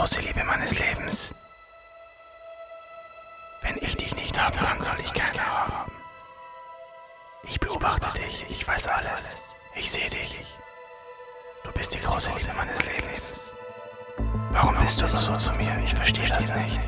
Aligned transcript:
große 0.00 0.22
Liebe 0.22 0.42
meines 0.44 0.78
Lebens. 0.78 1.34
Wenn 3.60 3.76
ich 3.82 3.94
dich 3.98 4.16
nicht 4.16 4.42
haben 4.42 4.56
kann, 4.56 4.82
soll 4.82 4.98
ich 4.98 5.12
keine 5.12 5.44
haben. 5.44 5.92
Ich 7.46 7.60
beobachte 7.60 8.08
dich, 8.18 8.46
ich 8.48 8.66
weiß 8.66 8.86
alles. 8.86 9.54
Ich 9.74 9.90
sehe 9.90 10.08
dich. 10.08 10.56
Du 11.64 11.72
bist 11.72 11.92
die 11.92 12.00
große 12.00 12.30
Liebe 12.30 12.50
meines 12.56 12.82
Lebens. 12.82 13.52
Warum 14.52 14.74
bist 14.78 15.02
du 15.02 15.06
nur 15.06 15.20
so 15.20 15.36
zu 15.36 15.52
mir? 15.52 15.78
Ich 15.84 15.94
verstehe 15.94 16.28
das 16.28 16.46
nicht. 16.46 16.80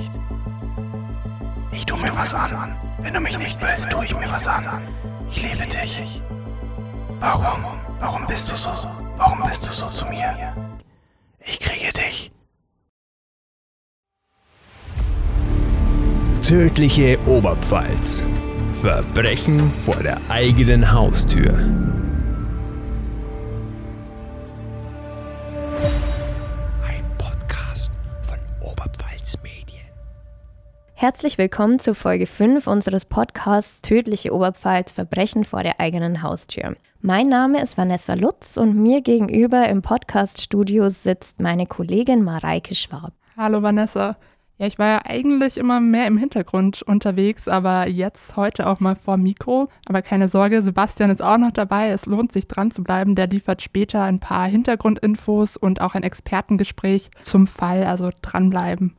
Ich 1.70 1.84
tue 1.84 1.98
mir 1.98 2.16
was 2.16 2.32
an. 2.32 2.74
Wenn 3.00 3.12
du 3.12 3.20
mich 3.20 3.36
nicht 3.36 3.60
willst, 3.60 3.90
tue 3.90 4.06
ich 4.06 4.16
mir 4.16 4.32
was 4.32 4.48
an. 4.48 4.88
Ich 5.28 5.42
liebe 5.42 5.66
dich. 5.66 6.22
Warum? 7.20 7.78
Warum 7.98 8.26
bist 8.26 8.50
du 8.50 8.56
so? 8.56 8.70
Warum 9.18 9.46
bist 9.46 9.66
du 9.66 9.70
so 9.70 9.90
zu 9.90 10.06
mir? 10.06 10.56
Ich 11.40 11.60
kriege 11.60 11.92
dich. 11.92 12.32
Tödliche 16.52 17.18
Oberpfalz. 17.24 18.26
Verbrechen 18.74 19.58
vor 19.70 19.96
der 20.02 20.18
eigenen 20.28 20.92
Haustür. 20.92 21.50
Ein 26.86 27.04
Podcast 27.16 27.90
von 28.20 28.36
Oberpfalz 28.60 29.38
Medien. 29.42 29.86
Herzlich 30.92 31.38
willkommen 31.38 31.78
zu 31.78 31.94
Folge 31.94 32.26
5 32.26 32.66
unseres 32.66 33.06
Podcasts 33.06 33.80
Tödliche 33.80 34.34
Oberpfalz 34.34 34.92
Verbrechen 34.92 35.44
vor 35.44 35.62
der 35.62 35.80
eigenen 35.80 36.22
Haustür. 36.22 36.76
Mein 37.00 37.30
Name 37.30 37.62
ist 37.62 37.78
Vanessa 37.78 38.12
Lutz 38.12 38.58
und 38.58 38.76
mir 38.76 39.00
gegenüber 39.00 39.70
im 39.70 39.80
Podcaststudio 39.80 40.90
sitzt 40.90 41.40
meine 41.40 41.66
Kollegin 41.66 42.22
Mareike 42.22 42.74
Schwab. 42.74 43.14
Hallo 43.38 43.62
Vanessa. 43.62 44.18
Ja, 44.58 44.66
ich 44.66 44.78
war 44.78 44.86
ja 44.86 45.00
eigentlich 45.04 45.58
immer 45.58 45.80
mehr 45.80 46.06
im 46.06 46.18
Hintergrund 46.18 46.82
unterwegs, 46.82 47.48
aber 47.48 47.88
jetzt 47.88 48.36
heute 48.36 48.68
auch 48.68 48.80
mal 48.80 48.94
vor 48.94 49.16
Mikro. 49.16 49.68
Aber 49.88 50.02
keine 50.02 50.28
Sorge, 50.28 50.62
Sebastian 50.62 51.10
ist 51.10 51.22
auch 51.22 51.38
noch 51.38 51.50
dabei. 51.50 51.88
Es 51.88 52.06
lohnt 52.06 52.32
sich 52.32 52.46
dran 52.46 52.70
zu 52.70 52.84
bleiben. 52.84 53.14
Der 53.14 53.26
liefert 53.26 53.62
später 53.62 54.02
ein 54.02 54.20
paar 54.20 54.46
Hintergrundinfos 54.46 55.56
und 55.56 55.80
auch 55.80 55.94
ein 55.94 56.02
Expertengespräch 56.04 57.10
zum 57.22 57.46
Fall. 57.46 57.84
Also 57.84 58.10
dranbleiben. 58.20 58.94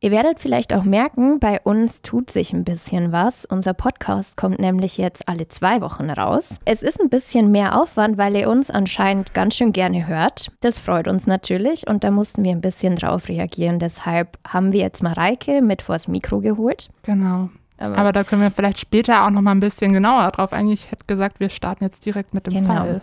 Ihr 0.00 0.10
werdet 0.10 0.38
vielleicht 0.38 0.74
auch 0.74 0.84
merken, 0.84 1.38
bei 1.40 1.58
uns 1.62 2.02
tut 2.02 2.30
sich 2.30 2.52
ein 2.52 2.64
bisschen 2.64 3.10
was. 3.10 3.46
Unser 3.46 3.72
Podcast 3.72 4.36
kommt 4.36 4.58
nämlich 4.58 4.98
jetzt 4.98 5.26
alle 5.28 5.48
zwei 5.48 5.80
Wochen 5.80 6.10
raus. 6.10 6.58
Es 6.66 6.82
ist 6.82 7.00
ein 7.00 7.08
bisschen 7.08 7.50
mehr 7.50 7.80
Aufwand, 7.80 8.18
weil 8.18 8.36
ihr 8.36 8.50
uns 8.50 8.70
anscheinend 8.70 9.32
ganz 9.32 9.54
schön 9.56 9.72
gerne 9.72 10.06
hört. 10.06 10.52
Das 10.60 10.78
freut 10.78 11.08
uns 11.08 11.26
natürlich 11.26 11.86
und 11.88 12.04
da 12.04 12.10
mussten 12.10 12.44
wir 12.44 12.50
ein 12.52 12.60
bisschen 12.60 12.96
drauf 12.96 13.28
reagieren. 13.28 13.78
Deshalb 13.78 14.38
haben 14.46 14.72
wir 14.72 14.80
jetzt 14.80 15.02
Mareike 15.02 15.62
mit 15.62 15.80
vors 15.80 16.06
Mikro 16.06 16.40
geholt. 16.40 16.90
Genau. 17.04 17.48
Aber, 17.78 17.96
Aber 17.96 18.12
da 18.12 18.24
können 18.24 18.42
wir 18.42 18.50
vielleicht 18.50 18.80
später 18.80 19.24
auch 19.24 19.30
noch 19.30 19.40
mal 19.40 19.52
ein 19.52 19.60
bisschen 19.60 19.94
genauer 19.94 20.30
drauf 20.32 20.52
eingehen. 20.52 20.74
Ich 20.74 20.90
hätte 20.90 21.06
gesagt, 21.06 21.40
wir 21.40 21.48
starten 21.48 21.82
jetzt 21.82 22.04
direkt 22.04 22.34
mit 22.34 22.46
dem 22.46 22.52
Genau. 22.54 22.66
Fall. 22.74 23.02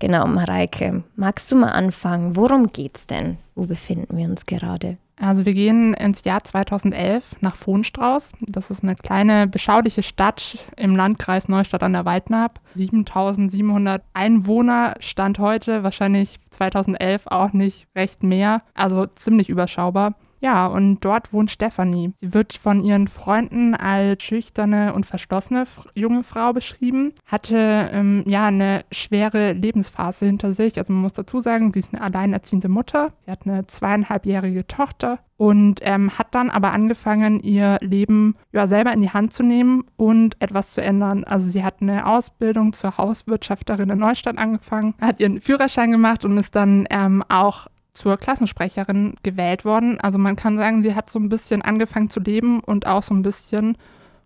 Genau, 0.00 0.26
Mareike, 0.26 1.02
magst 1.16 1.50
du 1.50 1.56
mal 1.56 1.70
anfangen? 1.70 2.36
Worum 2.36 2.66
geht's 2.66 3.06
denn? 3.06 3.38
Wo 3.54 3.64
befinden 3.64 4.18
wir 4.18 4.28
uns 4.28 4.44
gerade? 4.44 4.98
Also 5.18 5.46
wir 5.46 5.54
gehen 5.54 5.94
ins 5.94 6.24
Jahr 6.24 6.44
2011 6.44 7.36
nach 7.40 7.56
Vohnstrauß. 7.56 8.32
Das 8.40 8.70
ist 8.70 8.82
eine 8.82 8.96
kleine, 8.96 9.46
beschauliche 9.46 10.02
Stadt 10.02 10.66
im 10.76 10.94
Landkreis 10.94 11.48
Neustadt 11.48 11.82
an 11.82 11.94
der 11.94 12.04
Waldnab. 12.04 12.60
7700 12.74 14.02
Einwohner 14.12 14.94
stand 15.00 15.38
heute, 15.38 15.82
wahrscheinlich 15.82 16.38
2011 16.50 17.28
auch 17.28 17.54
nicht 17.54 17.88
recht 17.96 18.22
mehr. 18.22 18.62
Also 18.74 19.06
ziemlich 19.06 19.48
überschaubar. 19.48 20.14
Ja, 20.40 20.66
und 20.66 21.00
dort 21.00 21.32
wohnt 21.32 21.50
Stefanie. 21.50 22.12
Sie 22.20 22.34
wird 22.34 22.54
von 22.54 22.82
ihren 22.82 23.08
Freunden 23.08 23.74
als 23.74 24.22
schüchterne 24.22 24.92
und 24.92 25.06
verschlossene 25.06 25.66
junge 25.94 26.22
Frau 26.22 26.52
beschrieben, 26.52 27.12
hatte 27.24 27.90
ähm, 27.92 28.22
ja 28.26 28.46
eine 28.46 28.84
schwere 28.92 29.52
Lebensphase 29.52 30.26
hinter 30.26 30.52
sich. 30.52 30.78
Also 30.78 30.92
man 30.92 31.02
muss 31.02 31.14
dazu 31.14 31.40
sagen, 31.40 31.72
sie 31.72 31.80
ist 31.80 31.94
eine 31.94 32.02
alleinerziehende 32.02 32.68
Mutter. 32.68 33.08
Sie 33.24 33.30
hat 33.30 33.46
eine 33.46 33.66
zweieinhalbjährige 33.66 34.66
Tochter 34.66 35.20
und 35.36 35.80
ähm, 35.82 36.18
hat 36.18 36.34
dann 36.34 36.50
aber 36.50 36.72
angefangen, 36.72 37.40
ihr 37.40 37.78
Leben 37.80 38.36
ja, 38.52 38.66
selber 38.66 38.92
in 38.92 39.02
die 39.02 39.10
Hand 39.10 39.32
zu 39.32 39.42
nehmen 39.42 39.84
und 39.96 40.40
etwas 40.40 40.70
zu 40.70 40.82
ändern. 40.82 41.24
Also 41.24 41.48
sie 41.50 41.62
hat 41.62 41.82
eine 41.82 42.06
Ausbildung 42.06 42.72
zur 42.72 42.96
Hauswirtschafterin 42.96 43.90
in 43.90 43.98
Neustadt 43.98 44.38
angefangen, 44.38 44.94
hat 45.00 45.20
ihren 45.20 45.40
Führerschein 45.40 45.90
gemacht 45.90 46.24
und 46.24 46.38
ist 46.38 46.54
dann 46.54 46.86
ähm, 46.90 47.22
auch 47.28 47.66
zur 47.96 48.16
Klassensprecherin 48.16 49.14
gewählt 49.22 49.64
worden. 49.64 49.98
Also 50.00 50.18
man 50.18 50.36
kann 50.36 50.58
sagen, 50.58 50.82
sie 50.82 50.94
hat 50.94 51.10
so 51.10 51.18
ein 51.18 51.28
bisschen 51.28 51.62
angefangen 51.62 52.10
zu 52.10 52.20
leben 52.20 52.60
und 52.60 52.86
auch 52.86 53.02
so 53.02 53.14
ein 53.14 53.22
bisschen 53.22 53.76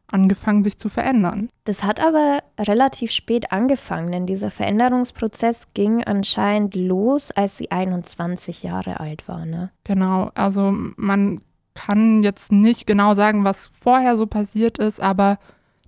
angefangen, 0.09 0.65
sich 0.65 0.79
zu 0.79 0.89
verändern. 0.89 1.49
Das 1.65 1.85
hat 1.85 2.05
aber 2.05 2.41
relativ 2.59 3.13
spät 3.13 3.53
angefangen, 3.53 4.11
denn 4.11 4.27
dieser 4.27 4.51
Veränderungsprozess 4.51 5.69
ging 5.73 6.03
anscheinend 6.03 6.75
los, 6.75 7.31
als 7.31 7.57
sie 7.59 7.71
21 7.71 8.65
Jahre 8.65 8.99
alt 8.99 9.29
war. 9.29 9.47
Ne? 9.47 9.71
Genau, 9.85 10.31
also 10.35 10.73
man 10.97 11.41
kann 11.75 12.25
jetzt 12.25 12.51
nicht 12.51 12.87
genau 12.87 13.15
sagen, 13.15 13.45
was 13.45 13.71
vorher 13.81 14.17
so 14.17 14.27
passiert 14.27 14.79
ist, 14.79 15.01
aber 15.01 15.39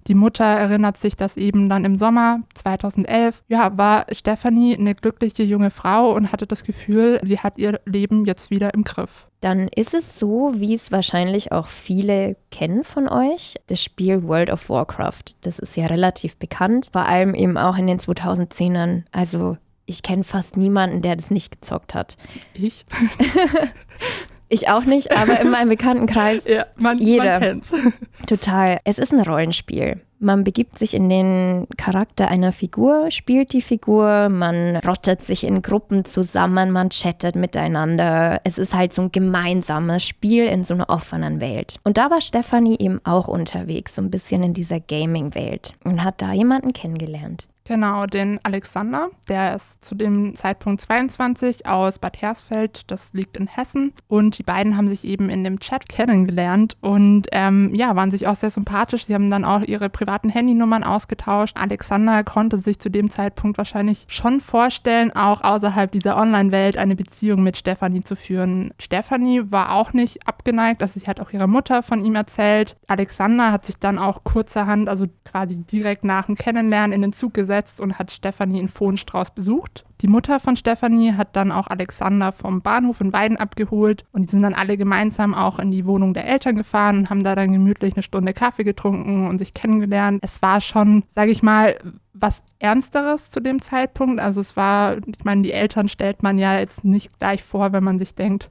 die 0.08 0.14
Mutter 0.14 0.44
erinnert 0.44 0.96
sich, 0.96 1.16
dass 1.16 1.36
eben 1.36 1.68
dann 1.68 1.84
im 1.84 1.96
Sommer 1.96 2.40
2011, 2.54 3.42
ja, 3.48 3.76
war 3.76 4.06
Stefanie 4.12 4.76
eine 4.76 4.94
glückliche 4.94 5.42
junge 5.42 5.70
Frau 5.70 6.12
und 6.14 6.32
hatte 6.32 6.46
das 6.46 6.64
Gefühl, 6.64 7.20
sie 7.22 7.38
hat 7.38 7.58
ihr 7.58 7.80
Leben 7.84 8.24
jetzt 8.24 8.50
wieder 8.50 8.74
im 8.74 8.84
Griff. 8.84 9.28
Dann 9.40 9.68
ist 9.68 9.94
es 9.94 10.18
so, 10.18 10.52
wie 10.56 10.74
es 10.74 10.92
wahrscheinlich 10.92 11.52
auch 11.52 11.66
viele 11.66 12.36
kennen 12.50 12.84
von 12.84 13.08
euch, 13.08 13.56
das 13.66 13.82
Spiel 13.82 14.22
World 14.22 14.50
of 14.50 14.68
Warcraft. 14.68 15.36
Das 15.40 15.58
ist 15.58 15.76
ja 15.76 15.86
relativ 15.86 16.36
bekannt, 16.36 16.88
vor 16.92 17.06
allem 17.06 17.34
eben 17.34 17.56
auch 17.56 17.76
in 17.76 17.86
den 17.86 17.98
2010ern. 17.98 19.04
Also 19.10 19.56
ich 19.84 20.02
kenne 20.02 20.24
fast 20.24 20.56
niemanden, 20.56 21.02
der 21.02 21.16
das 21.16 21.30
nicht 21.30 21.50
gezockt 21.50 21.94
hat. 21.94 22.16
Ich? 22.54 22.86
Ich 24.52 24.68
auch 24.68 24.84
nicht, 24.84 25.10
aber 25.16 25.40
in 25.40 25.48
meinem 25.48 25.70
Bekanntenkreis 25.70 26.44
Ja, 26.46 26.66
man, 26.76 26.98
Jeder. 26.98 27.24
man 27.24 27.40
kennt's. 27.40 27.72
Total. 28.26 28.80
Es 28.84 28.98
ist 28.98 29.10
ein 29.10 29.20
Rollenspiel. 29.20 30.02
Man 30.18 30.44
begibt 30.44 30.78
sich 30.78 30.92
in 30.92 31.08
den 31.08 31.66
Charakter 31.78 32.28
einer 32.28 32.52
Figur, 32.52 33.10
spielt 33.10 33.54
die 33.54 33.62
Figur, 33.62 34.28
man 34.28 34.76
rottet 34.76 35.22
sich 35.22 35.44
in 35.44 35.62
Gruppen 35.62 36.04
zusammen, 36.04 36.70
man 36.70 36.90
chattet 36.90 37.34
miteinander. 37.34 38.40
Es 38.44 38.58
ist 38.58 38.74
halt 38.74 38.92
so 38.92 39.02
ein 39.02 39.10
gemeinsames 39.10 40.04
Spiel 40.04 40.44
in 40.44 40.64
so 40.64 40.74
einer 40.74 40.90
offenen 40.90 41.40
Welt. 41.40 41.80
Und 41.82 41.96
da 41.96 42.10
war 42.10 42.20
Stefanie 42.20 42.76
eben 42.78 43.00
auch 43.04 43.28
unterwegs, 43.28 43.94
so 43.94 44.02
ein 44.02 44.10
bisschen 44.10 44.42
in 44.42 44.52
dieser 44.52 44.80
Gaming-Welt 44.80 45.72
und 45.82 46.04
hat 46.04 46.20
da 46.20 46.34
jemanden 46.34 46.74
kennengelernt. 46.74 47.48
Genau, 47.72 48.04
den 48.04 48.38
Alexander, 48.42 49.08
der 49.30 49.56
ist 49.56 49.82
zu 49.82 49.94
dem 49.94 50.34
Zeitpunkt 50.36 50.82
22 50.82 51.64
aus 51.64 51.98
Bad 51.98 52.20
Hersfeld, 52.20 52.90
das 52.90 53.14
liegt 53.14 53.38
in 53.38 53.46
Hessen. 53.46 53.94
Und 54.08 54.36
die 54.36 54.42
beiden 54.42 54.76
haben 54.76 54.88
sich 54.88 55.04
eben 55.04 55.30
in 55.30 55.42
dem 55.42 55.58
Chat 55.58 55.88
kennengelernt 55.88 56.76
und 56.82 57.28
ähm, 57.32 57.74
ja, 57.74 57.96
waren 57.96 58.10
sich 58.10 58.26
auch 58.26 58.36
sehr 58.36 58.50
sympathisch. 58.50 59.06
Sie 59.06 59.14
haben 59.14 59.30
dann 59.30 59.46
auch 59.46 59.62
ihre 59.62 59.88
privaten 59.88 60.28
Handynummern 60.28 60.84
ausgetauscht. 60.84 61.56
Alexander 61.56 62.24
konnte 62.24 62.58
sich 62.58 62.78
zu 62.78 62.90
dem 62.90 63.08
Zeitpunkt 63.08 63.56
wahrscheinlich 63.56 64.04
schon 64.06 64.40
vorstellen, 64.40 65.10
auch 65.10 65.40
außerhalb 65.40 65.90
dieser 65.90 66.18
Online-Welt 66.18 66.76
eine 66.76 66.94
Beziehung 66.94 67.42
mit 67.42 67.56
Stefanie 67.56 68.02
zu 68.02 68.16
führen. 68.16 68.74
Stefanie 68.78 69.50
war 69.50 69.72
auch 69.72 69.94
nicht 69.94 70.28
abgeneigt, 70.28 70.82
also 70.82 71.00
sie 71.00 71.06
hat 71.06 71.20
auch 71.20 71.32
ihrer 71.32 71.46
Mutter 71.46 71.82
von 71.82 72.04
ihm 72.04 72.16
erzählt. 72.16 72.76
Alexander 72.86 73.50
hat 73.50 73.64
sich 73.64 73.78
dann 73.78 73.98
auch 73.98 74.24
kurzerhand, 74.24 74.90
also 74.90 75.06
quasi 75.24 75.56
direkt 75.64 76.04
nach 76.04 76.26
dem 76.26 76.34
Kennenlernen 76.34 76.92
in 76.92 77.00
den 77.00 77.12
Zug 77.14 77.32
gesetzt 77.32 77.61
und 77.80 77.98
hat 77.98 78.10
Stefanie 78.10 78.60
in 78.60 78.68
Vohnstrauß 78.68 79.34
besucht. 79.34 79.84
Die 80.00 80.08
Mutter 80.08 80.40
von 80.40 80.56
Stefanie 80.56 81.12
hat 81.12 81.36
dann 81.36 81.52
auch 81.52 81.68
Alexander 81.68 82.32
vom 82.32 82.60
Bahnhof 82.60 83.00
in 83.00 83.12
Weiden 83.12 83.36
abgeholt 83.36 84.04
und 84.12 84.22
die 84.22 84.28
sind 84.28 84.42
dann 84.42 84.54
alle 84.54 84.76
gemeinsam 84.76 85.34
auch 85.34 85.58
in 85.58 85.70
die 85.70 85.86
Wohnung 85.86 86.14
der 86.14 86.26
Eltern 86.26 86.56
gefahren 86.56 86.98
und 86.98 87.10
haben 87.10 87.22
da 87.22 87.34
dann 87.34 87.52
gemütlich 87.52 87.94
eine 87.94 88.02
Stunde 88.02 88.32
Kaffee 88.32 88.64
getrunken 88.64 89.28
und 89.28 89.38
sich 89.38 89.54
kennengelernt. 89.54 90.20
Es 90.22 90.42
war 90.42 90.60
schon, 90.60 91.04
sage 91.10 91.30
ich 91.30 91.42
mal, 91.42 91.76
was 92.14 92.42
Ernsteres 92.58 93.30
zu 93.30 93.40
dem 93.40 93.62
Zeitpunkt. 93.62 94.20
Also 94.20 94.40
es 94.40 94.56
war, 94.56 94.98
ich 95.06 95.24
meine, 95.24 95.42
die 95.42 95.52
Eltern 95.52 95.88
stellt 95.88 96.22
man 96.22 96.38
ja 96.38 96.58
jetzt 96.58 96.84
nicht 96.84 97.18
gleich 97.18 97.42
vor, 97.42 97.72
wenn 97.72 97.84
man 97.84 97.98
sich 97.98 98.14
denkt, 98.14 98.50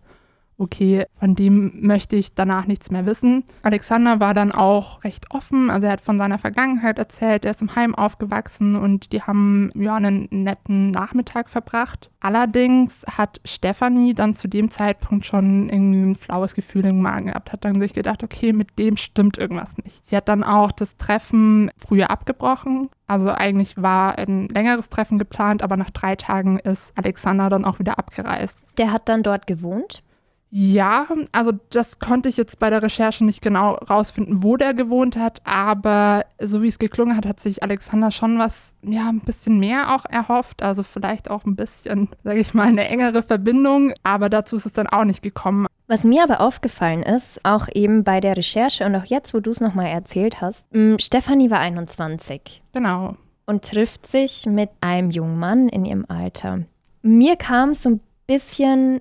okay, 0.62 1.06
von 1.20 1.34
dem 1.34 1.74
möchte 1.82 2.16
ich 2.16 2.36
danach 2.36 2.68
nichts 2.68 2.92
mehr 2.92 3.06
wissen. 3.06 3.44
Alexander 3.64 4.20
war 4.20 4.34
dann 4.34 4.52
auch 4.52 5.04
recht 5.04 5.26
offen, 5.32 5.70
also 5.70 5.88
er 5.88 5.94
hat 5.94 6.02
von 6.02 6.20
seiner 6.20 6.38
Vergangenheit 6.38 7.00
erzählt, 7.00 7.46
er 7.46 7.52
ist 7.52 7.62
im 7.62 7.76
Heim 7.76 7.96
aufgewachsen 7.96 8.76
und 8.76 9.12
die 9.12 9.24
haben 9.24 9.72
ja 9.74 9.96
einen 9.96 10.28
netten 10.30 10.92
Nachmittag 10.92 11.50
verbracht. 11.50 12.12
Allerdings 12.20 13.04
hat 13.18 13.42
Stefanie 13.44 14.14
dann 14.14 14.36
zu 14.36 14.48
dem 14.48 14.70
Zeitpunkt 14.70 15.26
schon 15.26 15.70
irgendwie 15.70 16.04
ein 16.04 16.16
flaues 16.16 16.54
Gefühl 16.54 16.86
im 16.86 17.02
Magen 17.02 17.28
gehabt, 17.28 17.52
hat 17.52 17.66
dann 17.66 17.80
sich 17.82 17.94
gedacht, 17.94 18.24
okay, 18.24 18.54
mit 18.54 18.78
dem 18.78 18.98
stimmt 18.98 19.40
irgendwas 19.40 19.76
nicht. 19.84 20.06
Sie 20.06 20.16
hat 20.16 20.30
dann 20.30 20.44
auch 20.44 20.72
das 20.72 20.96
Treffen 20.98 21.72
früher 21.78 22.12
abgebrochen. 22.12 22.90
Also 23.08 23.32
eigentlich 23.32 23.82
war 23.82 24.18
ein 24.20 24.48
längeres 24.50 24.90
Treffen 24.90 25.18
geplant, 25.18 25.64
aber 25.64 25.76
nach 25.76 25.90
drei 25.90 26.16
Tagen 26.16 26.60
ist 26.60 26.94
Alexander 26.96 27.50
dann 27.50 27.66
auch 27.66 27.80
wieder 27.80 27.98
abgereist. 27.98 28.56
Der 28.78 28.92
hat 28.92 29.10
dann 29.10 29.24
dort 29.24 29.48
gewohnt. 29.48 30.04
Ja, 30.54 31.08
also 31.32 31.54
das 31.70 32.00
konnte 32.00 32.28
ich 32.28 32.36
jetzt 32.36 32.60
bei 32.60 32.70
der 32.70 32.84
Recherche 32.84 33.24
nicht 33.24 33.42
genau 33.42 33.76
rausfinden, 33.76 34.44
wo 34.44 34.58
der 34.58 34.74
gewohnt 34.74 35.16
hat, 35.16 35.40
aber 35.46 36.26
so 36.42 36.62
wie 36.62 36.68
es 36.68 36.78
geklungen 36.78 37.16
hat, 37.16 37.26
hat 37.26 37.40
sich 37.40 37.64
Alexander 37.64 38.12
schon 38.12 38.38
was, 38.38 38.74
ja, 38.84 39.08
ein 39.08 39.22
bisschen 39.22 39.60
mehr 39.60 39.96
auch 39.96 40.04
erhofft, 40.10 40.62
also 40.62 40.84
vielleicht 40.84 41.30
auch 41.32 41.46
ein 41.46 41.56
bisschen, 41.56 42.10
sage 42.26 42.42
ich 42.42 42.54
mal, 42.54 42.68
eine 42.68 42.86
engere 42.90 43.24
Verbindung, 43.24 43.94
aber 44.04 44.28
dazu 44.28 44.58
ist 44.58 44.66
es 44.66 44.74
dann 44.74 44.88
auch 44.88 45.06
nicht 45.06 45.22
gekommen. 45.22 45.68
Was 45.88 46.04
mir 46.04 46.22
aber 46.24 46.42
aufgefallen 46.42 47.04
ist, 47.04 47.40
auch 47.46 47.70
eben 47.74 48.04
bei 48.04 48.20
der 48.20 48.36
Recherche 48.36 48.86
und 48.86 48.94
auch 48.96 49.06
jetzt, 49.06 49.34
wo 49.34 49.40
du 49.40 49.52
es 49.52 49.62
nochmal 49.62 49.88
erzählt 49.88 50.42
hast, 50.42 50.66
mh, 50.74 50.98
Stefanie 51.00 51.50
war 51.50 51.60
21 51.60 52.62
Genau. 52.74 53.16
und 53.46 53.64
trifft 53.64 54.06
sich 54.06 54.46
mit 54.48 54.70
einem 54.82 55.12
jungen 55.12 55.40
Mann 55.40 55.70
in 55.70 55.86
ihrem 55.86 56.06
Alter. 56.10 56.60
Mir 57.04 57.38
kam 57.38 57.70
es 57.70 57.84
so 57.84 57.90
ein 57.92 58.00
bisschen 58.28 59.00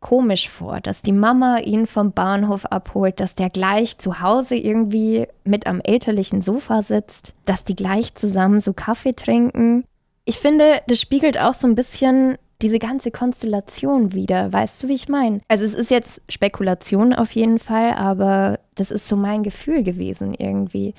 komisch 0.00 0.48
vor, 0.48 0.80
dass 0.80 1.02
die 1.02 1.12
Mama 1.12 1.58
ihn 1.58 1.86
vom 1.86 2.12
Bahnhof 2.12 2.64
abholt, 2.66 3.20
dass 3.20 3.34
der 3.34 3.50
gleich 3.50 3.98
zu 3.98 4.20
Hause 4.20 4.56
irgendwie 4.56 5.26
mit 5.44 5.66
am 5.66 5.80
elterlichen 5.80 6.42
Sofa 6.42 6.82
sitzt, 6.82 7.34
dass 7.44 7.64
die 7.64 7.76
gleich 7.76 8.14
zusammen 8.14 8.60
so 8.60 8.72
Kaffee 8.72 9.14
trinken. 9.14 9.84
Ich 10.24 10.38
finde, 10.38 10.80
das 10.86 11.00
spiegelt 11.00 11.38
auch 11.38 11.54
so 11.54 11.66
ein 11.66 11.74
bisschen 11.74 12.38
diese 12.60 12.78
ganze 12.78 13.10
Konstellation 13.10 14.12
wieder. 14.12 14.52
Weißt 14.52 14.82
du, 14.82 14.88
wie 14.88 14.94
ich 14.94 15.08
meine? 15.08 15.40
Also 15.48 15.64
es 15.64 15.74
ist 15.74 15.90
jetzt 15.90 16.20
Spekulation 16.28 17.12
auf 17.14 17.32
jeden 17.32 17.58
Fall, 17.58 17.92
aber 17.94 18.58
das 18.74 18.90
ist 18.90 19.06
so 19.06 19.16
mein 19.16 19.42
Gefühl 19.42 19.84
gewesen 19.84 20.34
irgendwie, 20.34 20.94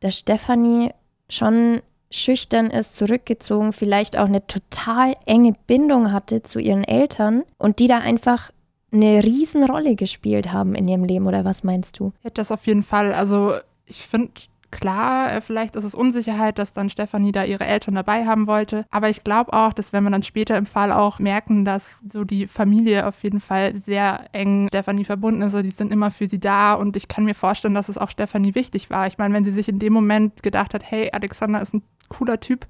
dass 0.00 0.18
Stefanie 0.18 0.90
schon 1.28 1.80
schüchtern 2.12 2.66
ist, 2.66 2.96
zurückgezogen, 2.96 3.72
vielleicht 3.72 4.16
auch 4.16 4.26
eine 4.26 4.46
total 4.46 5.14
enge 5.26 5.54
Bindung 5.66 6.12
hatte 6.12 6.42
zu 6.42 6.60
ihren 6.60 6.84
Eltern 6.84 7.42
und 7.58 7.78
die 7.78 7.86
da 7.86 7.98
einfach 7.98 8.50
eine 8.92 9.24
Riesenrolle 9.24 9.96
gespielt 9.96 10.52
haben 10.52 10.74
in 10.74 10.86
ihrem 10.86 11.04
Leben, 11.04 11.26
oder 11.26 11.44
was 11.44 11.64
meinst 11.64 11.98
du? 11.98 12.12
Ja, 12.22 12.30
das 12.30 12.52
auf 12.52 12.66
jeden 12.66 12.82
Fall. 12.82 13.14
Also 13.14 13.54
ich 13.86 14.06
finde, 14.06 14.32
klar, 14.70 15.32
äh, 15.32 15.40
vielleicht 15.40 15.76
ist 15.76 15.84
es 15.84 15.94
Unsicherheit, 15.94 16.58
dass 16.58 16.72
dann 16.72 16.90
Stefanie 16.90 17.30
da 17.30 17.44
ihre 17.44 17.64
Eltern 17.64 17.94
dabei 17.94 18.26
haben 18.26 18.46
wollte. 18.46 18.84
Aber 18.90 19.08
ich 19.08 19.22
glaube 19.22 19.52
auch, 19.52 19.72
dass 19.72 19.92
wenn 19.92 20.02
wir 20.04 20.10
dann 20.10 20.22
später 20.22 20.56
im 20.56 20.66
Fall 20.66 20.92
auch 20.92 21.20
merken, 21.20 21.64
dass 21.64 22.00
so 22.12 22.24
die 22.24 22.46
Familie 22.46 23.06
auf 23.06 23.22
jeden 23.22 23.40
Fall 23.40 23.74
sehr 23.74 24.26
eng 24.32 24.66
Stefanie 24.68 25.04
verbunden 25.04 25.42
ist, 25.42 25.54
also 25.54 25.62
die 25.62 25.74
sind 25.74 25.92
immer 25.92 26.10
für 26.10 26.26
sie 26.26 26.40
da 26.40 26.74
und 26.74 26.96
ich 26.96 27.08
kann 27.08 27.24
mir 27.24 27.34
vorstellen, 27.34 27.74
dass 27.74 27.88
es 27.88 27.98
auch 27.98 28.10
Stefanie 28.10 28.54
wichtig 28.54 28.90
war. 28.90 29.06
Ich 29.06 29.18
meine, 29.18 29.32
wenn 29.34 29.44
sie 29.44 29.52
sich 29.52 29.68
in 29.68 29.78
dem 29.78 29.92
Moment 29.92 30.42
gedacht 30.42 30.74
hat, 30.74 30.82
hey, 30.90 31.10
Alexander 31.12 31.62
ist 31.62 31.74
ein 31.74 31.82
cooler 32.12 32.40
Typ, 32.40 32.66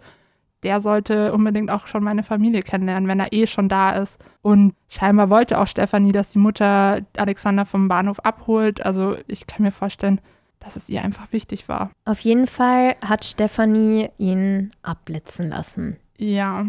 der 0.62 0.80
sollte 0.80 1.32
unbedingt 1.32 1.70
auch 1.70 1.86
schon 1.86 2.04
meine 2.04 2.22
Familie 2.22 2.62
kennenlernen, 2.62 3.08
wenn 3.08 3.20
er 3.20 3.32
eh 3.32 3.46
schon 3.46 3.68
da 3.68 3.92
ist. 3.92 4.18
Und 4.42 4.74
scheinbar 4.88 5.28
wollte 5.28 5.58
auch 5.58 5.66
Stefanie, 5.66 6.12
dass 6.12 6.30
die 6.30 6.38
Mutter 6.38 7.00
Alexander 7.16 7.66
vom 7.66 7.88
Bahnhof 7.88 8.20
abholt. 8.20 8.84
Also 8.84 9.16
ich 9.26 9.46
kann 9.46 9.62
mir 9.62 9.72
vorstellen, 9.72 10.20
dass 10.60 10.76
es 10.76 10.88
ihr 10.88 11.02
einfach 11.02 11.32
wichtig 11.32 11.68
war. 11.68 11.90
Auf 12.04 12.20
jeden 12.20 12.46
Fall 12.46 12.94
hat 13.04 13.24
Stefanie 13.24 14.10
ihn 14.18 14.70
abblitzen 14.82 15.48
lassen. 15.48 15.96
Ja. 16.16 16.66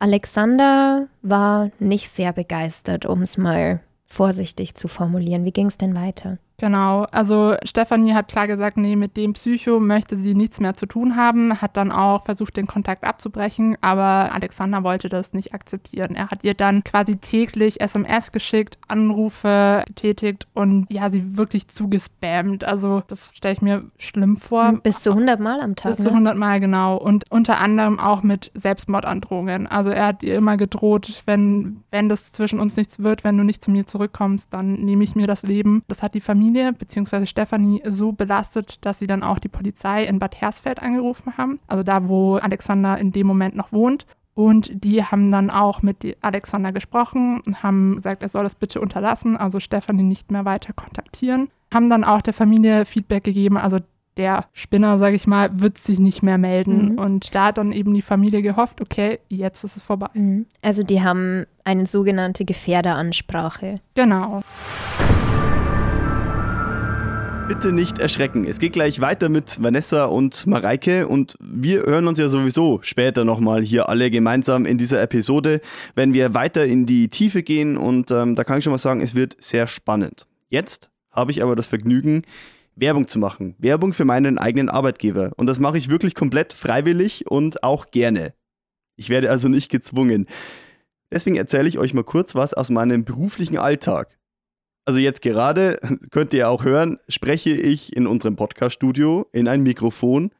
Alexander 0.00 1.06
war 1.22 1.70
nicht 1.78 2.10
sehr 2.10 2.32
begeistert, 2.32 3.06
um 3.06 3.22
es 3.22 3.38
mal 3.38 3.80
vorsichtig 4.06 4.74
zu 4.74 4.88
formulieren. 4.88 5.44
Wie 5.44 5.52
ging 5.52 5.66
es 5.66 5.78
denn 5.78 5.94
weiter? 5.94 6.38
Genau, 6.60 7.06
also 7.12 7.54
Stefanie 7.62 8.14
hat 8.14 8.26
klar 8.26 8.48
gesagt, 8.48 8.78
nee, 8.78 8.96
mit 8.96 9.16
dem 9.16 9.34
Psycho 9.34 9.78
möchte 9.78 10.16
sie 10.16 10.34
nichts 10.34 10.58
mehr 10.58 10.74
zu 10.74 10.86
tun 10.86 11.14
haben, 11.14 11.62
hat 11.62 11.76
dann 11.76 11.92
auch 11.92 12.24
versucht, 12.24 12.56
den 12.56 12.66
Kontakt 12.66 13.04
abzubrechen, 13.04 13.76
aber 13.80 14.34
Alexander 14.34 14.82
wollte 14.82 15.08
das 15.08 15.32
nicht 15.32 15.54
akzeptieren. 15.54 16.16
Er 16.16 16.30
hat 16.30 16.42
ihr 16.42 16.54
dann 16.54 16.82
quasi 16.82 17.16
täglich 17.16 17.80
SMS 17.80 18.32
geschickt, 18.32 18.76
Anrufe 18.88 19.84
getätigt 19.86 20.48
und 20.52 20.86
ja, 20.90 21.10
sie 21.10 21.36
wirklich 21.36 21.68
zugespammt. 21.68 22.64
Also 22.64 23.04
das 23.06 23.30
stelle 23.34 23.54
ich 23.54 23.62
mir 23.62 23.84
schlimm 23.96 24.36
vor. 24.36 24.80
Bis 24.82 25.00
zu 25.00 25.10
100 25.10 25.38
Mal 25.38 25.60
am 25.60 25.76
Tag. 25.76 25.94
Bis 25.94 26.04
zu 26.04 26.10
100 26.10 26.36
Mal, 26.36 26.58
genau. 26.58 26.96
Und 26.96 27.30
unter 27.30 27.58
anderem 27.58 28.00
auch 28.00 28.24
mit 28.24 28.50
Selbstmordandrohungen. 28.54 29.68
Also 29.68 29.90
er 29.90 30.06
hat 30.06 30.24
ihr 30.24 30.34
immer 30.34 30.56
gedroht, 30.56 31.22
wenn, 31.24 31.84
wenn 31.92 32.08
das 32.08 32.32
zwischen 32.32 32.58
uns 32.58 32.74
nichts 32.76 32.98
wird, 32.98 33.22
wenn 33.22 33.38
du 33.38 33.44
nicht 33.44 33.62
zu 33.62 33.70
mir 33.70 33.86
zurückkommst, 33.86 34.48
dann 34.50 34.72
nehme 34.72 35.04
ich 35.04 35.14
mir 35.14 35.28
das 35.28 35.44
Leben. 35.44 35.84
Das 35.86 36.02
hat 36.02 36.14
die 36.14 36.20
Familie 36.20 36.47
Familie 36.48 36.72
bzw. 36.72 37.26
Stefanie 37.26 37.82
so 37.84 38.12
belastet, 38.12 38.84
dass 38.84 38.98
sie 38.98 39.06
dann 39.06 39.22
auch 39.22 39.38
die 39.38 39.48
Polizei 39.48 40.04
in 40.04 40.18
Bad 40.18 40.40
Hersfeld 40.40 40.80
angerufen 40.80 41.36
haben, 41.36 41.60
also 41.66 41.82
da, 41.82 42.08
wo 42.08 42.36
Alexander 42.36 42.96
in 42.98 43.12
dem 43.12 43.26
Moment 43.26 43.54
noch 43.54 43.72
wohnt. 43.72 44.06
Und 44.34 44.70
die 44.84 45.02
haben 45.02 45.30
dann 45.32 45.50
auch 45.50 45.82
mit 45.82 46.16
Alexander 46.20 46.72
gesprochen 46.72 47.42
und 47.44 47.62
haben 47.62 47.96
gesagt, 47.96 48.22
er 48.22 48.28
soll 48.28 48.44
das 48.44 48.54
bitte 48.54 48.80
unterlassen, 48.80 49.36
also 49.36 49.58
Stefanie 49.58 50.04
nicht 50.04 50.30
mehr 50.30 50.44
weiter 50.44 50.72
kontaktieren. 50.72 51.48
Haben 51.74 51.90
dann 51.90 52.04
auch 52.04 52.22
der 52.22 52.32
Familie 52.32 52.84
Feedback 52.84 53.24
gegeben, 53.24 53.58
also 53.58 53.80
der 54.16 54.46
Spinner, 54.52 54.98
sage 54.98 55.16
ich 55.16 55.26
mal, 55.26 55.60
wird 55.60 55.78
sich 55.78 55.98
nicht 55.98 56.22
mehr 56.22 56.38
melden. 56.38 56.92
Mhm. 56.92 56.98
Und 56.98 57.34
da 57.34 57.46
hat 57.46 57.58
dann 57.58 57.72
eben 57.72 57.94
die 57.94 58.02
Familie 58.02 58.42
gehofft, 58.42 58.80
okay, 58.80 59.18
jetzt 59.28 59.64
ist 59.64 59.76
es 59.76 59.82
vorbei. 59.82 60.08
Mhm. 60.14 60.46
Also 60.62 60.82
die 60.82 61.02
haben 61.02 61.44
eine 61.64 61.86
sogenannte 61.86 62.44
Gefährderansprache. 62.44 63.80
Genau. 63.94 64.40
Bitte 67.48 67.72
nicht 67.72 67.98
erschrecken. 67.98 68.44
Es 68.44 68.58
geht 68.58 68.74
gleich 68.74 69.00
weiter 69.00 69.30
mit 69.30 69.62
Vanessa 69.62 70.04
und 70.04 70.46
Mareike 70.46 71.08
und 71.08 71.34
wir 71.40 71.80
hören 71.86 72.06
uns 72.06 72.18
ja 72.18 72.28
sowieso 72.28 72.80
später 72.82 73.24
nochmal 73.24 73.62
hier 73.62 73.88
alle 73.88 74.10
gemeinsam 74.10 74.66
in 74.66 74.76
dieser 74.76 75.00
Episode, 75.00 75.62
wenn 75.94 76.12
wir 76.12 76.34
weiter 76.34 76.66
in 76.66 76.84
die 76.84 77.08
Tiefe 77.08 77.42
gehen 77.42 77.78
und 77.78 78.10
ähm, 78.10 78.34
da 78.34 78.44
kann 78.44 78.58
ich 78.58 78.64
schon 78.64 78.72
mal 78.72 78.78
sagen, 78.78 79.00
es 79.00 79.14
wird 79.14 79.34
sehr 79.42 79.66
spannend. 79.66 80.26
Jetzt 80.50 80.90
habe 81.10 81.30
ich 81.30 81.42
aber 81.42 81.56
das 81.56 81.66
Vergnügen, 81.66 82.20
Werbung 82.76 83.08
zu 83.08 83.18
machen. 83.18 83.54
Werbung 83.56 83.94
für 83.94 84.04
meinen 84.04 84.36
eigenen 84.36 84.68
Arbeitgeber. 84.68 85.32
Und 85.36 85.46
das 85.46 85.58
mache 85.58 85.78
ich 85.78 85.88
wirklich 85.88 86.14
komplett 86.14 86.52
freiwillig 86.52 87.30
und 87.30 87.62
auch 87.62 87.90
gerne. 87.90 88.34
Ich 88.96 89.08
werde 89.08 89.30
also 89.30 89.48
nicht 89.48 89.70
gezwungen. 89.70 90.26
Deswegen 91.10 91.36
erzähle 91.36 91.68
ich 91.68 91.78
euch 91.78 91.94
mal 91.94 92.04
kurz 92.04 92.34
was 92.34 92.52
aus 92.52 92.68
meinem 92.68 93.06
beruflichen 93.06 93.56
Alltag. 93.56 94.18
Also 94.88 95.00
jetzt 95.00 95.20
gerade, 95.20 95.76
könnt 96.10 96.32
ihr 96.32 96.48
auch 96.48 96.64
hören, 96.64 96.96
spreche 97.10 97.50
ich 97.50 97.94
in 97.94 98.06
unserem 98.06 98.36
Podcast-Studio 98.36 99.26
in 99.32 99.46
ein 99.46 99.62
Mikrofon 99.62 100.30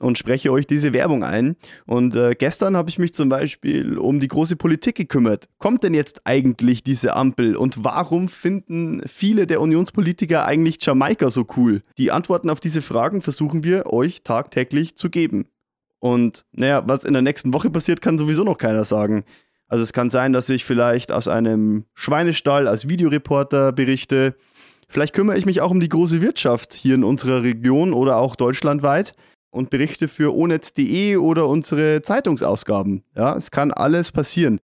und 0.00 0.18
spreche 0.18 0.50
euch 0.50 0.66
diese 0.66 0.92
Werbung 0.92 1.22
ein. 1.22 1.54
Und 1.86 2.16
äh, 2.16 2.34
gestern 2.36 2.76
habe 2.76 2.90
ich 2.90 2.98
mich 2.98 3.14
zum 3.14 3.28
Beispiel 3.28 3.96
um 3.96 4.18
die 4.18 4.26
große 4.26 4.56
Politik 4.56 4.96
gekümmert. 4.96 5.48
Kommt 5.58 5.84
denn 5.84 5.94
jetzt 5.94 6.22
eigentlich 6.24 6.82
diese 6.82 7.14
Ampel 7.14 7.54
und 7.54 7.84
warum 7.84 8.26
finden 8.26 9.00
viele 9.06 9.46
der 9.46 9.60
Unionspolitiker 9.60 10.44
eigentlich 10.44 10.84
Jamaika 10.84 11.30
so 11.30 11.46
cool? 11.56 11.82
Die 11.96 12.10
Antworten 12.10 12.50
auf 12.50 12.58
diese 12.58 12.82
Fragen 12.82 13.22
versuchen 13.22 13.62
wir 13.62 13.92
euch 13.92 14.24
tagtäglich 14.24 14.96
zu 14.96 15.08
geben. 15.08 15.46
Und 16.00 16.46
naja, 16.50 16.82
was 16.84 17.04
in 17.04 17.12
der 17.12 17.22
nächsten 17.22 17.52
Woche 17.52 17.70
passiert, 17.70 18.02
kann 18.02 18.18
sowieso 18.18 18.42
noch 18.42 18.58
keiner 18.58 18.82
sagen. 18.82 19.22
Also 19.74 19.82
es 19.82 19.92
kann 19.92 20.08
sein, 20.08 20.32
dass 20.32 20.48
ich 20.50 20.64
vielleicht 20.64 21.10
aus 21.10 21.26
einem 21.26 21.84
Schweinestall 21.94 22.68
als 22.68 22.88
Videoreporter 22.88 23.72
berichte. 23.72 24.36
Vielleicht 24.86 25.14
kümmere 25.14 25.36
ich 25.36 25.46
mich 25.46 25.62
auch 25.62 25.72
um 25.72 25.80
die 25.80 25.88
große 25.88 26.20
Wirtschaft 26.20 26.74
hier 26.74 26.94
in 26.94 27.02
unserer 27.02 27.42
Region 27.42 27.92
oder 27.92 28.18
auch 28.18 28.36
deutschlandweit 28.36 29.16
und 29.50 29.70
berichte 29.70 30.06
für 30.06 30.32
onetz.de 30.32 31.16
oder 31.16 31.48
unsere 31.48 32.02
Zeitungsausgaben. 32.02 33.02
Ja, 33.16 33.34
es 33.34 33.50
kann 33.50 33.72
alles 33.72 34.12
passieren. 34.12 34.60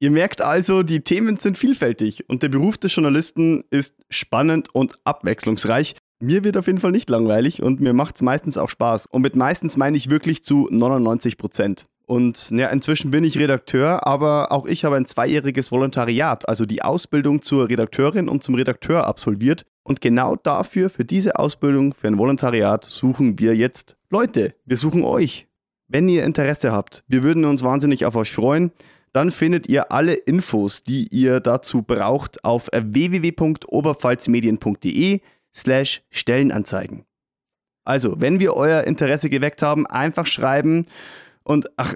Ihr 0.00 0.10
merkt 0.10 0.40
also, 0.40 0.82
die 0.82 1.02
Themen 1.02 1.36
sind 1.36 1.56
vielfältig 1.56 2.28
und 2.28 2.42
der 2.42 2.48
Beruf 2.48 2.76
des 2.76 2.92
Journalisten 2.92 3.62
ist 3.70 3.94
spannend 4.08 4.74
und 4.74 4.94
abwechslungsreich. 5.04 5.94
Mir 6.18 6.42
wird 6.42 6.56
auf 6.56 6.66
jeden 6.66 6.80
Fall 6.80 6.90
nicht 6.90 7.08
langweilig 7.08 7.62
und 7.62 7.78
mir 7.78 7.92
macht 7.92 8.16
es 8.16 8.22
meistens 8.22 8.58
auch 8.58 8.68
Spaß. 8.68 9.06
Und 9.06 9.22
mit 9.22 9.36
meistens 9.36 9.76
meine 9.76 9.96
ich 9.96 10.10
wirklich 10.10 10.42
zu 10.42 10.66
99 10.72 11.38
Prozent. 11.38 11.84
Und 12.10 12.50
ja, 12.50 12.68
inzwischen 12.70 13.12
bin 13.12 13.22
ich 13.22 13.38
Redakteur, 13.38 14.04
aber 14.04 14.50
auch 14.50 14.66
ich 14.66 14.84
habe 14.84 14.96
ein 14.96 15.06
zweijähriges 15.06 15.70
Volontariat, 15.70 16.48
also 16.48 16.66
die 16.66 16.82
Ausbildung 16.82 17.40
zur 17.40 17.68
Redakteurin 17.68 18.28
und 18.28 18.42
zum 18.42 18.56
Redakteur 18.56 19.06
absolviert. 19.06 19.64
Und 19.84 20.00
genau 20.00 20.34
dafür, 20.34 20.90
für 20.90 21.04
diese 21.04 21.38
Ausbildung, 21.38 21.94
für 21.94 22.08
ein 22.08 22.18
Volontariat, 22.18 22.84
suchen 22.84 23.38
wir 23.38 23.54
jetzt 23.54 23.96
Leute. 24.10 24.56
Wir 24.64 24.76
suchen 24.76 25.04
euch. 25.04 25.46
Wenn 25.86 26.08
ihr 26.08 26.24
Interesse 26.24 26.72
habt, 26.72 27.04
wir 27.06 27.22
würden 27.22 27.44
uns 27.44 27.62
wahnsinnig 27.62 28.04
auf 28.04 28.16
euch 28.16 28.32
freuen. 28.32 28.72
Dann 29.12 29.30
findet 29.30 29.68
ihr 29.68 29.92
alle 29.92 30.14
Infos, 30.14 30.82
die 30.82 31.06
ihr 31.12 31.38
dazu 31.38 31.82
braucht, 31.82 32.42
auf 32.42 32.70
www.oberpfalzmedien.de 32.72 35.20
slash 35.54 36.02
Stellenanzeigen. 36.10 37.04
Also, 37.84 38.20
wenn 38.20 38.40
wir 38.40 38.54
euer 38.54 38.82
Interesse 38.82 39.30
geweckt 39.30 39.62
haben, 39.62 39.86
einfach 39.86 40.26
schreiben 40.26 40.86
und 41.44 41.70
ach, 41.76 41.94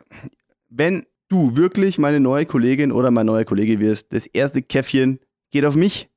wenn 0.68 1.04
du 1.28 1.56
wirklich 1.56 1.98
meine 1.98 2.20
neue 2.20 2.46
Kollegin 2.46 2.92
oder 2.92 3.10
mein 3.10 3.26
neuer 3.26 3.44
Kollege 3.44 3.80
wirst, 3.80 4.12
das 4.12 4.26
erste 4.26 4.62
Käffchen 4.62 5.20
geht 5.50 5.64
auf 5.64 5.76
mich. 5.76 6.08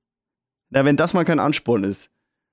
Na, 0.69 0.83
wenn 0.83 0.97
das 0.97 1.13
mal 1.13 1.25
kein 1.25 1.39
Ansporn 1.39 1.83
ist. 1.83 2.09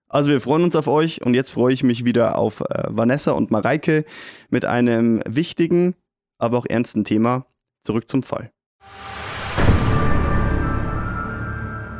Also 0.08 0.30
wir 0.30 0.40
freuen 0.40 0.62
uns 0.62 0.76
auf 0.76 0.86
euch 0.86 1.22
und 1.22 1.34
jetzt 1.34 1.50
freue 1.50 1.72
ich 1.72 1.82
mich 1.82 2.04
wieder 2.04 2.38
auf 2.38 2.60
äh, 2.60 2.84
Vanessa 2.88 3.32
und 3.32 3.50
Mareike 3.50 4.04
mit 4.48 4.64
einem 4.64 5.22
wichtigen, 5.26 5.94
aber 6.38 6.58
auch 6.58 6.66
ernsten 6.68 7.04
Thema. 7.04 7.46
Zurück 7.80 8.08
zum 8.08 8.22
Fall. 8.22 8.52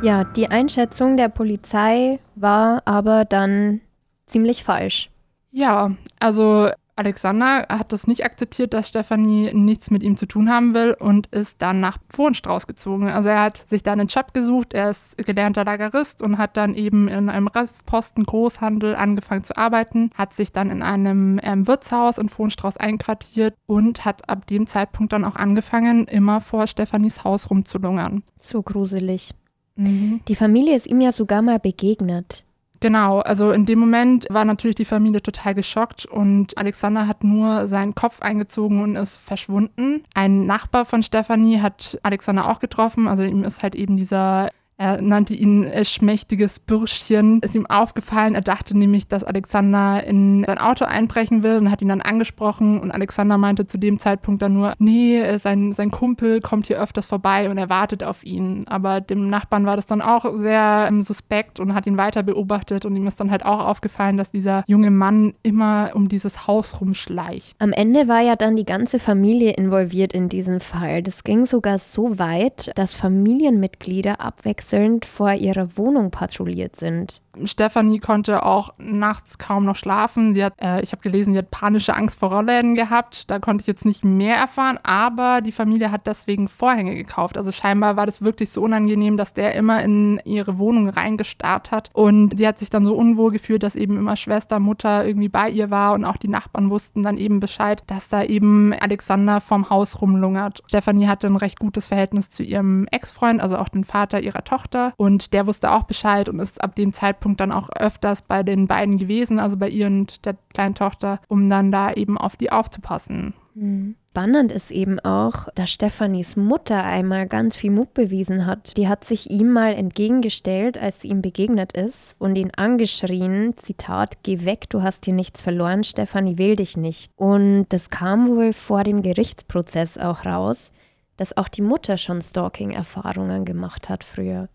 Ja, 0.01 0.23
die 0.23 0.47
Einschätzung 0.47 1.17
der 1.17 1.29
Polizei 1.29 2.19
war 2.35 2.81
aber 2.85 3.25
dann 3.25 3.81
ziemlich 4.27 4.63
falsch. 4.63 5.09
Ja, 5.51 5.95
also 6.19 6.69
Alexander 6.97 7.65
hat 7.67 7.91
das 7.91 8.07
nicht 8.07 8.23
akzeptiert, 8.23 8.73
dass 8.73 8.87
Stefanie 8.87 9.53
nichts 9.53 9.91
mit 9.91 10.01
ihm 10.01 10.15
zu 10.15 10.27
tun 10.27 10.49
haben 10.49 10.73
will 10.73 10.95
und 10.97 11.27
ist 11.27 11.61
dann 11.61 11.81
nach 11.81 11.97
Wohnstrauß 12.13 12.67
gezogen. 12.67 13.09
Also 13.09 13.29
er 13.29 13.41
hat 13.41 13.57
sich 13.67 13.83
dann 13.83 13.99
einen 13.99 14.07
Job 14.07 14.33
gesucht, 14.33 14.73
er 14.73 14.91
ist 14.91 15.17
gelernter 15.17 15.65
Lagerist 15.65 16.21
und 16.21 16.37
hat 16.37 16.55
dann 16.55 16.73
eben 16.73 17.09
in 17.09 17.29
einem 17.29 17.47
Restposten 17.47 18.23
Großhandel 18.23 18.95
angefangen 18.95 19.43
zu 19.43 19.57
arbeiten, 19.57 20.09
hat 20.15 20.33
sich 20.33 20.53
dann 20.53 20.69
in 20.69 20.81
einem 20.81 21.39
ähm, 21.43 21.67
Wirtshaus 21.67 22.17
in 22.17 22.29
Wohnstrauß 22.35 22.77
einquartiert 22.77 23.55
und 23.65 24.05
hat 24.05 24.29
ab 24.29 24.47
dem 24.47 24.65
Zeitpunkt 24.65 25.11
dann 25.11 25.25
auch 25.25 25.35
angefangen, 25.35 26.05
immer 26.05 26.39
vor 26.39 26.65
Stefanies 26.65 27.25
Haus 27.25 27.49
rumzulungern. 27.49 28.23
So 28.39 28.61
gruselig. 28.61 29.31
Mhm. 29.75 30.21
Die 30.29 30.35
Familie 30.35 30.75
ist 30.75 30.87
ihm 30.87 31.01
ja 31.01 31.11
sogar 31.11 31.41
mal 31.41 31.59
begegnet. 31.59 32.44
Genau, 32.85 33.21
also 33.21 33.49
in 33.49 33.65
dem 33.65 33.79
Moment 33.79 34.27
war 34.29 34.45
natürlich 34.45 34.75
die 34.75 34.85
Familie 34.85 35.19
total 35.23 35.55
geschockt 35.55 36.05
und 36.05 36.55
Alexander 36.55 37.07
hat 37.07 37.23
nur 37.23 37.67
seinen 37.67 37.95
Kopf 37.95 38.21
eingezogen 38.21 38.83
und 38.83 38.95
ist 38.95 39.17
verschwunden. 39.17 40.03
Ein 40.13 40.45
Nachbar 40.45 40.85
von 40.85 41.01
Stefanie 41.01 41.61
hat 41.61 41.97
Alexander 42.03 42.47
auch 42.47 42.59
getroffen, 42.59 43.07
also 43.07 43.23
ihm 43.23 43.43
ist 43.43 43.63
halt 43.63 43.73
eben 43.73 43.97
dieser 43.97 44.51
er 44.77 45.01
nannte 45.01 45.33
ihn 45.33 45.63
äh, 45.63 45.85
schmächtiges 45.85 46.59
Bürschchen. 46.59 47.39
Ist 47.39 47.55
ihm 47.55 47.65
aufgefallen. 47.65 48.35
Er 48.35 48.41
dachte 48.41 48.77
nämlich, 48.77 49.07
dass 49.07 49.23
Alexander 49.23 50.03
in 50.03 50.43
sein 50.45 50.57
Auto 50.57 50.83
einbrechen 50.83 51.43
will 51.43 51.57
und 51.57 51.71
hat 51.71 51.81
ihn 51.81 51.87
dann 51.87 52.01
angesprochen. 52.01 52.79
Und 52.81 52.91
Alexander 52.91 53.37
meinte 53.37 53.67
zu 53.67 53.77
dem 53.77 53.99
Zeitpunkt 53.99 54.41
dann 54.41 54.53
nur, 54.53 54.73
nee, 54.77 55.17
äh, 55.17 55.39
sein, 55.39 55.71
sein 55.71 55.91
Kumpel 55.91 56.41
kommt 56.41 56.67
hier 56.67 56.81
öfters 56.81 57.05
vorbei 57.05 57.49
und 57.49 57.57
er 57.57 57.69
wartet 57.69 58.03
auf 58.03 58.25
ihn. 58.25 58.65
Aber 58.67 58.99
dem 58.99 59.29
Nachbarn 59.29 59.65
war 59.65 59.77
das 59.77 59.85
dann 59.85 60.01
auch 60.01 60.25
sehr 60.39 60.87
ähm, 60.89 61.03
suspekt 61.03 61.61
und 61.61 61.73
hat 61.73 61.87
ihn 61.87 61.97
weiter 61.97 62.23
beobachtet. 62.23 62.85
Und 62.85 62.97
ihm 62.97 63.07
ist 63.07 63.19
dann 63.19 63.31
halt 63.31 63.45
auch 63.45 63.65
aufgefallen, 63.65 64.17
dass 64.17 64.31
dieser 64.31 64.65
junge 64.67 64.91
Mann 64.91 65.35
immer 65.41 65.91
um 65.93 66.09
dieses 66.09 66.47
Haus 66.47 66.81
rumschleicht. 66.81 67.55
Am 67.59 67.71
Ende 67.71 68.09
war 68.09 68.21
ja 68.21 68.35
dann 68.35 68.57
die 68.57 68.65
ganze 68.65 68.99
Familie 68.99 69.51
involviert 69.51 70.11
in 70.11 70.27
diesen 70.27 70.59
Fall. 70.59 71.01
Das 71.01 71.23
ging 71.23 71.45
sogar 71.45 71.79
so 71.79 72.19
weit, 72.19 72.71
dass 72.75 72.93
Familienmitglieder 72.93 74.19
abwechselnd 74.19 74.64
abwechselnd 74.65 75.05
vor 75.05 75.33
ihrer 75.33 75.77
Wohnung 75.77 76.11
patrouilliert 76.11 76.75
sind. 76.75 77.21
Stefanie 77.43 77.99
konnte 77.99 78.43
auch 78.43 78.73
nachts 78.77 79.37
kaum 79.37 79.65
noch 79.65 79.75
schlafen. 79.75 80.33
Sie 80.33 80.43
hat, 80.43 80.53
äh, 80.61 80.81
ich 80.81 80.91
habe 80.91 81.01
gelesen, 81.01 81.33
sie 81.33 81.39
hat 81.39 81.51
panische 81.51 81.95
Angst 81.95 82.19
vor 82.19 82.31
Rollläden 82.31 82.75
gehabt. 82.75 83.29
Da 83.29 83.39
konnte 83.39 83.61
ich 83.61 83.67
jetzt 83.67 83.85
nicht 83.85 84.05
mehr 84.05 84.35
erfahren, 84.35 84.79
aber 84.83 85.41
die 85.41 85.51
Familie 85.51 85.91
hat 85.91 86.07
deswegen 86.07 86.47
Vorhänge 86.47 86.95
gekauft. 86.95 87.37
Also 87.37 87.51
scheinbar 87.51 87.97
war 87.97 88.05
das 88.05 88.21
wirklich 88.21 88.51
so 88.51 88.61
unangenehm, 88.61 89.17
dass 89.17 89.33
der 89.33 89.55
immer 89.55 89.83
in 89.83 90.19
ihre 90.25 90.57
Wohnung 90.57 90.89
reingestarrt 90.89 91.71
hat. 91.71 91.89
Und 91.93 92.37
sie 92.37 92.47
hat 92.47 92.59
sich 92.59 92.69
dann 92.69 92.85
so 92.85 92.95
unwohl 92.95 93.31
gefühlt, 93.31 93.63
dass 93.63 93.75
eben 93.75 93.97
immer 93.97 94.15
Schwester, 94.15 94.59
Mutter 94.59 95.05
irgendwie 95.05 95.29
bei 95.29 95.49
ihr 95.49 95.69
war 95.69 95.93
und 95.93 96.05
auch 96.05 96.17
die 96.17 96.27
Nachbarn 96.27 96.69
wussten 96.69 97.03
dann 97.03 97.17
eben 97.17 97.39
Bescheid, 97.39 97.83
dass 97.87 98.09
da 98.09 98.23
eben 98.23 98.73
Alexander 98.73 99.41
vom 99.41 99.69
Haus 99.69 100.01
rumlungert. 100.01 100.63
Stefanie 100.67 101.07
hatte 101.07 101.27
ein 101.27 101.35
recht 101.35 101.59
gutes 101.59 101.87
Verhältnis 101.87 102.29
zu 102.29 102.43
ihrem 102.43 102.87
Ex-Freund, 102.91 103.41
also 103.41 103.57
auch 103.57 103.69
den 103.69 103.83
Vater 103.83 104.21
ihrer 104.21 104.43
Tochter. 104.43 104.93
Und 104.97 105.33
der 105.33 105.47
wusste 105.47 105.71
auch 105.71 105.83
Bescheid 105.83 106.29
und 106.29 106.39
ist 106.39 106.63
ab 106.63 106.75
dem 106.75 106.93
Zeitpunkt 106.93 107.24
Zeitpunkt 107.25 107.39
dann 107.39 107.51
auch 107.51 107.69
öfters 107.69 108.21
bei 108.21 108.43
den 108.43 108.67
beiden 108.67 108.97
gewesen, 108.97 109.39
also 109.39 109.57
bei 109.57 109.69
ihr 109.69 109.87
und 109.87 110.25
der 110.25 110.35
kleinen 110.53 110.75
Tochter, 110.75 111.19
um 111.27 111.49
dann 111.49 111.71
da 111.71 111.91
eben 111.91 112.17
auf 112.17 112.35
die 112.35 112.51
aufzupassen. 112.51 113.33
Mhm. 113.55 113.95
Spannend 114.09 114.51
ist 114.51 114.71
eben 114.71 114.99
auch, 114.99 115.47
dass 115.55 115.71
Stefanis 115.71 116.37
Mutter 116.37 116.83
einmal 116.83 117.27
ganz 117.27 117.55
viel 117.55 117.71
Mut 117.71 117.93
bewiesen 117.93 118.45
hat. 118.45 118.77
Die 118.77 118.87
hat 118.87 119.03
sich 119.03 119.29
ihm 119.29 119.51
mal 119.51 119.73
entgegengestellt, 119.73 120.77
als 120.77 121.01
sie 121.01 121.09
ihm 121.09 121.21
begegnet 121.21 121.73
ist 121.73 122.15
und 122.19 122.37
ihn 122.37 122.51
angeschrien, 122.55 123.57
Zitat, 123.57 124.23
geh 124.23 124.45
weg, 124.45 124.69
du 124.69 124.83
hast 124.83 125.05
hier 125.05 125.13
nichts 125.13 125.41
verloren, 125.41 125.83
Stefanie 125.83 126.37
will 126.37 126.55
dich 126.55 126.77
nicht. 126.77 127.11
Und 127.17 127.65
das 127.69 127.89
kam 127.89 128.27
wohl 128.27 128.53
vor 128.53 128.83
dem 128.83 129.01
Gerichtsprozess 129.01 129.97
auch 129.97 130.25
raus, 130.25 130.71
dass 131.17 131.35
auch 131.35 131.49
die 131.49 131.61
Mutter 131.63 131.97
schon 131.97 132.21
Stalking-Erfahrungen 132.21 133.45
gemacht 133.45 133.89
hat 133.89 134.03
früher. 134.03 134.47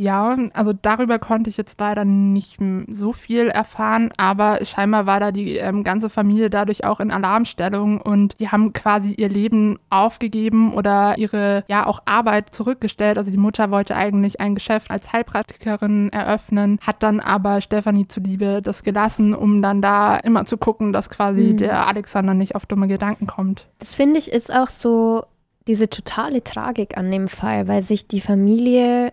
Ja, 0.00 0.36
also 0.52 0.72
darüber 0.72 1.18
konnte 1.18 1.50
ich 1.50 1.56
jetzt 1.56 1.80
leider 1.80 2.04
nicht 2.04 2.58
so 2.88 3.12
viel 3.12 3.48
erfahren, 3.48 4.12
aber 4.16 4.64
scheinbar 4.64 5.06
war 5.06 5.18
da 5.18 5.32
die 5.32 5.56
ähm, 5.56 5.82
ganze 5.82 6.08
Familie 6.08 6.50
dadurch 6.50 6.84
auch 6.84 7.00
in 7.00 7.10
Alarmstellung 7.10 8.00
und 8.00 8.38
die 8.38 8.48
haben 8.48 8.72
quasi 8.72 9.10
ihr 9.14 9.28
Leben 9.28 9.76
aufgegeben 9.90 10.72
oder 10.72 11.18
ihre 11.18 11.64
ja 11.66 11.84
auch 11.84 12.00
Arbeit 12.04 12.54
zurückgestellt. 12.54 13.18
Also 13.18 13.32
die 13.32 13.38
Mutter 13.38 13.72
wollte 13.72 13.96
eigentlich 13.96 14.40
ein 14.40 14.54
Geschäft 14.54 14.92
als 14.92 15.12
Heilpraktikerin 15.12 16.12
eröffnen, 16.12 16.78
hat 16.80 17.02
dann 17.02 17.18
aber 17.18 17.60
Stefanie 17.60 18.06
zuliebe 18.06 18.62
das 18.62 18.84
gelassen, 18.84 19.34
um 19.34 19.62
dann 19.62 19.82
da 19.82 20.16
immer 20.16 20.44
zu 20.44 20.58
gucken, 20.58 20.92
dass 20.92 21.10
quasi 21.10 21.54
mhm. 21.54 21.56
der 21.56 21.88
Alexander 21.88 22.34
nicht 22.34 22.54
auf 22.54 22.66
dumme 22.66 22.86
Gedanken 22.86 23.26
kommt. 23.26 23.66
Das 23.80 23.96
finde 23.96 24.20
ich 24.20 24.30
ist 24.30 24.54
auch 24.54 24.70
so 24.70 25.24
diese 25.66 25.90
totale 25.90 26.44
Tragik 26.44 26.96
an 26.96 27.10
dem 27.10 27.26
Fall, 27.26 27.66
weil 27.66 27.82
sich 27.82 28.06
die 28.06 28.20
Familie 28.20 29.12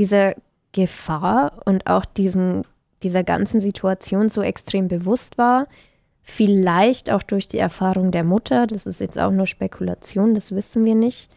dieser 0.00 0.34
Gefahr 0.72 1.60
und 1.66 1.86
auch 1.86 2.06
diesen, 2.06 2.64
dieser 3.02 3.22
ganzen 3.22 3.60
Situation 3.60 4.30
so 4.30 4.40
extrem 4.40 4.88
bewusst 4.88 5.36
war. 5.36 5.66
Vielleicht 6.22 7.10
auch 7.10 7.22
durch 7.22 7.48
die 7.48 7.58
Erfahrung 7.58 8.10
der 8.10 8.24
Mutter, 8.24 8.66
das 8.66 8.86
ist 8.86 9.00
jetzt 9.00 9.18
auch 9.18 9.30
nur 9.30 9.46
Spekulation, 9.46 10.34
das 10.34 10.52
wissen 10.52 10.86
wir 10.86 10.94
nicht. 10.94 11.30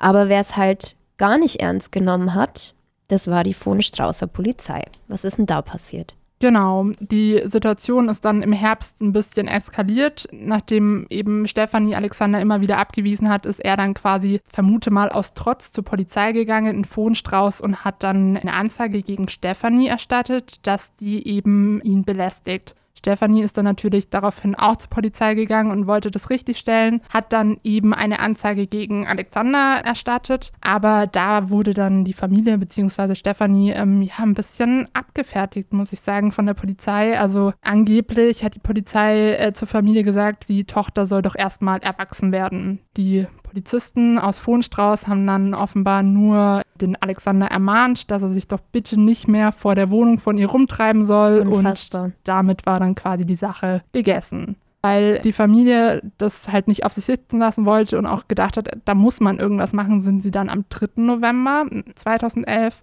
Aber 0.00 0.28
wer 0.28 0.40
es 0.40 0.56
halt 0.56 0.96
gar 1.16 1.38
nicht 1.38 1.60
ernst 1.60 1.92
genommen 1.92 2.34
hat, 2.34 2.74
das 3.06 3.28
war 3.28 3.44
die 3.44 3.54
Fohnstraußer 3.54 4.26
Polizei. 4.26 4.82
Was 5.06 5.24
ist 5.24 5.38
denn 5.38 5.46
da 5.46 5.62
passiert? 5.62 6.16
Genau, 6.38 6.90
die 7.00 7.40
Situation 7.44 8.10
ist 8.10 8.24
dann 8.26 8.42
im 8.42 8.52
Herbst 8.52 9.00
ein 9.00 9.12
bisschen 9.12 9.48
eskaliert. 9.48 10.28
Nachdem 10.32 11.06
eben 11.08 11.48
Stefanie 11.48 11.96
Alexander 11.96 12.40
immer 12.42 12.60
wieder 12.60 12.76
abgewiesen 12.76 13.30
hat, 13.30 13.46
ist 13.46 13.58
er 13.58 13.78
dann 13.78 13.94
quasi, 13.94 14.40
vermute 14.46 14.90
mal, 14.90 15.08
aus 15.08 15.32
Trotz 15.32 15.72
zur 15.72 15.84
Polizei 15.84 16.32
gegangen 16.32 16.76
in 16.76 16.84
Fohnstrauß 16.84 17.62
und 17.62 17.86
hat 17.86 18.02
dann 18.02 18.36
eine 18.36 18.52
Anzeige 18.52 19.00
gegen 19.02 19.28
Stefanie 19.28 19.88
erstattet, 19.88 20.66
dass 20.66 20.94
die 20.96 21.26
eben 21.26 21.80
ihn 21.80 22.04
belästigt. 22.04 22.74
Stefanie 23.06 23.42
ist 23.42 23.56
dann 23.56 23.66
natürlich 23.66 24.10
daraufhin 24.10 24.56
auch 24.56 24.74
zur 24.74 24.90
Polizei 24.90 25.34
gegangen 25.34 25.70
und 25.70 25.86
wollte 25.86 26.10
das 26.10 26.28
richtigstellen, 26.28 27.00
hat 27.08 27.32
dann 27.32 27.58
eben 27.62 27.94
eine 27.94 28.18
Anzeige 28.18 28.66
gegen 28.66 29.06
Alexander 29.06 29.80
erstattet, 29.84 30.50
aber 30.60 31.06
da 31.06 31.48
wurde 31.48 31.72
dann 31.72 32.04
die 32.04 32.14
Familie 32.14 32.58
bzw. 32.58 33.14
Stefanie 33.14 33.70
ähm, 33.70 34.02
ja 34.02 34.18
ein 34.18 34.34
bisschen 34.34 34.88
abgefertigt, 34.92 35.72
muss 35.72 35.92
ich 35.92 36.00
sagen, 36.00 36.32
von 36.32 36.46
der 36.46 36.54
Polizei. 36.54 37.16
Also 37.16 37.52
angeblich 37.62 38.42
hat 38.42 38.56
die 38.56 38.60
Polizei 38.60 39.34
äh, 39.34 39.52
zur 39.52 39.68
Familie 39.68 40.02
gesagt, 40.02 40.48
die 40.48 40.64
Tochter 40.64 41.06
soll 41.06 41.22
doch 41.22 41.36
erstmal 41.36 41.78
erwachsen 41.78 42.32
werden. 42.32 42.80
Die 42.96 43.28
Polizisten 43.44 44.18
aus 44.18 44.40
Fohnstrauß 44.40 45.06
haben 45.06 45.28
dann 45.28 45.54
offenbar 45.54 46.02
nur 46.02 46.62
den 46.80 46.96
Alexander 46.96 47.46
ermahnt, 47.46 48.10
dass 48.10 48.22
er 48.22 48.30
sich 48.30 48.48
doch 48.48 48.60
bitte 48.60 49.00
nicht 49.00 49.28
mehr 49.28 49.52
vor 49.52 49.74
der 49.74 49.90
Wohnung 49.90 50.18
von 50.18 50.38
ihr 50.38 50.48
rumtreiben 50.48 51.04
soll. 51.04 51.46
Unfassbar. 51.46 52.04
Und 52.04 52.14
damit 52.24 52.66
war 52.66 52.80
dann 52.80 52.94
quasi 52.94 53.24
die 53.24 53.36
Sache 53.36 53.82
gegessen. 53.92 54.56
Weil 54.82 55.20
die 55.20 55.32
Familie 55.32 56.02
das 56.18 56.52
halt 56.52 56.68
nicht 56.68 56.84
auf 56.84 56.92
sich 56.92 57.06
sitzen 57.06 57.38
lassen 57.38 57.64
wollte 57.64 57.98
und 57.98 58.06
auch 58.06 58.28
gedacht 58.28 58.56
hat, 58.56 58.68
da 58.84 58.94
muss 58.94 59.20
man 59.20 59.38
irgendwas 59.38 59.72
machen, 59.72 60.00
sind 60.00 60.22
sie 60.22 60.30
dann 60.30 60.48
am 60.48 60.64
3. 60.68 61.02
November 61.02 61.66
2011 61.96 62.82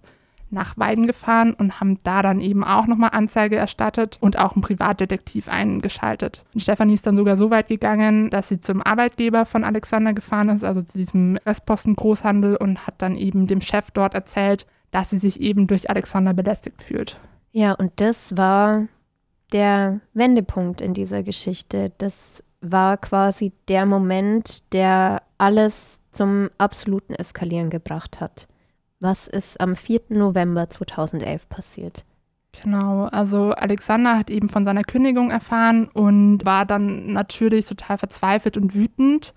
nach 0.53 0.77
Weiden 0.77 1.07
gefahren 1.07 1.53
und 1.53 1.79
haben 1.79 1.97
da 2.03 2.21
dann 2.21 2.39
eben 2.39 2.63
auch 2.63 2.87
nochmal 2.87 3.09
Anzeige 3.13 3.55
erstattet 3.55 4.17
und 4.21 4.37
auch 4.37 4.53
einen 4.53 4.61
Privatdetektiv 4.61 5.49
eingeschaltet. 5.49 6.43
Und 6.53 6.61
Stefanie 6.61 6.93
ist 6.93 7.05
dann 7.05 7.17
sogar 7.17 7.35
so 7.35 7.49
weit 7.49 7.67
gegangen, 7.67 8.29
dass 8.29 8.47
sie 8.47 8.61
zum 8.61 8.81
Arbeitgeber 8.81 9.45
von 9.45 9.63
Alexander 9.63 10.13
gefahren 10.13 10.49
ist, 10.49 10.63
also 10.63 10.81
zu 10.81 10.97
diesem 10.97 11.37
Restposten 11.45 11.95
Großhandel 11.95 12.55
und 12.55 12.87
hat 12.87 12.95
dann 12.99 13.15
eben 13.15 13.47
dem 13.47 13.61
Chef 13.61 13.91
dort 13.91 14.13
erzählt, 14.13 14.65
dass 14.91 15.09
sie 15.09 15.19
sich 15.19 15.41
eben 15.41 15.67
durch 15.67 15.89
Alexander 15.89 16.33
belästigt 16.33 16.81
fühlt. 16.81 17.19
Ja, 17.51 17.73
und 17.73 17.91
das 17.97 18.37
war 18.37 18.87
der 19.51 19.99
Wendepunkt 20.13 20.81
in 20.81 20.93
dieser 20.93 21.23
Geschichte. 21.23 21.91
Das 21.97 22.43
war 22.61 22.97
quasi 22.97 23.51
der 23.67 23.85
Moment, 23.85 24.71
der 24.73 25.21
alles 25.37 25.99
zum 26.11 26.49
absoluten 26.57 27.13
Eskalieren 27.13 27.69
gebracht 27.69 28.19
hat. 28.19 28.47
Was 29.03 29.27
ist 29.27 29.59
am 29.59 29.75
4. 29.75 29.99
November 30.11 30.69
2011 30.69 31.49
passiert? 31.49 32.05
Genau, 32.63 33.07
also 33.07 33.51
Alexander 33.51 34.17
hat 34.17 34.29
eben 34.29 34.47
von 34.47 34.63
seiner 34.63 34.85
Kündigung 34.85 35.29
erfahren 35.29 35.89
und 35.89 36.45
war 36.45 36.65
dann 36.65 37.11
natürlich 37.11 37.65
total 37.65 37.97
verzweifelt 37.97 38.55
und 38.55 38.73
wütend. 38.75 39.33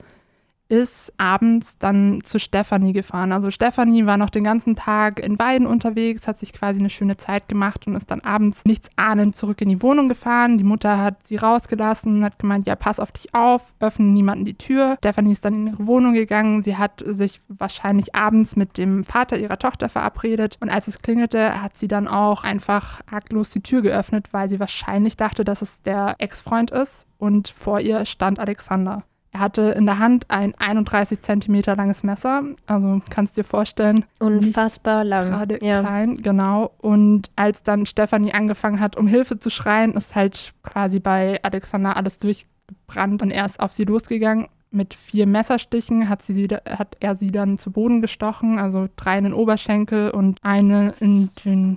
Ist 0.68 1.12
abends 1.16 1.78
dann 1.78 2.22
zu 2.24 2.40
Stefanie 2.40 2.92
gefahren. 2.92 3.32
Also 3.32 3.50
Stefanie 3.50 4.06
war 4.06 4.16
noch 4.16 4.30
den 4.30 4.42
ganzen 4.42 4.74
Tag 4.74 5.20
in 5.20 5.38
Weiden 5.38 5.66
unterwegs, 5.66 6.26
hat 6.26 6.40
sich 6.40 6.52
quasi 6.52 6.80
eine 6.80 6.90
schöne 6.90 7.16
Zeit 7.16 7.48
gemacht 7.48 7.86
und 7.86 7.94
ist 7.94 8.10
dann 8.10 8.20
abends 8.20 8.64
nichts 8.64 8.88
ahnend 8.96 9.36
zurück 9.36 9.60
in 9.60 9.68
die 9.68 9.82
Wohnung 9.82 10.08
gefahren. 10.08 10.58
Die 10.58 10.64
Mutter 10.64 10.98
hat 10.98 11.26
sie 11.26 11.36
rausgelassen, 11.36 12.24
hat 12.24 12.38
gemeint, 12.38 12.66
ja, 12.66 12.74
pass 12.74 12.98
auf 12.98 13.12
dich 13.12 13.32
auf, 13.34 13.62
öffne 13.78 14.06
niemanden 14.06 14.44
die 14.44 14.54
Tür. 14.54 14.96
Stefanie 14.98 15.32
ist 15.32 15.44
dann 15.44 15.54
in 15.54 15.66
ihre 15.68 15.86
Wohnung 15.86 16.14
gegangen. 16.14 16.62
Sie 16.62 16.76
hat 16.76 17.02
sich 17.06 17.40
wahrscheinlich 17.48 18.14
abends 18.16 18.56
mit 18.56 18.76
dem 18.76 19.04
Vater 19.04 19.38
ihrer 19.38 19.58
Tochter 19.58 19.88
verabredet 19.88 20.56
und 20.60 20.68
als 20.68 20.88
es 20.88 21.00
klingelte, 21.00 21.62
hat 21.62 21.78
sie 21.78 21.88
dann 21.88 22.08
auch 22.08 22.42
einfach 22.42 23.00
arglos 23.10 23.50
die 23.50 23.62
Tür 23.62 23.82
geöffnet, 23.82 24.28
weil 24.32 24.48
sie 24.48 24.58
wahrscheinlich 24.58 25.16
dachte, 25.16 25.44
dass 25.44 25.62
es 25.62 25.80
der 25.82 26.16
Ex-Freund 26.18 26.72
ist 26.72 27.06
und 27.18 27.48
vor 27.48 27.80
ihr 27.80 28.04
stand 28.04 28.40
Alexander. 28.40 29.04
Er 29.36 29.40
hatte 29.40 29.62
in 29.72 29.84
der 29.84 29.98
Hand 29.98 30.30
ein 30.30 30.54
31 30.56 31.20
Zentimeter 31.20 31.76
langes 31.76 32.02
Messer, 32.02 32.42
also 32.64 33.02
kannst 33.10 33.36
dir 33.36 33.44
vorstellen. 33.44 34.06
Unfassbar 34.18 35.04
lang. 35.04 35.28
Gerade 35.28 35.62
ja. 35.62 35.80
klein, 35.80 36.16
genau. 36.22 36.70
Und 36.78 37.30
als 37.36 37.62
dann 37.62 37.84
Stefanie 37.84 38.32
angefangen 38.32 38.80
hat, 38.80 38.96
um 38.96 39.06
Hilfe 39.06 39.38
zu 39.38 39.50
schreien, 39.50 39.92
ist 39.92 40.14
halt 40.14 40.54
quasi 40.62 41.00
bei 41.00 41.38
Alexander 41.42 41.98
alles 41.98 42.16
durchgebrannt 42.16 43.20
und 43.20 43.30
er 43.30 43.44
ist 43.44 43.60
auf 43.60 43.74
sie 43.74 43.84
losgegangen. 43.84 44.48
Mit 44.70 44.94
vier 44.94 45.26
Messerstichen 45.26 46.08
hat, 46.08 46.22
sie, 46.22 46.48
hat 46.66 46.96
er 47.00 47.16
sie 47.16 47.30
dann 47.30 47.58
zu 47.58 47.70
Boden 47.72 48.00
gestochen, 48.00 48.58
also 48.58 48.88
drei 48.96 49.18
in 49.18 49.24
den 49.24 49.34
Oberschenkel 49.34 50.12
und 50.12 50.38
eine 50.42 50.94
in 50.98 51.28
den 51.44 51.76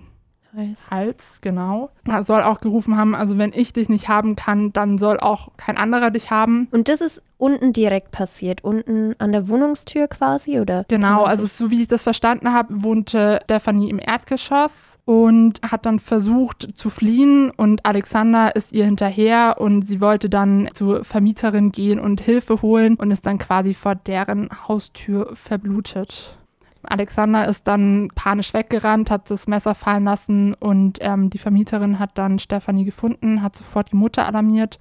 Hals. 0.56 0.91
Hals, 0.91 1.41
genau. 1.41 1.91
Er 2.06 2.24
soll 2.24 2.41
auch 2.41 2.60
gerufen 2.60 2.98
haben, 2.98 3.15
also 3.15 3.38
wenn 3.38 3.53
ich 3.53 3.74
dich 3.74 3.89
nicht 3.89 4.08
haben 4.10 4.36
kann, 4.36 4.74
dann 4.74 4.98
soll 4.98 5.20
auch 5.20 5.50
kein 5.58 5.77
anderer 5.77 6.12
dich 6.12 6.32
haben. 6.32 6.68
Und 6.72 6.88
das 6.88 7.01
ist 7.01 7.22
unten 7.38 7.72
direkt 7.72 8.12
passiert, 8.12 8.63
unten 8.63 9.15
an 9.20 9.32
der 9.32 9.48
Wohnungstür 9.48 10.08
quasi, 10.08 10.60
oder? 10.60 10.86
Genau, 10.88 11.24
also 11.24 11.46
so 11.46 11.72
wie 11.72 11.82
ich 11.82 11.88
das 11.88 12.03
verstanden 12.03 12.51
habe, 12.51 12.84
wohnte 12.84 13.39
Stephanie 13.44 13.89
im 13.89 14.00
Erdgeschoss 14.00 14.98
und 15.06 15.62
hat 15.62 15.86
dann 15.86 16.00
versucht 16.00 16.68
zu 16.75 16.89
fliehen 16.89 17.51
und 17.51 17.86
Alexander 17.86 18.56
ist 18.56 18.74
ihr 18.74 18.86
hinterher 18.86 19.56
und 19.60 19.88
sie 19.88 20.01
wollte 20.01 20.29
dann 20.29 20.70
zur 20.74 21.06
Vermieterin 21.06 21.72
gehen 21.72 22.00
und 22.00 22.22
Hilfe 22.22 22.62
holen 22.62 22.96
und 22.96 23.12
ist 23.12 23.25
dann 23.25 23.38
quasi 23.38 23.74
vor 23.74 23.96
deren 23.96 24.50
Haustür 24.68 25.32
verblutet. 25.36 26.36
Alexander 26.83 27.48
ist 27.48 27.67
dann 27.67 28.09
panisch 28.15 28.53
weggerannt, 28.53 29.12
hat 29.12 29.29
das 29.29 29.48
Messer 29.48 29.75
fallen 29.75 30.05
lassen 30.05 30.53
und 30.53 31.00
ähm, 31.01 31.29
die 31.29 31.38
Vermieterin 31.38 32.00
hat 32.00 32.17
dann 32.17 32.39
Stefanie 32.39 32.86
gefunden, 32.86 33.41
hat 33.41 33.55
sofort 33.55 33.91
die 33.91 33.98
Mutter 33.98 34.25
alarmiert. 34.25 34.79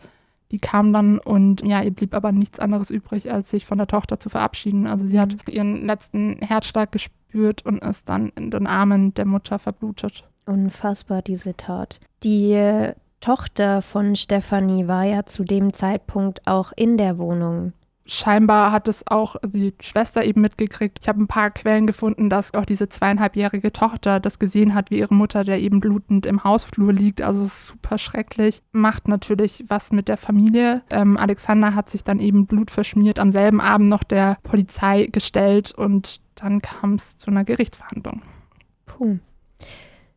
Die 0.50 0.58
kam 0.58 0.92
dann 0.92 1.18
und 1.18 1.62
ja, 1.62 1.82
ihr 1.82 1.90
blieb 1.90 2.14
aber 2.14 2.32
nichts 2.32 2.58
anderes 2.58 2.90
übrig, 2.90 3.30
als 3.30 3.50
sich 3.50 3.66
von 3.66 3.78
der 3.78 3.86
Tochter 3.86 4.18
zu 4.18 4.30
verabschieden. 4.30 4.86
Also 4.86 5.06
sie 5.06 5.20
hat 5.20 5.32
mhm. 5.32 5.52
ihren 5.52 5.86
letzten 5.86 6.38
Herzschlag 6.40 6.90
gespürt 6.92 7.66
und 7.66 7.82
ist 7.82 8.08
dann 8.08 8.30
in 8.30 8.50
den 8.50 8.66
Armen 8.66 9.12
der 9.14 9.26
Mutter 9.26 9.58
verblutet. 9.58 10.24
Unfassbar, 10.46 11.20
diese 11.20 11.56
Tat. 11.56 12.00
Die 12.22 12.92
Tochter 13.20 13.82
von 13.82 14.16
Stefanie 14.16 14.88
war 14.88 15.06
ja 15.06 15.26
zu 15.26 15.44
dem 15.44 15.74
Zeitpunkt 15.74 16.46
auch 16.46 16.72
in 16.76 16.96
der 16.96 17.18
Wohnung 17.18 17.72
scheinbar 18.08 18.72
hat 18.72 18.88
es 18.88 19.06
auch 19.06 19.36
die 19.44 19.74
Schwester 19.80 20.24
eben 20.24 20.40
mitgekriegt. 20.40 20.98
Ich 21.00 21.08
habe 21.08 21.22
ein 21.22 21.28
paar 21.28 21.50
Quellen 21.50 21.86
gefunden, 21.86 22.30
dass 22.30 22.54
auch 22.54 22.64
diese 22.64 22.88
zweieinhalbjährige 22.88 23.72
Tochter 23.72 24.18
das 24.18 24.38
gesehen 24.38 24.74
hat, 24.74 24.90
wie 24.90 24.98
ihre 24.98 25.14
Mutter, 25.14 25.44
der 25.44 25.60
eben 25.60 25.80
blutend 25.80 26.26
im 26.26 26.42
Hausflur 26.42 26.92
liegt. 26.92 27.20
Also 27.22 27.44
super 27.44 27.98
schrecklich. 27.98 28.62
Macht 28.72 29.06
natürlich 29.06 29.64
was 29.68 29.92
mit 29.92 30.08
der 30.08 30.16
Familie. 30.16 30.82
Ähm, 30.90 31.16
Alexander 31.16 31.74
hat 31.74 31.90
sich 31.90 32.02
dann 32.02 32.18
eben 32.18 32.46
blutverschmiert 32.46 33.18
am 33.18 33.30
selben 33.30 33.60
Abend 33.60 33.88
noch 33.90 34.02
der 34.02 34.38
Polizei 34.42 35.06
gestellt 35.06 35.72
und 35.72 36.20
dann 36.34 36.62
kam 36.62 36.94
es 36.94 37.16
zu 37.18 37.30
einer 37.30 37.44
Gerichtsverhandlung. 37.44 38.22
Puh. 38.86 39.18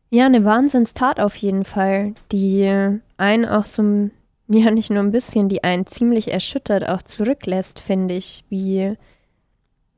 Ja, 0.10 0.26
eine 0.26 0.44
Wahnsinnstat 0.44 1.20
auf 1.20 1.36
jeden 1.38 1.66
Fall, 1.66 2.14
die 2.32 3.00
einen 3.18 3.46
auch 3.46 3.66
so 3.66 4.10
ja 4.54 4.72
nicht 4.72 4.90
nur 4.90 5.00
ein 5.00 5.12
bisschen, 5.12 5.50
die 5.50 5.64
einen 5.64 5.88
ziemlich 5.88 6.32
erschüttert 6.32 6.88
auch 6.88 7.02
zurücklässt, 7.02 7.80
finde 7.80 8.16
ich, 8.16 8.44
wie, 8.50 8.96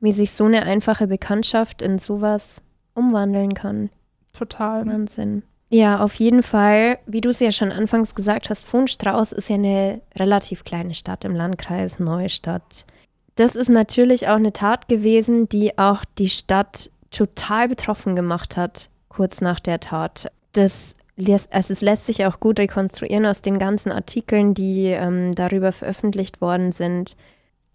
wie 0.00 0.12
sich 0.12 0.32
so 0.32 0.44
eine 0.44 0.64
einfache 0.64 1.06
Bekanntschaft 1.06 1.82
in 1.82 1.98
sowas 1.98 2.62
umwandeln 2.94 3.54
kann. 3.54 3.90
Total. 4.32 4.86
Wahnsinn. 4.86 5.42
Ja, 5.70 6.00
auf 6.00 6.14
jeden 6.14 6.42
Fall, 6.42 6.98
wie 7.06 7.20
du 7.20 7.30
es 7.30 7.40
ja 7.40 7.50
schon 7.50 7.72
anfangs 7.72 8.14
gesagt 8.14 8.50
hast, 8.50 8.64
Fundstrauß 8.64 9.32
ist 9.32 9.48
ja 9.48 9.56
eine 9.56 10.00
relativ 10.16 10.64
kleine 10.64 10.94
Stadt 10.94 11.24
im 11.24 11.34
Landkreis 11.34 11.98
Neustadt. 11.98 12.84
Das 13.36 13.56
ist 13.56 13.70
natürlich 13.70 14.28
auch 14.28 14.36
eine 14.36 14.52
Tat 14.52 14.86
gewesen, 14.86 15.48
die 15.48 15.76
auch 15.76 16.04
die 16.18 16.28
Stadt 16.28 16.90
total 17.10 17.68
betroffen 17.68 18.14
gemacht 18.14 18.56
hat, 18.56 18.90
kurz 19.08 19.40
nach 19.40 19.58
der 19.58 19.80
Tat. 19.80 20.30
Das 20.52 20.94
also 21.16 21.72
es 21.72 21.80
lässt 21.80 22.06
sich 22.06 22.26
auch 22.26 22.40
gut 22.40 22.58
rekonstruieren 22.58 23.26
aus 23.26 23.40
den 23.40 23.58
ganzen 23.58 23.92
Artikeln, 23.92 24.54
die 24.54 24.86
ähm, 24.86 25.34
darüber 25.34 25.72
veröffentlicht 25.72 26.40
worden 26.40 26.72
sind. 26.72 27.16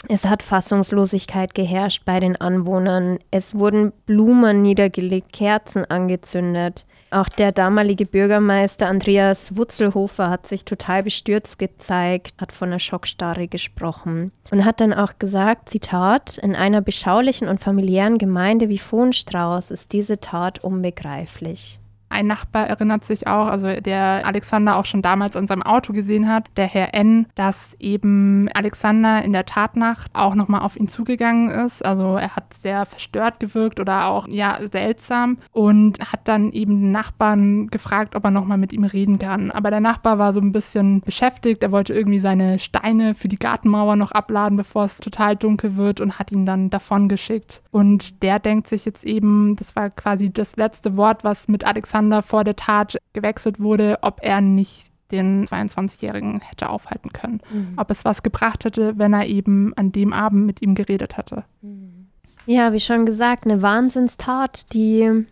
Es 0.08 0.26
hat 0.26 0.44
Fassungslosigkeit 0.44 1.54
geherrscht 1.54 2.04
bei 2.06 2.22
den 2.22 2.38
Anwohnern. 2.38 3.20
Es 3.32 3.56
wurden 3.56 3.92
Blumen 4.06 4.62
niedergelegt, 4.62 5.34
Kerzen 5.34 5.84
angezündet. 5.84 6.86
Auch 7.12 7.28
der 7.28 7.52
damalige 7.52 8.06
Bürgermeister 8.06 8.88
Andreas 8.88 9.58
Wutzelhofer 9.58 10.30
hat 10.30 10.48
sich 10.48 10.64
total 10.64 11.04
bestürzt 11.04 11.60
gezeigt, 11.60 12.36
hat 12.40 12.52
von 12.54 12.70
einer 12.70 12.80
Schockstarre 12.80 13.48
gesprochen 13.48 14.32
und 14.52 14.64
hat 14.64 14.80
dann 14.80 14.94
auch 14.94 15.18
gesagt, 15.18 15.70
Zitat, 15.70 16.38
in 16.38 16.56
einer 16.56 16.82
beschaulichen 16.82 17.48
und 17.48 17.60
familiären 17.60 18.20
Gemeinde 18.20 18.70
wie 18.70 18.78
Fohnstrauß 18.78 19.72
ist 19.72 19.92
diese 19.92 20.20
Tat 20.20 20.64
unbegreiflich. 20.64 21.80
Ein 22.10 22.26
Nachbar 22.26 22.68
erinnert 22.68 23.06
sich 23.06 23.28
auch, 23.28 23.46
also 23.46 23.68
der 23.80 24.26
Alexander 24.26 24.78
auch 24.78 24.86
schon 24.86 25.04
damals 25.04 25.38
an 25.38 25.48
seinem 25.48 25.62
Auto 25.62 25.94
gesehen 25.94 26.28
hat, 26.28 26.48
der 26.58 26.66
Herr 26.66 26.96
N., 26.96 27.28
dass 27.36 27.76
eben 27.80 28.50
Alexander 28.54 29.24
in 29.24 29.32
der 29.32 29.46
Tatnacht 29.46 30.12
auch 30.16 30.34
nochmal 30.34 30.62
auf 30.62 30.76
ihn 30.76 30.88
zugegangen 30.88 31.50
ist. 31.52 31.86
Also 31.86 32.18
er 32.18 32.36
hat 32.36 32.54
sehr 32.56 32.88
verstört 32.88 33.40
gewirkt 33.40 33.80
oder 33.80 34.08
auch 34.08 34.28
ja 34.28 34.58
seltsam 34.72 35.38
und 35.52 36.00
hat 36.12 36.28
dann 36.28 36.52
eben 36.52 36.82
den 36.82 36.92
Nachbarn 36.92 37.68
gefragt, 37.68 38.16
ob 38.16 38.24
er 38.24 38.32
nochmal 38.32 38.58
mit 38.58 38.74
ihm 38.74 38.86
reden 38.86 39.20
kann. 39.20 39.52
Aber 39.52 39.70
der 39.70 39.80
Nachbar 39.80 40.18
war 40.18 40.34
so 40.34 40.42
ein 40.42 40.52
bisschen 40.52 41.02
beschäftigt. 41.02 41.62
Er 41.62 41.72
wollte 41.72 41.94
irgendwie 41.94 42.20
seine 42.20 42.58
Steine 42.58 43.14
für 43.14 43.28
die 43.28 43.40
Gartenmauer 43.40 43.96
noch 43.96 44.12
abladen, 44.12 44.58
bevor 44.58 44.86
es 44.86 44.98
total 44.98 45.36
dunkel 45.36 45.78
wird 45.78 46.02
und 46.02 46.18
hat 46.18 46.32
ihn 46.32 46.48
dann 46.48 46.72
davon 46.72 47.08
geschickt. 47.08 47.62
Und 47.70 48.24
der 48.24 48.40
denkt 48.40 48.68
sich 48.68 48.86
jetzt 48.86 49.04
eben, 49.04 49.56
das 49.58 49.76
war 49.76 49.92
quasi 49.92 50.34
das 50.34 50.56
letzte 50.56 50.98
Wort, 50.98 51.24
was 51.24 51.48
mit 51.48 51.66
Alexander 51.66 51.99
Alexander 52.00 52.22
vor 52.22 52.44
der 52.44 52.56
Tat 52.56 52.98
gewechselt 53.14 53.60
wurde, 53.60 53.98
ob 54.02 54.20
er 54.22 54.40
nicht 54.40 54.88
den 55.12 55.48
22-Jährigen 55.48 56.40
hätte 56.40 56.70
aufhalten 56.70 57.12
können. 57.12 57.42
Mhm. 57.52 57.74
Ob 57.78 57.92
es 57.92 58.06
was 58.06 58.24
gebracht 58.24 58.64
hätte, 58.64 58.98
wenn 58.98 59.12
er 59.14 59.26
eben 59.26 59.74
an 59.76 59.92
dem 59.92 60.14
Abend 60.14 60.46
mit 60.46 60.62
ihm 60.62 60.76
geredet 60.76 61.18
hätte. 61.18 61.44
Mhm. 61.62 62.08
Ja, 62.46 62.74
wie 62.74 62.80
schon 62.80 63.06
gesagt, 63.06 63.46
eine 63.46 63.62
Wahnsinnstat, 63.62 64.72
die 64.74 65.26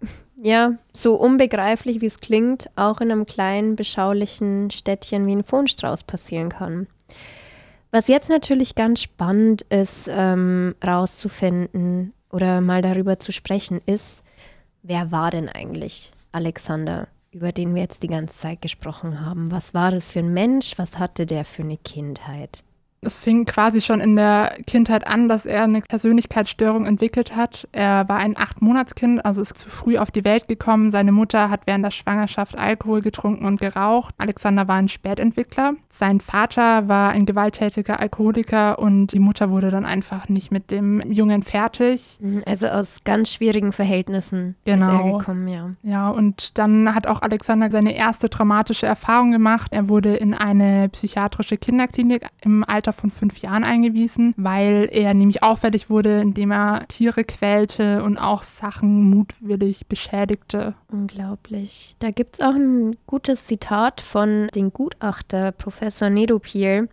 ja 0.42 0.72
so 0.92 1.14
unbegreiflich, 1.14 2.00
wie 2.00 2.06
es 2.06 2.18
klingt, 2.18 2.70
auch 2.76 3.00
in 3.00 3.12
einem 3.12 3.26
kleinen, 3.26 3.76
beschaulichen 3.76 4.70
Städtchen 4.70 5.26
wie 5.26 5.32
in 5.32 5.44
Fohnstrauß 5.44 6.02
passieren 6.04 6.48
kann. 6.48 6.86
Was 7.92 8.08
jetzt 8.08 8.30
natürlich 8.30 8.74
ganz 8.74 9.02
spannend 9.02 9.62
ist, 9.62 10.08
ähm, 10.10 10.74
rauszufinden 10.84 12.14
oder 12.30 12.60
mal 12.60 12.82
darüber 12.82 13.18
zu 13.18 13.32
sprechen, 13.32 13.80
ist, 13.86 14.22
Wer 14.82 15.12
war 15.12 15.30
denn 15.30 15.48
eigentlich 15.48 16.12
Alexander, 16.32 17.08
über 17.32 17.52
den 17.52 17.74
wir 17.74 17.82
jetzt 17.82 18.02
die 18.02 18.08
ganze 18.08 18.36
Zeit 18.36 18.62
gesprochen 18.62 19.20
haben? 19.20 19.50
Was 19.50 19.74
war 19.74 19.90
das 19.90 20.10
für 20.10 20.20
ein 20.20 20.32
Mensch? 20.32 20.78
Was 20.78 20.98
hatte 20.98 21.26
der 21.26 21.44
für 21.44 21.62
eine 21.62 21.76
Kindheit? 21.76 22.64
Es 23.02 23.16
fing 23.16 23.46
quasi 23.46 23.80
schon 23.80 24.00
in 24.00 24.14
der 24.14 24.58
Kindheit 24.66 25.06
an, 25.06 25.30
dass 25.30 25.46
er 25.46 25.62
eine 25.62 25.80
Persönlichkeitsstörung 25.80 26.84
entwickelt 26.84 27.34
hat. 27.34 27.66
Er 27.72 28.06
war 28.10 28.18
ein 28.18 28.36
Acht-Monats-Kind, 28.36 29.24
also 29.24 29.40
ist 29.40 29.56
zu 29.56 29.70
früh 29.70 29.96
auf 29.96 30.10
die 30.10 30.24
Welt 30.24 30.48
gekommen. 30.48 30.90
Seine 30.90 31.10
Mutter 31.10 31.48
hat 31.48 31.62
während 31.64 31.82
der 31.82 31.92
Schwangerschaft 31.92 32.58
Alkohol 32.58 33.00
getrunken 33.00 33.46
und 33.46 33.58
geraucht. 33.58 34.14
Alexander 34.18 34.68
war 34.68 34.76
ein 34.76 34.88
Spätentwickler. 34.88 35.72
Sein 35.88 36.20
Vater 36.20 36.88
war 36.88 37.10
ein 37.10 37.24
gewalttätiger 37.24 38.00
Alkoholiker 38.00 38.78
und 38.78 39.14
die 39.14 39.18
Mutter 39.18 39.50
wurde 39.50 39.70
dann 39.70 39.86
einfach 39.86 40.28
nicht 40.28 40.52
mit 40.52 40.70
dem 40.70 41.00
Jungen 41.10 41.42
fertig. 41.42 42.18
Mhm, 42.20 42.42
also 42.44 42.66
aus 42.66 43.02
ganz 43.04 43.32
schwierigen 43.32 43.72
Verhältnissen 43.72 44.56
genau. 44.66 44.84
ist 44.84 44.92
er 44.92 44.98
genau. 45.02 45.18
gekommen, 45.18 45.48
ja. 45.48 45.70
Ja, 45.82 46.10
und 46.10 46.58
dann 46.58 46.94
hat 46.94 47.06
auch 47.06 47.22
Alexander 47.22 47.70
seine 47.70 47.96
erste 47.96 48.28
traumatische 48.28 48.84
Erfahrung 48.84 49.32
gemacht. 49.32 49.72
Er 49.72 49.88
wurde 49.88 50.16
in 50.16 50.34
eine 50.34 50.90
psychiatrische 50.90 51.56
Kinderklinik 51.56 52.26
im 52.42 52.62
Alter 52.62 52.89
Alter 52.90 53.00
von 53.00 53.10
fünf 53.10 53.38
Jahren 53.38 53.64
eingewiesen, 53.64 54.34
weil 54.36 54.88
er 54.90 55.14
nämlich 55.14 55.42
auffällig 55.42 55.90
wurde, 55.90 56.20
indem 56.20 56.50
er 56.50 56.86
Tiere 56.88 57.24
quälte 57.24 58.02
und 58.02 58.18
auch 58.18 58.42
Sachen 58.42 59.10
mutwillig 59.10 59.86
beschädigte. 59.86 60.74
Unglaublich. 60.90 61.96
Da 62.00 62.10
gibt 62.10 62.36
es 62.36 62.40
auch 62.40 62.54
ein 62.54 62.96
gutes 63.06 63.46
Zitat 63.46 64.00
von 64.00 64.48
dem 64.54 64.72
Gutachter 64.72 65.52
Professor 65.52 66.10
Nedopiel. 66.10 66.88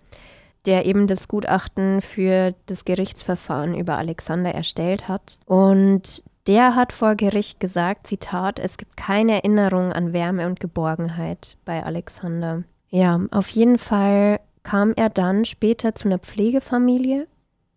der 0.66 0.86
eben 0.86 1.08
das 1.08 1.30
Gutachten 1.30 2.02
für 2.02 2.54
das 2.66 2.84
Gerichtsverfahren 2.84 3.74
über 3.74 3.98
Alexander 3.98 4.54
erstellt 4.54 5.08
hat. 5.08 5.40
Und 5.46 6.26
der 6.46 6.76
hat 6.76 6.92
vor 6.92 7.16
Gericht 7.16 7.62
gesagt, 7.62 8.06
Zitat, 8.06 8.60
es 8.60 8.76
gibt 8.76 8.98
keine 8.98 9.36
Erinnerung 9.36 9.94
an 9.94 10.12
Wärme 10.12 10.46
und 10.46 10.60
Geborgenheit 10.60 11.56
bei 11.64 11.86
Alexander. 11.86 12.64
Ja, 12.90 13.22
auf 13.32 13.48
jeden 13.48 13.78
Fall 13.78 14.42
kam 14.68 14.92
er 14.98 15.10
dann 15.10 15.46
später 15.46 15.96
zu 15.96 16.08
einer 16.10 16.20
Pflegefamilie. 16.20 17.28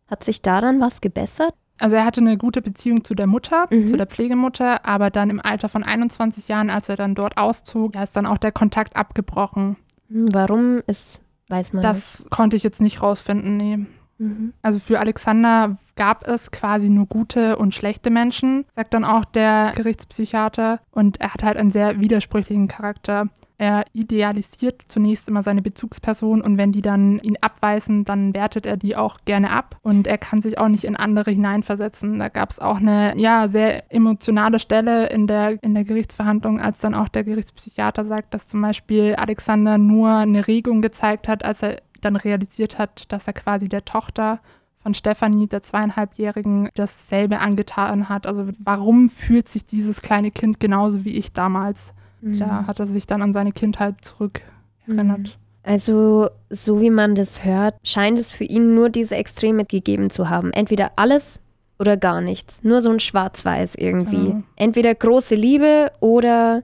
Hat 0.09 0.24
sich 0.24 0.42
daran 0.42 0.81
was 0.81 1.00
gebessert? 1.00 1.55
Also 1.79 1.94
er 1.96 2.05
hatte 2.05 2.20
eine 2.20 2.37
gute 2.37 2.62
Beziehung 2.62 3.05
zu 3.05 3.14
der 3.14 3.29
Mutter, 3.29 3.66
Mhm. 3.70 3.87
zu 3.87 3.96
der 3.96 4.07
Pflegemutter, 4.07 4.85
aber 4.85 5.09
dann 5.11 5.31
im 5.31 5.40
Alter 5.40 5.68
von 5.68 5.85
21 5.85 6.48
Jahren, 6.48 6.68
als 6.68 6.88
er 6.88 6.96
dann 6.96 7.14
dort 7.14 7.37
auszog, 7.38 7.92
da 7.92 8.03
ist 8.03 8.16
dann 8.16 8.26
auch 8.26 8.38
der 8.38 8.50
Kontakt 8.53 8.96
abgebrochen. 8.96 9.76
Hm, 10.09 10.29
Warum 10.33 10.83
ist, 10.88 11.20
weiß 11.48 11.72
man 11.72 11.83
Das 11.83 12.26
konnte 12.29 12.57
ich 12.57 12.64
jetzt 12.64 12.81
nicht 12.81 13.00
rausfinden, 13.03 13.57
nee. 13.57 13.76
nicht. 13.76 13.90
Mhm. 14.18 14.53
Also 14.61 14.81
für 14.81 14.98
Alexander 14.98 15.79
gab 15.96 16.26
es 16.26 16.50
quasi 16.50 16.90
nur 16.90 17.07
gute 17.07 17.57
und 17.57 17.72
schlechte 17.74 18.11
Menschen, 18.11 18.66
sagt 18.74 18.92
dann 18.94 19.05
auch 19.05 19.24
der 19.24 19.72
Gerichtspsychiater. 19.76 20.81
Und 20.90 21.20
er 21.20 21.33
hat 21.33 21.42
halt 21.44 21.57
einen 21.57 21.70
sehr 21.70 22.00
widersprüchlichen 22.00 22.66
Charakter. 22.68 23.29
Er 23.60 23.84
idealisiert 23.92 24.80
zunächst 24.88 25.28
immer 25.28 25.42
seine 25.42 25.60
Bezugsperson 25.60 26.40
und 26.40 26.56
wenn 26.56 26.72
die 26.72 26.80
dann 26.80 27.18
ihn 27.18 27.36
abweisen, 27.42 28.06
dann 28.06 28.32
wertet 28.32 28.64
er 28.64 28.78
die 28.78 28.96
auch 28.96 29.18
gerne 29.26 29.50
ab 29.50 29.76
und 29.82 30.06
er 30.06 30.16
kann 30.16 30.40
sich 30.40 30.56
auch 30.56 30.68
nicht 30.68 30.84
in 30.84 30.96
andere 30.96 31.30
hineinversetzen. 31.30 32.18
Da 32.18 32.30
gab 32.30 32.52
es 32.52 32.58
auch 32.58 32.78
eine 32.78 33.12
ja, 33.18 33.48
sehr 33.48 33.92
emotionale 33.92 34.60
Stelle 34.60 35.08
in 35.10 35.26
der, 35.26 35.62
in 35.62 35.74
der 35.74 35.84
Gerichtsverhandlung, 35.84 36.58
als 36.58 36.78
dann 36.78 36.94
auch 36.94 37.08
der 37.08 37.22
Gerichtspsychiater 37.22 38.06
sagt, 38.06 38.32
dass 38.32 38.46
zum 38.46 38.62
Beispiel 38.62 39.14
Alexander 39.16 39.76
nur 39.76 40.08
eine 40.08 40.46
Regung 40.46 40.80
gezeigt 40.80 41.28
hat, 41.28 41.44
als 41.44 41.62
er 41.62 41.82
dann 42.00 42.16
realisiert 42.16 42.78
hat, 42.78 43.12
dass 43.12 43.26
er 43.26 43.34
quasi 43.34 43.68
der 43.68 43.84
Tochter 43.84 44.40
von 44.82 44.94
Stefanie, 44.94 45.48
der 45.48 45.62
zweieinhalbjährigen, 45.62 46.70
dasselbe 46.76 47.40
angetan 47.40 48.08
hat. 48.08 48.26
Also 48.26 48.48
warum 48.58 49.10
fühlt 49.10 49.50
sich 49.50 49.66
dieses 49.66 50.00
kleine 50.00 50.30
Kind 50.30 50.60
genauso 50.60 51.04
wie 51.04 51.18
ich 51.18 51.34
damals? 51.34 51.92
Mhm. 52.20 52.38
Da 52.38 52.66
hat 52.66 52.80
er 52.80 52.87
sich 52.87 53.06
dann 53.06 53.22
an 53.22 53.33
seine 53.33 53.52
Kindheit 53.52 54.04
zurück 54.04 54.42
erinnert. 54.87 55.38
Also, 55.62 56.30
so 56.48 56.80
wie 56.80 56.90
man 56.90 57.14
das 57.14 57.44
hört, 57.44 57.74
scheint 57.85 58.18
es 58.18 58.33
für 58.33 58.44
ihn 58.44 58.74
nur 58.74 58.88
diese 58.88 59.16
Extreme 59.16 59.64
gegeben 59.64 60.11
zu 60.11 60.30
haben. 60.30 60.52
Entweder 60.52 60.92
alles 60.96 61.40
oder 61.78 61.96
gar 61.96 62.20
nichts. 62.20 62.62
Nur 62.62 62.80
so 62.83 62.90
ein 62.90 63.00
Schwarz-Weiß 63.00 63.74
irgendwie. 63.74 64.28
Genau. 64.28 64.42
Entweder 64.56 64.94
große 64.94 65.35
Liebe 65.35 65.92
oder 66.00 66.62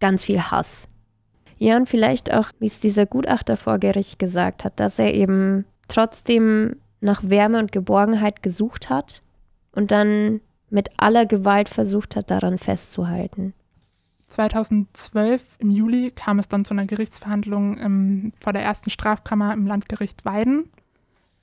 ganz 0.00 0.24
viel 0.24 0.40
Hass. 0.40 0.88
Ja, 1.58 1.76
und 1.76 1.88
vielleicht 1.88 2.32
auch, 2.32 2.50
wie 2.58 2.66
es 2.66 2.80
dieser 2.80 3.06
Gutachter 3.06 3.56
vor 3.56 3.78
Gericht 3.78 4.18
gesagt 4.18 4.64
hat, 4.64 4.78
dass 4.78 4.98
er 4.98 5.14
eben 5.14 5.64
trotzdem 5.88 6.76
nach 7.00 7.22
Wärme 7.24 7.58
und 7.58 7.72
Geborgenheit 7.72 8.42
gesucht 8.42 8.90
hat 8.90 9.22
und 9.72 9.90
dann 9.90 10.40
mit 10.68 10.90
aller 10.96 11.26
Gewalt 11.26 11.68
versucht 11.68 12.16
hat, 12.16 12.30
daran 12.30 12.58
festzuhalten. 12.58 13.54
2012 14.28 15.42
im 15.58 15.70
Juli 15.70 16.10
kam 16.10 16.38
es 16.38 16.48
dann 16.48 16.64
zu 16.64 16.74
einer 16.74 16.86
Gerichtsverhandlung 16.86 17.78
ähm, 17.78 18.32
vor 18.40 18.52
der 18.52 18.62
ersten 18.62 18.90
Strafkammer 18.90 19.52
im 19.52 19.66
Landgericht 19.66 20.24
Weiden. 20.24 20.70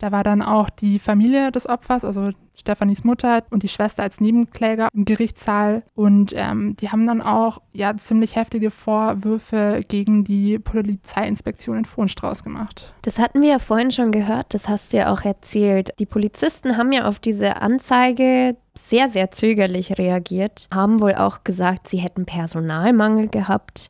Da 0.04 0.12
war 0.12 0.24
dann 0.24 0.42
auch 0.42 0.70
die 0.70 1.00
Familie 1.00 1.50
des 1.50 1.66
Opfers, 1.66 2.04
also 2.04 2.32
Stefanis 2.56 3.06
Mutter 3.06 3.44
und 3.52 3.64
die 3.64 3.70
Schwester 3.70 4.04
als 4.04 4.20
Nebenkläger 4.20 4.90
im 4.94 5.06
Gerichtssaal. 5.06 5.84
Und 5.96 6.34
ähm, 6.36 6.76
die 6.76 6.90
haben 6.90 7.08
dann 7.08 7.22
auch 7.22 7.60
ja 7.72 7.96
ziemlich 7.96 8.36
heftige 8.36 8.70
Vorwürfe 8.70 9.80
gegen 9.88 10.26
die 10.26 10.60
Polizeiinspektion 10.60 11.78
in 11.78 11.86
Frohnstrauß 11.86 12.44
gemacht. 12.44 12.94
Das 13.04 13.18
hatten 13.18 13.42
wir 13.42 13.52
ja 13.52 13.60
vorhin 13.60 13.92
schon 13.92 14.12
gehört, 14.12 14.54
das 14.54 14.68
hast 14.68 14.92
du 14.92 14.98
ja 14.98 15.10
auch 15.10 15.22
erzählt. 15.22 15.92
Die 16.00 16.06
Polizisten 16.06 16.76
haben 16.76 16.92
ja 16.92 17.06
auf 17.06 17.20
diese 17.20 17.62
Anzeige 17.62 18.58
sehr, 18.76 19.08
sehr 19.08 19.32
zögerlich 19.32 19.98
reagiert, 19.98 20.68
haben 20.74 21.00
wohl 21.00 21.16
auch 21.16 21.46
gesagt, 21.46 21.88
sie 21.88 22.00
hätten 22.00 22.26
Personalmangel 22.26 23.30
gehabt. 23.30 23.90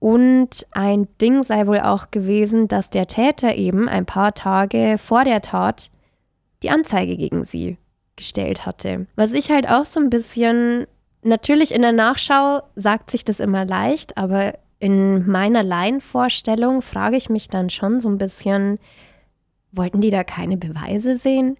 Und 0.00 0.66
ein 0.72 1.06
Ding 1.20 1.42
sei 1.42 1.66
wohl 1.66 1.80
auch 1.80 2.10
gewesen, 2.10 2.66
dass 2.66 2.90
der 2.90 3.06
Täter 3.06 3.54
eben 3.54 3.88
ein 3.88 4.06
paar 4.06 4.34
Tage 4.34 4.96
vor 4.98 5.24
der 5.24 5.42
Tat 5.42 5.90
die 6.62 6.70
Anzeige 6.70 7.16
gegen 7.16 7.44
sie 7.44 7.76
gestellt 8.16 8.66
hatte. 8.66 9.06
Was 9.14 9.32
ich 9.32 9.50
halt 9.50 9.68
auch 9.68 9.84
so 9.84 10.00
ein 10.00 10.10
bisschen, 10.10 10.86
natürlich 11.22 11.72
in 11.72 11.82
der 11.82 11.92
Nachschau 11.92 12.62
sagt 12.76 13.10
sich 13.10 13.24
das 13.24 13.40
immer 13.40 13.64
leicht, 13.64 14.16
aber 14.16 14.54
in 14.78 15.26
meiner 15.26 15.62
Laienvorstellung 15.62 16.80
frage 16.80 17.16
ich 17.16 17.28
mich 17.28 17.48
dann 17.48 17.68
schon 17.68 18.00
so 18.00 18.08
ein 18.08 18.16
bisschen, 18.18 18.78
wollten 19.72 20.00
die 20.00 20.10
da 20.10 20.24
keine 20.24 20.56
Beweise 20.56 21.16
sehen? 21.16 21.58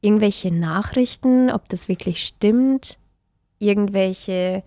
Irgendwelche 0.00 0.52
Nachrichten, 0.52 1.50
ob 1.50 1.68
das 1.68 1.88
wirklich 1.88 2.24
stimmt? 2.24 2.98
Irgendwelche, 3.58 4.62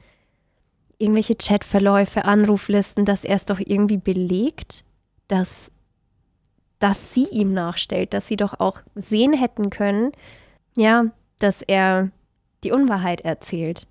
irgendwelche 0.97 1.35
Chatverläufe, 1.35 2.25
Anruflisten, 2.25 3.05
dass 3.05 3.23
er 3.23 3.35
es 3.35 3.45
doch 3.45 3.59
irgendwie 3.59 3.97
belegt, 3.97 4.83
dass, 5.27 5.71
dass 6.79 7.13
sie 7.13 7.25
ihm 7.25 7.53
nachstellt, 7.53 8.13
dass 8.13 8.27
sie 8.27 8.37
doch 8.37 8.59
auch 8.59 8.81
sehen 8.95 9.33
hätten 9.33 9.69
können, 9.69 10.11
ja, 10.75 11.05
dass 11.39 11.61
er 11.61 12.11
die 12.63 12.71
Unwahrheit 12.71 13.21
erzählt. 13.21 13.87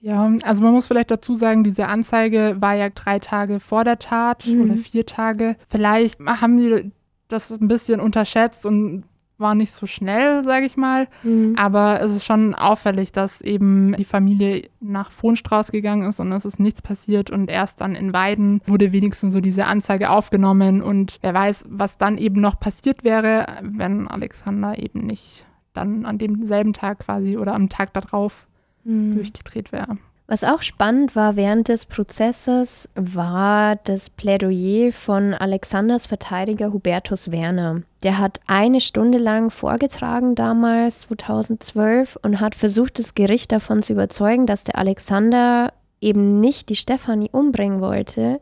Ja, 0.00 0.32
also 0.42 0.62
man 0.64 0.72
muss 0.72 0.88
vielleicht 0.88 1.12
dazu 1.12 1.34
sagen, 1.36 1.62
diese 1.62 1.86
Anzeige 1.86 2.56
war 2.58 2.74
ja 2.74 2.88
drei 2.90 3.20
Tage 3.20 3.60
vor 3.60 3.84
der 3.84 3.98
Tat 4.00 4.46
Mhm. 4.46 4.62
oder 4.62 4.76
vier 4.76 5.06
Tage. 5.06 5.56
Vielleicht 5.68 6.18
haben 6.20 6.56
die 6.58 6.90
das 7.28 7.50
ein 7.52 7.68
bisschen 7.68 8.00
unterschätzt 8.00 8.66
und 8.66 9.04
war 9.42 9.54
nicht 9.54 9.72
so 9.72 9.86
schnell, 9.86 10.44
sage 10.44 10.64
ich 10.64 10.76
mal. 10.76 11.08
Aber 11.56 12.00
es 12.00 12.10
ist 12.12 12.24
schon 12.24 12.54
auffällig, 12.54 13.12
dass 13.12 13.40
eben 13.40 13.94
die 13.98 14.04
Familie 14.04 14.68
nach 14.80 15.10
Frohnstrauß 15.10 15.72
gegangen 15.72 16.08
ist 16.08 16.20
und 16.20 16.32
es 16.32 16.44
ist 16.44 16.58
nichts 16.58 16.80
passiert 16.80 17.30
und 17.30 17.50
erst 17.50 17.80
dann 17.80 17.94
in 17.94 18.12
Weiden 18.12 18.60
wurde 18.66 18.92
wenigstens 18.92 19.32
so 19.34 19.40
diese 19.40 19.66
Anzeige 19.66 20.10
aufgenommen 20.10 20.80
und 20.80 21.18
wer 21.20 21.34
weiß, 21.34 21.64
was 21.68 21.98
dann 21.98 22.16
eben 22.16 22.40
noch 22.40 22.58
passiert 22.58 23.04
wäre, 23.04 23.46
wenn 23.62 24.08
Alexander 24.08 24.78
eben 24.78 25.00
nicht 25.06 25.44
dann 25.74 26.04
an 26.06 26.18
demselben 26.18 26.72
Tag 26.72 27.00
quasi 27.00 27.36
oder 27.36 27.54
am 27.54 27.68
Tag 27.68 27.92
darauf 27.92 28.46
durchgedreht 28.84 29.72
wäre. 29.72 29.98
Was 30.32 30.44
auch 30.44 30.62
spannend 30.62 31.14
war 31.14 31.36
während 31.36 31.68
des 31.68 31.84
Prozesses, 31.84 32.88
war 32.94 33.76
das 33.76 34.08
Plädoyer 34.08 34.90
von 34.90 35.34
Alexanders 35.34 36.06
Verteidiger 36.06 36.72
Hubertus 36.72 37.30
Werner. 37.30 37.82
Der 38.02 38.16
hat 38.16 38.40
eine 38.46 38.80
Stunde 38.80 39.18
lang 39.18 39.50
vorgetragen 39.50 40.34
damals, 40.34 41.00
2012, 41.00 42.18
und 42.22 42.40
hat 42.40 42.54
versucht, 42.54 42.98
das 42.98 43.14
Gericht 43.14 43.52
davon 43.52 43.82
zu 43.82 43.92
überzeugen, 43.92 44.46
dass 44.46 44.64
der 44.64 44.78
Alexander 44.78 45.74
eben 46.00 46.40
nicht 46.40 46.70
die 46.70 46.76
Stefanie 46.76 47.28
umbringen 47.30 47.82
wollte, 47.82 48.40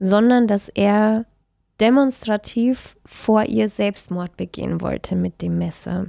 sondern 0.00 0.46
dass 0.46 0.70
er 0.70 1.26
demonstrativ 1.78 2.96
vor 3.04 3.44
ihr 3.44 3.68
Selbstmord 3.68 4.38
begehen 4.38 4.80
wollte 4.80 5.14
mit 5.14 5.42
dem 5.42 5.58
Messer. 5.58 6.06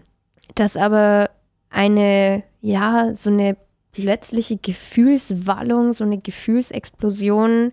Dass 0.56 0.78
aber 0.78 1.30
eine, 1.70 2.40
ja, 2.62 3.14
so 3.16 3.30
eine 3.30 3.58
plötzliche 4.00 4.58
Gefühlswallung, 4.58 5.94
so 5.94 6.04
eine 6.04 6.20
Gefühlsexplosion 6.20 7.72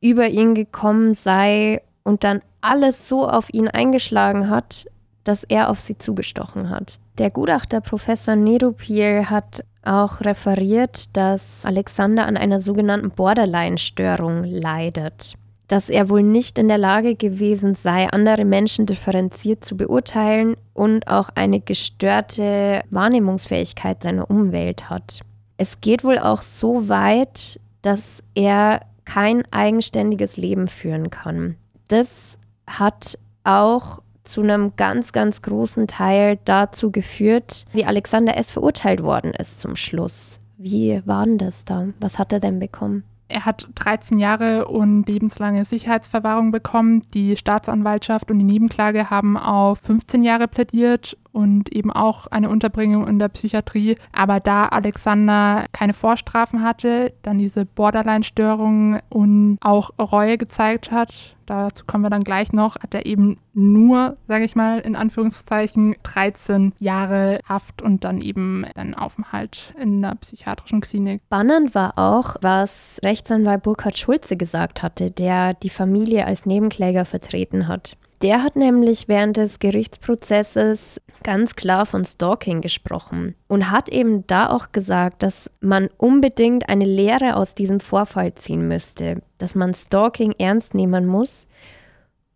über 0.00 0.28
ihn 0.28 0.54
gekommen 0.54 1.14
sei 1.14 1.82
und 2.04 2.24
dann 2.24 2.40
alles 2.60 3.08
so 3.08 3.28
auf 3.28 3.52
ihn 3.52 3.68
eingeschlagen 3.68 4.48
hat, 4.48 4.86
dass 5.24 5.44
er 5.44 5.68
auf 5.68 5.80
sie 5.80 5.98
zugestochen 5.98 6.70
hat. 6.70 6.98
Der 7.18 7.30
Gutachter 7.30 7.80
Professor 7.80 8.36
Nedopil 8.36 9.28
hat 9.28 9.64
auch 9.82 10.20
referiert, 10.20 11.16
dass 11.16 11.64
Alexander 11.66 12.26
an 12.26 12.36
einer 12.36 12.60
sogenannten 12.60 13.10
Borderline-Störung 13.10 14.44
leidet. 14.44 15.34
Dass 15.68 15.88
er 15.88 16.08
wohl 16.08 16.22
nicht 16.22 16.58
in 16.58 16.68
der 16.68 16.78
Lage 16.78 17.14
gewesen 17.14 17.74
sei, 17.74 18.08
andere 18.08 18.44
Menschen 18.44 18.86
differenziert 18.86 19.64
zu 19.64 19.76
beurteilen 19.76 20.56
und 20.74 21.06
auch 21.06 21.28
eine 21.34 21.60
gestörte 21.60 22.82
Wahrnehmungsfähigkeit 22.90 24.02
seiner 24.02 24.28
Umwelt 24.28 24.90
hat. 24.90 25.20
Es 25.60 25.82
geht 25.82 26.04
wohl 26.04 26.18
auch 26.18 26.40
so 26.40 26.88
weit, 26.88 27.60
dass 27.82 28.22
er 28.34 28.80
kein 29.04 29.42
eigenständiges 29.50 30.38
Leben 30.38 30.68
führen 30.68 31.10
kann. 31.10 31.56
Das 31.88 32.38
hat 32.66 33.18
auch 33.44 34.00
zu 34.24 34.40
einem 34.40 34.72
ganz, 34.76 35.12
ganz 35.12 35.42
großen 35.42 35.86
Teil 35.86 36.38
dazu 36.46 36.90
geführt, 36.90 37.66
wie 37.72 37.84
Alexander 37.84 38.38
S. 38.38 38.50
verurteilt 38.50 39.02
worden 39.02 39.34
ist 39.34 39.60
zum 39.60 39.76
Schluss. 39.76 40.40
Wie 40.56 41.02
war 41.04 41.26
denn 41.26 41.36
das 41.36 41.66
da? 41.66 41.88
Was 42.00 42.18
hat 42.18 42.32
er 42.32 42.40
denn 42.40 42.58
bekommen? 42.58 43.04
Er 43.28 43.44
hat 43.44 43.68
13 43.74 44.18
Jahre 44.18 44.66
und 44.66 45.06
lebenslange 45.06 45.66
Sicherheitsverwahrung 45.66 46.52
bekommen. 46.52 47.04
Die 47.12 47.36
Staatsanwaltschaft 47.36 48.30
und 48.30 48.38
die 48.38 48.44
Nebenklage 48.46 49.10
haben 49.10 49.36
auf 49.36 49.78
15 49.80 50.22
Jahre 50.22 50.48
plädiert 50.48 51.18
und 51.32 51.72
eben 51.74 51.90
auch 51.90 52.26
eine 52.26 52.48
Unterbringung 52.48 53.06
in 53.06 53.18
der 53.18 53.28
Psychiatrie. 53.28 53.96
Aber 54.12 54.40
da 54.40 54.66
Alexander 54.66 55.66
keine 55.72 55.94
Vorstrafen 55.94 56.62
hatte, 56.62 57.12
dann 57.22 57.38
diese 57.38 57.64
Borderline-Störung 57.64 59.00
und 59.08 59.58
auch 59.60 59.90
Reue 59.98 60.38
gezeigt 60.38 60.90
hat, 60.90 61.36
dazu 61.50 61.84
kommen 61.84 62.04
wir 62.04 62.10
dann 62.10 62.24
gleich 62.24 62.52
noch, 62.52 62.76
hat 62.76 62.94
er 62.94 63.06
eben 63.06 63.38
nur, 63.52 64.16
sage 64.28 64.44
ich 64.44 64.54
mal, 64.54 64.78
in 64.78 64.94
Anführungszeichen 64.94 65.96
13 66.02 66.72
Jahre 66.78 67.40
Haft 67.44 67.82
und 67.82 68.04
dann 68.04 68.20
eben 68.20 68.64
einen 68.76 68.94
Aufenthalt 68.94 69.74
in 69.80 70.00
der 70.00 70.14
psychiatrischen 70.14 70.80
Klinik. 70.80 71.20
Spannend 71.26 71.74
war 71.74 71.98
auch, 71.98 72.36
was 72.40 73.00
Rechtsanwalt 73.02 73.62
Burkhard 73.62 73.98
Schulze 73.98 74.36
gesagt 74.36 74.82
hatte, 74.82 75.10
der 75.10 75.54
die 75.54 75.70
Familie 75.70 76.26
als 76.26 76.46
Nebenkläger 76.46 77.04
vertreten 77.04 77.66
hat. 77.66 77.96
Der 78.22 78.42
hat 78.42 78.54
nämlich 78.54 79.08
während 79.08 79.38
des 79.38 79.60
Gerichtsprozesses 79.60 81.00
ganz 81.22 81.56
klar 81.56 81.86
von 81.86 82.04
Stalking 82.04 82.60
gesprochen 82.60 83.34
und 83.48 83.70
hat 83.70 83.88
eben 83.88 84.26
da 84.26 84.50
auch 84.50 84.72
gesagt, 84.72 85.22
dass 85.22 85.50
man 85.60 85.88
unbedingt 85.96 86.68
eine 86.68 86.84
Lehre 86.84 87.36
aus 87.36 87.54
diesem 87.54 87.80
Vorfall 87.80 88.34
ziehen 88.34 88.68
müsste, 88.68 89.22
dass 89.38 89.54
man 89.54 89.72
Stalking 89.72 90.34
ernst 90.38 90.74
nehmen 90.74 91.06
muss 91.06 91.46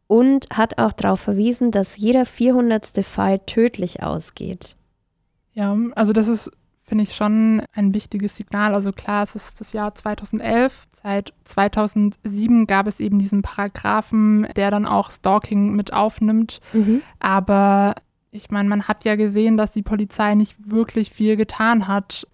und 0.07 0.47
hat 0.51 0.79
auch 0.79 0.93
darauf 0.93 1.21
verwiesen, 1.21 1.71
dass 1.71 1.99
jeder 1.99 2.25
400. 2.25 3.05
Fall 3.05 3.41
tödlich 3.41 4.03
ausgeht. 4.03 4.77
Ja, 5.53 5.77
also 5.95 6.15
das 6.15 6.29
ist 6.29 6.51
finde 6.87 7.05
ich 7.05 7.15
schon 7.15 7.63
ein 7.73 7.95
wichtiges 7.95 8.37
Signal. 8.37 8.75
Also 8.75 8.93
klar, 8.93 9.23
es 9.23 9.35
ist 9.35 9.61
das 9.61 9.73
Jahr 9.73 9.95
2011. 9.95 10.87
Seit 11.03 11.33
2007 11.45 12.67
gab 12.67 12.87
es 12.87 13.01
eben 13.01 13.19
diesen 13.19 13.43
Paragraphen, 13.43 14.47
der 14.55 14.71
dann 14.71 14.87
auch 14.87 15.11
Stalking 15.11 15.75
mit 15.75 15.93
aufnimmt. 15.93 16.61
Mhm. 16.73 17.03
Aber 17.21 17.95
ich 18.31 18.51
meine, 18.51 18.69
man 18.69 18.87
hat 18.87 19.05
ja 19.05 19.17
gesehen, 19.17 19.57
dass 19.57 19.71
die 19.71 19.83
Polizei 19.83 20.35
nicht 20.35 20.57
wirklich 20.71 21.11
viel 21.11 21.37
getan 21.37 21.89
hat. 21.89 22.27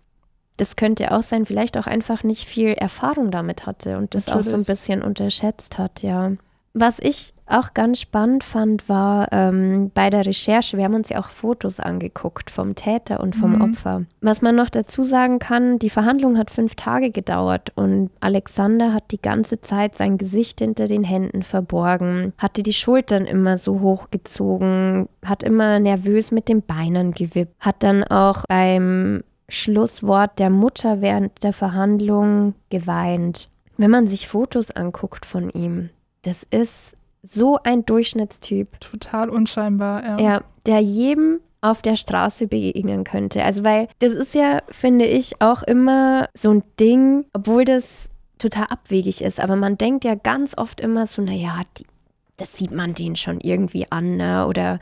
Das 0.57 0.77
könnte 0.77 1.13
auch 1.13 1.23
sein, 1.23 1.47
vielleicht 1.47 1.79
auch 1.79 1.87
einfach 1.87 2.25
nicht 2.25 2.49
viel 2.49 2.69
Erfahrung 2.69 3.31
damit 3.31 3.67
hatte 3.67 3.99
und 3.99 4.15
das 4.15 4.27
Natürlich. 4.27 4.47
auch 4.47 4.51
so 4.51 4.57
ein 4.57 4.65
bisschen 4.65 5.03
unterschätzt 5.03 5.79
hat, 5.79 6.03
ja. 6.03 6.33
Was 6.73 6.99
ich 6.99 7.35
auch 7.51 7.75
ganz 7.75 8.01
spannend 8.01 8.45
fand, 8.45 8.89
war 8.89 9.29
ähm, 9.33 9.91
bei 9.95 10.11
der 10.11 10.27
Recherche, 10.27 10.77
wir 10.77 10.85
haben 10.85 10.95
uns 10.95 11.09
ja 11.09 11.19
auch 11.19 11.31
Fotos 11.31 11.81
angeguckt 11.81 12.51
vom 12.51 12.75
Täter 12.75 13.21
und 13.21 13.37
vom 13.37 13.57
mhm. 13.57 13.63
Opfer. 13.63 14.05
Was 14.21 14.43
man 14.43 14.57
noch 14.57 14.71
dazu 14.71 15.03
sagen 15.03 15.39
kann, 15.39 15.79
die 15.79 15.91
Verhandlung 15.91 16.39
hat 16.39 16.51
fünf 16.51 16.75
Tage 16.75 17.11
gedauert 17.11 17.73
und 17.75 18.11
Alexander 18.21 18.93
hat 18.93 19.11
die 19.11 19.21
ganze 19.21 19.61
Zeit 19.61 19.97
sein 19.97 20.19
Gesicht 20.19 20.61
hinter 20.61 20.87
den 20.87 21.05
Händen 21.05 21.43
verborgen, 21.43 22.33
hatte 22.39 22.63
die 22.63 22.73
Schultern 22.73 23.27
immer 23.27 23.59
so 23.59 23.81
hochgezogen, 23.81 25.09
hat 25.25 25.43
immer 25.43 25.79
nervös 25.81 26.31
mit 26.31 26.49
den 26.49 26.63
Beinen 26.63 27.13
gewippt, 27.13 27.55
hat 27.61 27.83
dann 27.83 28.05
auch 28.05 28.45
beim 28.49 29.23
Schlusswort 29.49 30.39
der 30.39 30.51
Mutter 30.51 31.01
während 31.01 31.43
der 31.43 31.53
Verhandlung 31.53 32.55
geweint. 32.71 33.51
Wenn 33.77 33.91
man 33.91 34.07
sich 34.07 34.29
Fotos 34.29 34.71
anguckt 34.71 35.27
von 35.27 35.51
ihm, 35.51 35.91
das 36.23 36.43
ist 36.51 36.95
so 37.23 37.59
ein 37.63 37.85
Durchschnittstyp. 37.85 38.81
Total 38.81 39.29
unscheinbar, 39.29 40.05
ja. 40.05 40.19
Ja, 40.19 40.45
der 40.67 40.81
jedem 40.81 41.41
auf 41.61 41.83
der 41.83 41.97
Straße 41.97 42.47
begegnen 42.47 43.05
könnte. 43.05 43.45
Also, 43.45 43.65
weil 43.65 43.89
das 43.99 44.15
ist 44.15 44.35
ja, 44.35 44.63
finde 44.71 45.05
ich, 45.05 45.41
auch 45.41 45.63
immer 45.63 46.29
so 46.35 46.51
ein 46.53 46.63
Ding, 46.79 47.27
obwohl 47.33 47.65
das 47.65 48.09
total 48.39 48.67
abwegig 48.71 49.23
ist. 49.23 49.41
Aber 49.41 49.57
man 49.57 49.77
denkt 49.77 50.05
ja 50.05 50.15
ganz 50.15 50.57
oft 50.57 50.81
immer 50.81 51.07
so, 51.07 51.21
naja, 51.23 51.61
die, 51.79 51.85
das 52.39 52.57
sieht 52.57 52.73
man 52.73 52.95
den 52.95 53.17
schon 53.17 53.41
irgendwie 53.41 53.87
an, 53.91 54.17
ne? 54.17 54.47
Oder 54.47 54.81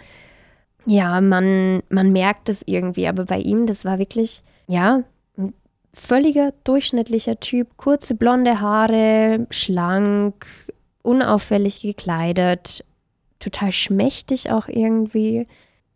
ja, 0.86 1.20
man, 1.20 1.82
man 1.88 2.12
merkt 2.12 2.48
es 2.48 2.62
irgendwie. 2.64 3.08
Aber 3.08 3.24
bei 3.24 3.40
ihm, 3.40 3.66
das 3.66 3.84
war 3.84 3.98
wirklich, 3.98 4.44
ja, 4.68 5.02
ein 5.36 5.52
völliger 5.92 6.54
durchschnittlicher 6.62 7.40
Typ. 7.40 7.76
Kurze 7.76 8.14
blonde 8.14 8.60
Haare, 8.60 9.48
schlank, 9.50 10.46
unauffällig 11.02 11.80
gekleidet, 11.80 12.84
total 13.38 13.72
schmächtig 13.72 14.50
auch 14.50 14.68
irgendwie. 14.68 15.46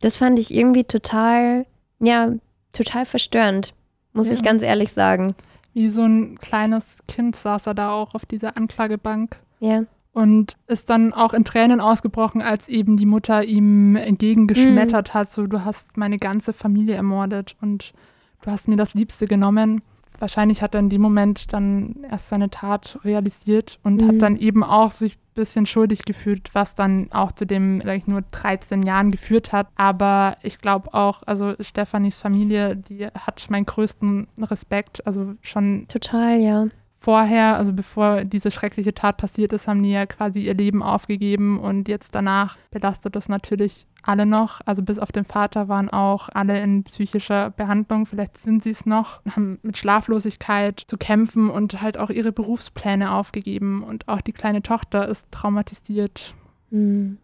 Das 0.00 0.16
fand 0.16 0.38
ich 0.38 0.54
irgendwie 0.54 0.84
total, 0.84 1.66
ja, 2.00 2.32
total 2.72 3.04
verstörend, 3.04 3.74
muss 4.12 4.28
ja. 4.28 4.34
ich 4.34 4.42
ganz 4.42 4.62
ehrlich 4.62 4.92
sagen. 4.92 5.34
Wie 5.74 5.88
so 5.88 6.02
ein 6.02 6.38
kleines 6.38 7.02
Kind 7.08 7.36
saß 7.36 7.66
er 7.66 7.74
da 7.74 7.92
auch 7.92 8.14
auf 8.14 8.26
dieser 8.26 8.56
Anklagebank. 8.56 9.36
Ja. 9.60 9.84
Und 10.12 10.56
ist 10.66 10.90
dann 10.90 11.14
auch 11.14 11.32
in 11.32 11.44
Tränen 11.44 11.80
ausgebrochen, 11.80 12.42
als 12.42 12.68
eben 12.68 12.98
die 12.98 13.06
Mutter 13.06 13.44
ihm 13.44 13.96
entgegengeschmettert 13.96 15.08
mhm. 15.08 15.14
hat, 15.14 15.32
so 15.32 15.46
du 15.46 15.64
hast 15.64 15.96
meine 15.96 16.18
ganze 16.18 16.52
Familie 16.52 16.96
ermordet 16.96 17.56
und 17.62 17.94
du 18.42 18.50
hast 18.50 18.68
mir 18.68 18.76
das 18.76 18.92
Liebste 18.92 19.26
genommen 19.26 19.80
wahrscheinlich 20.22 20.62
hat 20.62 20.74
er 20.74 20.80
in 20.80 20.88
dem 20.88 21.02
Moment 21.02 21.52
dann 21.52 21.96
erst 22.08 22.28
seine 22.28 22.48
Tat 22.48 22.98
realisiert 23.04 23.78
und 23.82 24.00
mhm. 24.00 24.08
hat 24.08 24.22
dann 24.22 24.36
eben 24.36 24.64
auch 24.64 24.92
sich 24.92 25.16
ein 25.16 25.34
bisschen 25.34 25.66
schuldig 25.66 26.04
gefühlt, 26.04 26.54
was 26.54 26.74
dann 26.74 27.10
auch 27.10 27.32
zu 27.32 27.44
dem, 27.44 27.82
sag 27.84 27.96
ich 27.96 28.06
nur 28.06 28.22
13 28.30 28.82
Jahren 28.82 29.10
geführt 29.10 29.52
hat. 29.52 29.66
Aber 29.74 30.36
ich 30.42 30.58
glaube 30.58 30.94
auch, 30.94 31.22
also 31.26 31.54
Stefanis 31.60 32.18
Familie, 32.18 32.76
die 32.76 33.06
hat 33.06 33.44
meinen 33.50 33.66
größten 33.66 34.28
Respekt. 34.40 35.06
Also 35.06 35.34
schon. 35.42 35.86
Total, 35.88 36.40
ja 36.40 36.66
vorher, 37.02 37.56
also 37.56 37.72
bevor 37.72 38.24
diese 38.24 38.52
schreckliche 38.52 38.94
Tat 38.94 39.16
passiert 39.16 39.52
ist, 39.52 39.66
haben 39.66 39.82
die 39.82 39.90
ja 39.90 40.06
quasi 40.06 40.40
ihr 40.40 40.54
Leben 40.54 40.82
aufgegeben 40.82 41.58
und 41.58 41.88
jetzt 41.88 42.14
danach 42.14 42.56
belastet 42.70 43.16
das 43.16 43.28
natürlich 43.28 43.88
alle 44.02 44.24
noch. 44.24 44.60
Also 44.66 44.82
bis 44.82 45.00
auf 45.00 45.10
den 45.10 45.24
Vater 45.24 45.68
waren 45.68 45.88
auch 45.88 46.28
alle 46.28 46.60
in 46.60 46.84
psychischer 46.84 47.50
Behandlung, 47.50 48.06
vielleicht 48.06 48.38
sind 48.38 48.62
sie 48.62 48.70
es 48.70 48.86
noch, 48.86 49.20
haben 49.34 49.58
mit 49.62 49.76
Schlaflosigkeit 49.76 50.78
zu 50.78 50.96
kämpfen 50.96 51.50
und 51.50 51.82
halt 51.82 51.98
auch 51.98 52.10
ihre 52.10 52.30
Berufspläne 52.30 53.10
aufgegeben 53.12 53.82
und 53.82 54.06
auch 54.06 54.20
die 54.20 54.32
kleine 54.32 54.62
Tochter 54.62 55.08
ist 55.08 55.26
traumatisiert. 55.32 56.34
Mhm. 56.70 57.18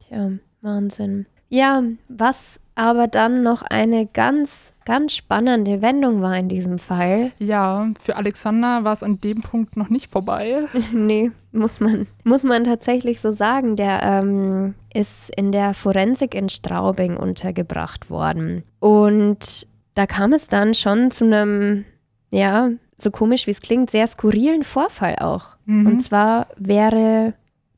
Tja, 0.00 0.32
Wahnsinn. 0.60 1.26
Ja, 1.50 1.82
was 2.08 2.60
aber 2.76 3.08
dann 3.08 3.42
noch 3.42 3.60
eine 3.60 4.06
ganz, 4.06 4.72
ganz 4.86 5.12
spannende 5.14 5.82
Wendung 5.82 6.22
war 6.22 6.36
in 6.38 6.48
diesem 6.48 6.78
Fall. 6.78 7.32
Ja, 7.38 7.90
für 8.00 8.16
Alexander 8.16 8.84
war 8.84 8.94
es 8.94 9.02
an 9.02 9.20
dem 9.20 9.42
Punkt 9.42 9.76
noch 9.76 9.90
nicht 9.90 10.10
vorbei. 10.10 10.64
nee, 10.92 11.30
muss 11.52 11.80
man, 11.80 12.06
muss 12.24 12.44
man 12.44 12.64
tatsächlich 12.64 13.20
so 13.20 13.32
sagen. 13.32 13.76
Der 13.76 14.00
ähm, 14.02 14.74
ist 14.94 15.30
in 15.36 15.52
der 15.52 15.74
Forensik 15.74 16.34
in 16.34 16.48
Straubing 16.48 17.16
untergebracht 17.16 18.08
worden. 18.08 18.62
Und 18.78 19.66
da 19.94 20.06
kam 20.06 20.32
es 20.32 20.46
dann 20.46 20.72
schon 20.72 21.10
zu 21.10 21.24
einem, 21.24 21.84
ja, 22.30 22.70
so 22.96 23.10
komisch 23.10 23.46
wie 23.46 23.50
es 23.50 23.60
klingt, 23.60 23.90
sehr 23.90 24.06
skurrilen 24.06 24.62
Vorfall 24.62 25.16
auch. 25.20 25.56
Mhm. 25.66 25.86
Und 25.86 26.00
zwar 26.00 26.46
wäre 26.56 27.34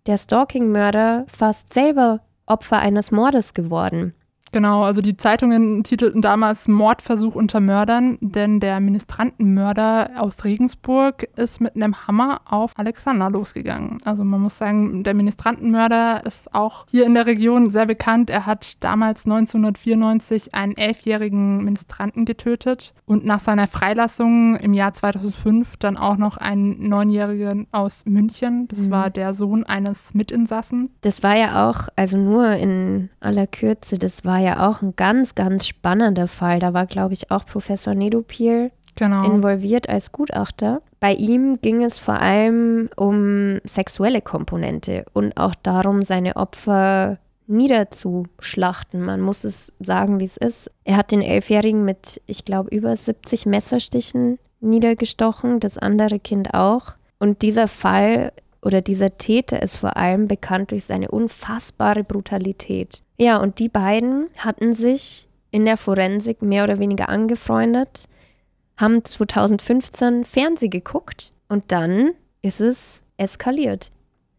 der 0.07 0.19
Stalking-Mörder 0.19 1.25
fast 1.29 1.73
selber 1.73 2.21
Opfer 2.47 2.79
eines 2.79 3.11
Mordes 3.11 3.55
geworden. 3.55 4.15
Genau, 4.53 4.83
also 4.83 5.01
die 5.01 5.17
Zeitungen 5.17 5.83
titelten 5.83 6.21
damals 6.21 6.69
Mordversuch 6.69 7.35
unter 7.35 7.61
Mördern, 7.61 8.19
denn 8.21 8.61
der 8.61 8.81
Ministrantenmörder 8.81 10.11
aus 10.19 10.45
Regensburg 10.45 11.27
ist 11.37 11.63
mit 11.63 11.75
einem 11.75 12.07
Hammer 12.07 12.43
auf 12.45 12.79
Alexander 12.79 13.31
losgegangen. 13.31 13.99
Also 14.05 14.25
man 14.25 14.43
muss 14.43 14.59
sagen, 14.59 15.05
der 15.05 15.15
Ministrantenmörder 15.15 16.27
ist 16.27 16.55
auch 16.55 16.85
hier 16.91 17.07
in 17.07 17.15
der 17.15 17.25
Region 17.25 17.71
sehr 17.71 17.87
bekannt. 17.87 18.29
Er 18.29 18.45
hat 18.45 18.85
damals 18.85 19.25
1994 19.25 20.55
einen 20.55 20.77
elfjährigen 20.77 21.65
Ministranten 21.65 22.27
getötet 22.27 22.93
und 23.07 23.25
nach 23.25 23.41
seiner 23.41 23.67
Freilassung 23.67 24.57
im 24.57 24.75
Jahr 24.75 24.93
2005 24.93 25.79
dann 25.79 25.97
auch 25.97 26.19
noch 26.19 26.37
einen 26.37 26.91
neunjährigen 26.91 27.69
aus 27.73 28.05
München. 28.05 28.69
Das 28.69 28.81
mhm. 28.81 28.91
war 28.91 29.09
der 29.09 29.33
Sohn 29.33 29.65
eines 29.65 30.13
Mitinsassen. 30.13 30.91
Das 31.01 31.23
war 31.23 31.37
ja 31.37 31.71
auch, 31.71 31.89
also 31.97 32.19
nur 32.19 32.51
in 32.51 33.09
aller 33.21 33.47
Kürze, 33.47 33.99
das 33.99 34.27
war 34.27 34.42
ja 34.43 34.69
auch 34.69 34.83
ein 34.83 34.95
ganz, 34.97 35.35
ganz 35.35 35.67
spannender 35.67 36.29
Fall. 36.29 36.59
Da 36.59 36.75
war, 36.75 36.87
glaube 36.87 37.15
ich, 37.15 37.31
auch 37.31 37.47
Professor 37.47 37.95
Nedopil 37.95 38.71
genau. 38.95 39.25
involviert 39.25 39.89
als 39.89 40.13
Gutachter. 40.13 40.83
Bei 41.01 41.15
ihm 41.15 41.61
ging 41.61 41.83
es 41.83 41.99
vor 41.99 42.21
allem 42.21 42.89
um 42.97 43.59
sexuelle 43.65 44.21
Komponente 44.21 45.05
und 45.13 45.37
auch 45.37 45.55
darum, 45.55 46.03
seine 46.03 46.37
Opfer 46.37 47.19
niederzuschlachten. 47.47 49.03
Man 49.03 49.21
muss 49.21 49.45
es 49.45 49.73
sagen, 49.81 50.21
wie 50.21 50.25
es 50.25 50.37
ist. 50.37 50.71
Er 50.85 50.97
hat 50.97 51.13
den 51.13 51.23
Elfjährigen 51.23 51.85
mit, 51.85 52.21
ich 52.27 52.45
glaube, 52.45 52.75
über 52.75 52.95
70 52.95 53.47
Messerstichen 53.47 54.39
niedergestochen, 54.61 55.61
das 55.61 55.77
andere 55.79 56.19
Kind 56.19 56.55
auch. 56.55 56.95
Und 57.19 57.43
dieser 57.43 57.69
Fall 57.69 58.33
oder 58.63 58.81
dieser 58.81 59.19
Täter 59.19 59.61
ist 59.63 59.77
vor 59.77 59.97
allem 59.97 60.29
bekannt 60.29 60.71
durch 60.71 60.85
seine 60.85 61.11
unfassbare 61.11 62.05
Brutalität. 62.05 63.03
Ja, 63.19 63.39
und 63.39 63.59
die 63.59 63.69
beiden 63.69 64.29
hatten 64.37 64.73
sich 64.75 65.29
in 65.51 65.65
der 65.65 65.77
Forensik 65.77 66.43
mehr 66.43 66.65
oder 66.65 66.79
weniger 66.79 67.09
angefreundet, 67.09 68.09
haben 68.77 69.05
2015 69.05 70.25
Fernsehen 70.25 70.71
geguckt 70.71 71.33
und 71.49 71.71
dann 71.73 72.13
ist 72.41 72.61
es 72.61 73.03
eskaliert. 73.17 73.91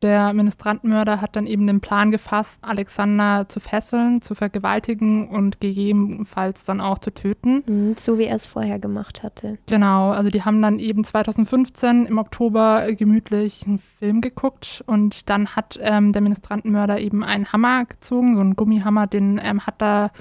Der 0.04 0.34
Ministrantenmörder 0.34 1.22
hat 1.22 1.38
dann 1.38 1.48
eben 1.48 1.66
den 1.66 1.80
Plan 1.80 2.12
gefasst, 2.12 2.60
Alexander 2.62 3.48
zu 3.48 3.62
fesseln, 3.62 4.22
zu 4.22 4.36
vergewaltigen 4.36 5.30
und 5.30 5.62
gegebenenfalls 5.62 6.66
dann 6.66 6.82
auch 6.82 7.00
zu 7.00 7.14
töten. 7.14 7.64
Mhm, 7.66 7.96
so 7.98 8.18
wie 8.18 8.26
er 8.26 8.36
es 8.36 8.46
vorher 8.46 8.80
gemacht 8.80 9.24
hatte. 9.24 9.58
Genau, 9.68 10.12
also 10.12 10.30
die 10.30 10.44
haben 10.44 10.62
dann 10.62 10.78
eben 10.78 11.06
2015 11.06 12.06
im 12.06 12.18
Oktober 12.18 12.92
gemütlich 12.92 13.66
einen 13.66 13.80
Film 13.80 14.20
geguckt 14.20 14.84
und 14.88 15.30
dann 15.30 15.56
hat 15.56 15.80
ähm, 15.82 16.12
der 16.12 16.22
Ministrantenmörder 16.22 17.00
eben 17.00 17.24
einen 17.24 17.54
Hammer 17.54 17.86
gezogen, 17.86 18.36
so 18.36 18.42
einen 18.42 18.58
Gummihammer, 18.58 19.08
den 19.08 19.40
ähm, 19.42 19.66
hat 19.66 19.82
er 19.82 20.12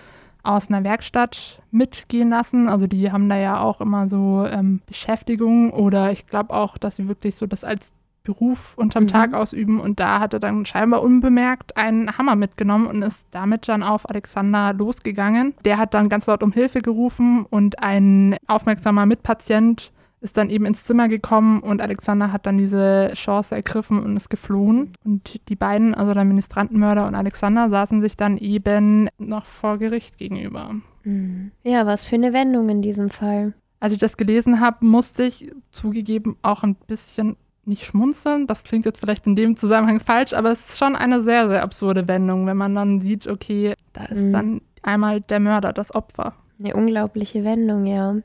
aus 0.44 0.68
einer 0.68 0.84
Werkstatt 0.84 1.60
mitgehen 1.72 2.30
lassen. 2.30 2.68
Also 2.68 2.86
die 2.86 3.10
haben 3.10 3.28
da 3.28 3.36
ja 3.36 3.60
auch 3.60 3.80
immer 3.80 4.08
so 4.08 4.46
ähm, 4.46 4.80
Beschäftigung 4.86 5.72
oder 5.72 6.12
ich 6.12 6.28
glaube 6.28 6.54
auch, 6.54 6.78
dass 6.78 6.96
sie 6.96 7.08
wirklich 7.08 7.34
so 7.34 7.48
das 7.48 7.64
als 7.64 7.92
Beruf 8.24 8.74
unterm 8.76 9.04
Mhm. 9.04 9.08
Tag 9.08 9.34
ausüben 9.34 9.80
und 9.80 10.00
da 10.00 10.20
hat 10.20 10.32
er 10.32 10.40
dann 10.40 10.64
scheinbar 10.64 11.02
unbemerkt 11.02 11.76
einen 11.76 12.16
Hammer 12.18 12.36
mitgenommen 12.36 12.86
und 12.86 13.02
ist 13.02 13.26
damit 13.30 13.68
dann 13.68 13.82
auf 13.82 14.08
Alexander 14.08 14.72
losgegangen. 14.72 15.54
Der 15.64 15.78
hat 15.78 15.94
dann 15.94 16.08
ganz 16.08 16.26
laut 16.26 16.42
um 16.42 16.52
Hilfe 16.52 16.82
gerufen 16.82 17.44
und 17.48 17.80
ein 17.82 18.36
aufmerksamer 18.46 19.06
Mitpatient 19.06 19.92
ist 20.20 20.36
dann 20.36 20.50
eben 20.50 20.66
ins 20.66 20.84
Zimmer 20.84 21.08
gekommen 21.08 21.60
und 21.60 21.82
Alexander 21.82 22.32
hat 22.32 22.46
dann 22.46 22.56
diese 22.56 23.10
Chance 23.14 23.56
ergriffen 23.56 23.98
und 23.98 24.16
ist 24.16 24.30
geflohen. 24.30 24.92
Und 25.04 25.40
die 25.48 25.56
beiden, 25.56 25.94
also 25.94 26.14
der 26.14 26.24
Ministrantenmörder 26.24 27.08
und 27.08 27.16
Alexander, 27.16 27.68
saßen 27.68 28.00
sich 28.02 28.16
dann 28.16 28.38
eben 28.38 29.08
noch 29.18 29.44
vor 29.44 29.78
Gericht 29.78 30.18
gegenüber. 30.18 30.76
Mhm. 31.02 31.50
Ja, 31.64 31.86
was 31.86 32.04
für 32.04 32.14
eine 32.14 32.32
Wendung 32.32 32.68
in 32.68 32.82
diesem 32.82 33.10
Fall. 33.10 33.54
Als 33.80 33.94
ich 33.94 33.98
das 33.98 34.16
gelesen 34.16 34.60
habe, 34.60 34.84
musste 34.86 35.24
ich 35.24 35.50
zugegeben 35.72 36.36
auch 36.42 36.62
ein 36.62 36.76
bisschen 36.86 37.34
nicht 37.64 37.84
schmunzeln. 37.84 38.46
Das 38.46 38.64
klingt 38.64 38.84
jetzt 38.86 38.98
vielleicht 38.98 39.26
in 39.26 39.36
dem 39.36 39.56
Zusammenhang 39.56 40.00
falsch, 40.00 40.32
aber 40.32 40.52
es 40.52 40.68
ist 40.70 40.78
schon 40.78 40.96
eine 40.96 41.22
sehr, 41.22 41.48
sehr 41.48 41.62
absurde 41.62 42.08
Wendung, 42.08 42.46
wenn 42.46 42.56
man 42.56 42.74
dann 42.74 43.00
sieht, 43.00 43.26
okay, 43.26 43.74
da 43.92 44.04
ist 44.06 44.20
Mhm. 44.20 44.32
dann 44.32 44.60
einmal 44.82 45.20
der 45.20 45.40
Mörder, 45.40 45.72
das 45.72 45.94
Opfer. 45.94 46.34
Eine 46.58 46.74
unglaubliche 46.74 47.44
Wendung, 47.44 47.86
ja. 47.86 48.16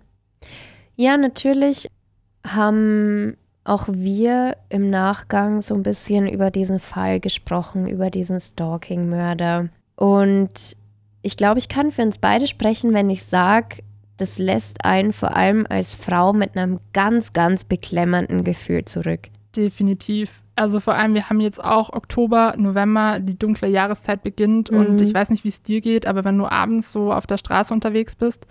Ja, 0.96 1.18
natürlich 1.18 1.88
haben 2.46 3.38
auch 3.64 3.88
wir 3.92 4.56
im 4.70 4.90
Nachgang 4.90 5.62
so 5.62 5.76
ein 5.76 5.84
bisschen 5.84 6.28
über 6.28 6.52
diesen 6.52 6.80
Fall 6.80 7.20
gesprochen, 7.20 7.88
über 7.88 8.10
diesen 8.10 8.40
Stalking-Mörder. 8.40 9.70
Und 9.96 10.78
ich 11.22 11.36
glaube, 11.36 11.60
ich 11.60 11.68
kann 11.68 11.92
für 11.92 12.04
uns 12.04 12.18
beide 12.18 12.48
sprechen, 12.48 12.94
wenn 12.94 13.10
ich 13.10 13.24
sage, 13.26 13.84
das 14.18 14.38
lässt 14.38 14.84
einen 14.84 15.14
vor 15.14 15.36
allem 15.36 15.66
als 15.70 15.94
Frau 15.94 16.34
mit 16.34 16.58
einem 16.58 16.80
ganz, 16.94 17.34
ganz 17.34 17.64
beklemmenden 17.64 18.44
Gefühl 18.44 18.84
zurück. 18.86 19.30
Definitiv. 19.56 20.42
Also 20.56 20.80
vor 20.80 20.96
allem, 20.96 21.14
wir 21.14 21.30
haben 21.30 21.40
jetzt 21.40 21.64
auch 21.64 21.92
Oktober, 21.94 22.56
November, 22.58 23.20
die 23.20 23.38
dunkle 23.38 23.68
Jahreszeit 23.68 24.24
beginnt 24.24 24.70
und 24.70 24.94
Mhm. 24.94 25.00
ich 25.08 25.14
weiß 25.14 25.30
nicht, 25.30 25.44
wie 25.44 25.50
es 25.50 25.62
dir 25.62 25.82
geht, 25.82 26.08
aber 26.08 26.24
wenn 26.26 26.38
du 26.38 26.46
abends 26.48 26.92
so 26.92 27.14
auf 27.14 27.28
der 27.28 27.38
Straße 27.38 27.74
unterwegs 27.74 28.16
bist, 28.16 28.46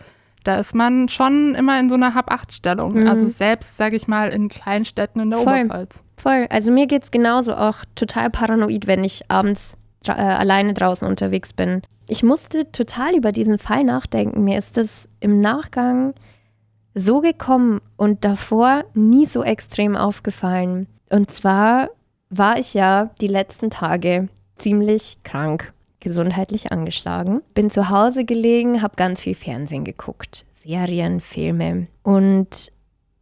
da 0.45 0.59
ist 0.59 0.75
man 0.75 1.09
schon 1.09 1.57
immer 1.57 1.79
in 1.81 1.89
so 1.89 1.97
einer 1.97 2.15
Hab-Acht-Stellung. 2.15 3.01
Mhm. 3.01 3.09
Also 3.09 3.27
selbst, 3.27 3.77
sage 3.77 3.97
ich 3.97 4.07
mal, 4.07 4.29
in 4.29 4.49
Kleinstädten 4.49 5.21
in 5.21 5.31
der 5.31 5.41
Voll. 5.41 5.53
Oberpfalz. 5.65 6.05
Voll. 6.17 6.47
Also 6.51 6.71
mir 6.71 6.87
geht 6.87 7.03
es 7.03 7.11
genauso 7.11 7.55
auch 7.57 7.79
total 7.97 8.31
paranoid, 8.31 8.87
wenn 8.87 9.03
ich 9.03 9.29
abends 9.29 9.77
äh, 10.07 10.13
alleine 10.13 10.73
draußen 10.75 11.07
unterwegs 11.07 11.53
bin. 11.53 11.83
Ich 12.09 12.23
musste 12.23 12.71
total 12.71 13.17
über 13.17 13.33
diesen 13.33 13.59
Fall 13.59 13.85
nachdenken. 13.85 14.45
Mir 14.45 14.59
ist 14.59 14.77
das 14.77 15.09
im 15.21 15.41
Nachgang 15.41 16.15
so 16.95 17.21
gekommen 17.21 17.81
und 17.97 18.25
davor 18.25 18.85
nie 18.95 19.27
so 19.27 19.43
extrem 19.43 19.97
aufgefallen. 19.97 20.87
Und 21.11 21.31
zwar 21.31 21.91
war 22.31 22.59
ich 22.59 22.75
ja 22.75 23.11
die 23.21 23.27
letzten 23.27 23.71
Tage 23.71 24.29
ziemlich 24.57 25.19
krank, 25.25 25.73
gesundheitlich 26.01 26.73
angeschlagen. 26.73 27.43
Bin 27.55 27.71
zu 27.71 27.91
Hause 27.91 28.25
gelegen, 28.25 28.83
habe 28.83 28.97
ganz 28.97 29.23
viel 29.23 29.35
Fernsehen 29.35 29.85
geguckt, 29.85 30.47
Serien, 30.53 31.21
Filme. 31.21 31.89
Und 32.03 32.73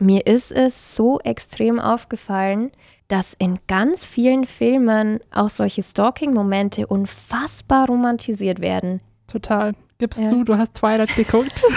mir 0.04 0.26
ist 0.26 0.52
es 0.52 0.94
so 0.94 1.18
extrem 1.20 1.80
aufgefallen, 1.80 2.70
dass 3.08 3.34
in 3.34 3.58
ganz 3.66 4.06
vielen 4.06 4.44
Filmen 4.44 5.20
auch 5.30 5.50
solche 5.50 5.82
Stalking-Momente 5.82 6.86
unfassbar 6.86 7.86
romantisiert 7.86 8.60
werden. 8.60 9.00
Total. 9.26 9.74
Gibst 9.98 10.20
Ja. 10.20 10.30
du, 10.30 10.44
du 10.44 10.58
hast 10.58 10.74
Twilight 10.74 11.14
geguckt. 11.16 11.62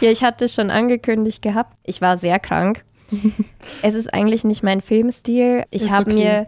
Ja, 0.00 0.10
ich 0.10 0.22
hatte 0.22 0.48
schon 0.48 0.70
angekündigt 0.70 1.40
gehabt, 1.40 1.76
ich 1.84 2.00
war 2.00 2.18
sehr 2.18 2.38
krank. 2.38 2.84
es 3.82 3.94
ist 3.94 4.12
eigentlich 4.12 4.44
nicht 4.44 4.62
mein 4.62 4.80
Filmstil. 4.80 5.64
Ich 5.70 5.90
habe 5.90 6.10
okay. 6.10 6.14
mir 6.14 6.46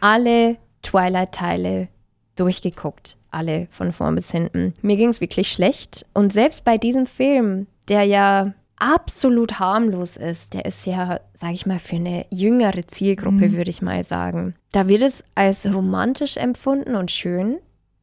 alle 0.00 0.56
Twilight-Teile 0.82 1.88
durchgeguckt. 2.34 3.16
Alle 3.30 3.68
von 3.70 3.92
vorn 3.92 4.14
bis 4.14 4.30
hinten. 4.30 4.74
Mir 4.82 4.96
ging 4.96 5.10
es 5.10 5.20
wirklich 5.20 5.52
schlecht. 5.52 6.06
Und 6.14 6.32
selbst 6.32 6.64
bei 6.64 6.78
diesem 6.78 7.06
Film, 7.06 7.66
der 7.88 8.04
ja 8.04 8.54
absolut 8.78 9.58
harmlos 9.58 10.16
ist, 10.16 10.54
der 10.54 10.64
ist 10.64 10.86
ja, 10.86 11.20
sag 11.34 11.52
ich 11.52 11.66
mal, 11.66 11.78
für 11.78 11.96
eine 11.96 12.26
jüngere 12.30 12.86
Zielgruppe, 12.86 13.48
Mhm. 13.48 13.52
würde 13.56 13.70
ich 13.70 13.82
mal 13.82 14.04
sagen. 14.04 14.54
Da 14.72 14.88
wird 14.88 15.02
es 15.02 15.24
als 15.34 15.66
romantisch 15.66 16.36
empfunden 16.36 16.94
und 16.96 17.10
schön, 17.10 17.58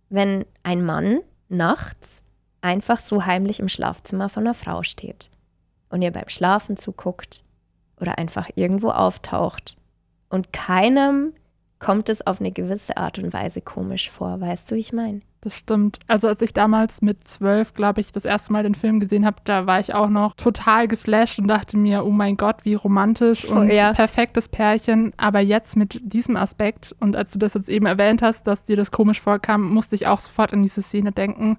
wenn 0.10 0.46
ein 0.64 0.84
Mann 0.84 1.20
nachts 1.50 2.24
einfach 2.62 3.00
so 3.00 3.26
heimlich 3.26 3.60
im 3.60 3.70
Schlafzimmer 3.70 4.30
von 4.30 4.44
einer 4.44 4.54
Frau 4.54 4.84
steht 4.84 5.30
und 5.90 6.02
ihr 6.02 6.12
beim 6.12 6.30
Schlafen 6.30 6.78
zuguckt 6.78 7.44
oder 8.00 8.18
einfach 8.18 8.50
irgendwo 8.56 8.90
auftaucht. 8.90 9.76
Und 10.30 10.52
keinem 10.54 11.34
kommt 11.84 12.08
es 12.08 12.26
auf 12.26 12.40
eine 12.40 12.52
gewisse 12.52 12.96
Art 12.98 13.20
und 13.20 13.34
Weise 13.34 13.62
komisch 13.62 14.10
vor, 14.10 14.40
weißt 14.40 14.72
du, 14.72 14.76
wie 14.76 14.80
ich 14.80 14.94
meine? 14.94 15.22
Das 15.42 15.58
stimmt. 15.58 16.00
Also 16.08 16.30
als 16.30 16.42
ich 16.42 16.54
damals 16.54 17.02
mit 17.02 17.28
zwölf, 17.28 17.74
glaube 17.74 18.00
ich, 18.00 18.14
das 18.14 18.24
erste 18.24 18.54
Mal 18.54 18.64
den 18.64 18.76
Film 18.76 19.02
gesehen 19.02 19.26
habe, 19.26 19.38
da 19.44 19.68
war 19.68 19.82
ich 19.82 19.94
auch 19.94 20.08
noch 20.08 20.36
total 20.36 20.88
geflasht 20.88 21.38
und 21.40 21.50
dachte 21.50 21.76
mir, 21.76 22.06
oh 22.06 22.12
mein 22.12 22.38
Gott, 22.38 22.64
wie 22.64 22.76
romantisch 22.76 23.44
und 23.44 23.68
ja. 23.70 23.92
perfektes 23.92 24.48
Pärchen. 24.48 25.12
Aber 25.18 25.42
jetzt 25.42 25.76
mit 25.76 26.00
diesem 26.02 26.38
Aspekt 26.38 26.96
und 27.02 27.18
als 27.18 27.32
du 27.32 27.40
das 27.40 27.56
jetzt 27.56 27.68
eben 27.68 27.86
erwähnt 27.86 28.22
hast, 28.22 28.48
dass 28.48 28.64
dir 28.64 28.78
das 28.78 28.92
komisch 28.92 29.20
vorkam, 29.20 29.70
musste 29.70 29.96
ich 29.96 30.08
auch 30.08 30.20
sofort 30.20 30.54
an 30.54 30.64
diese 30.64 30.82
Szene 30.82 31.12
denken. 31.12 31.58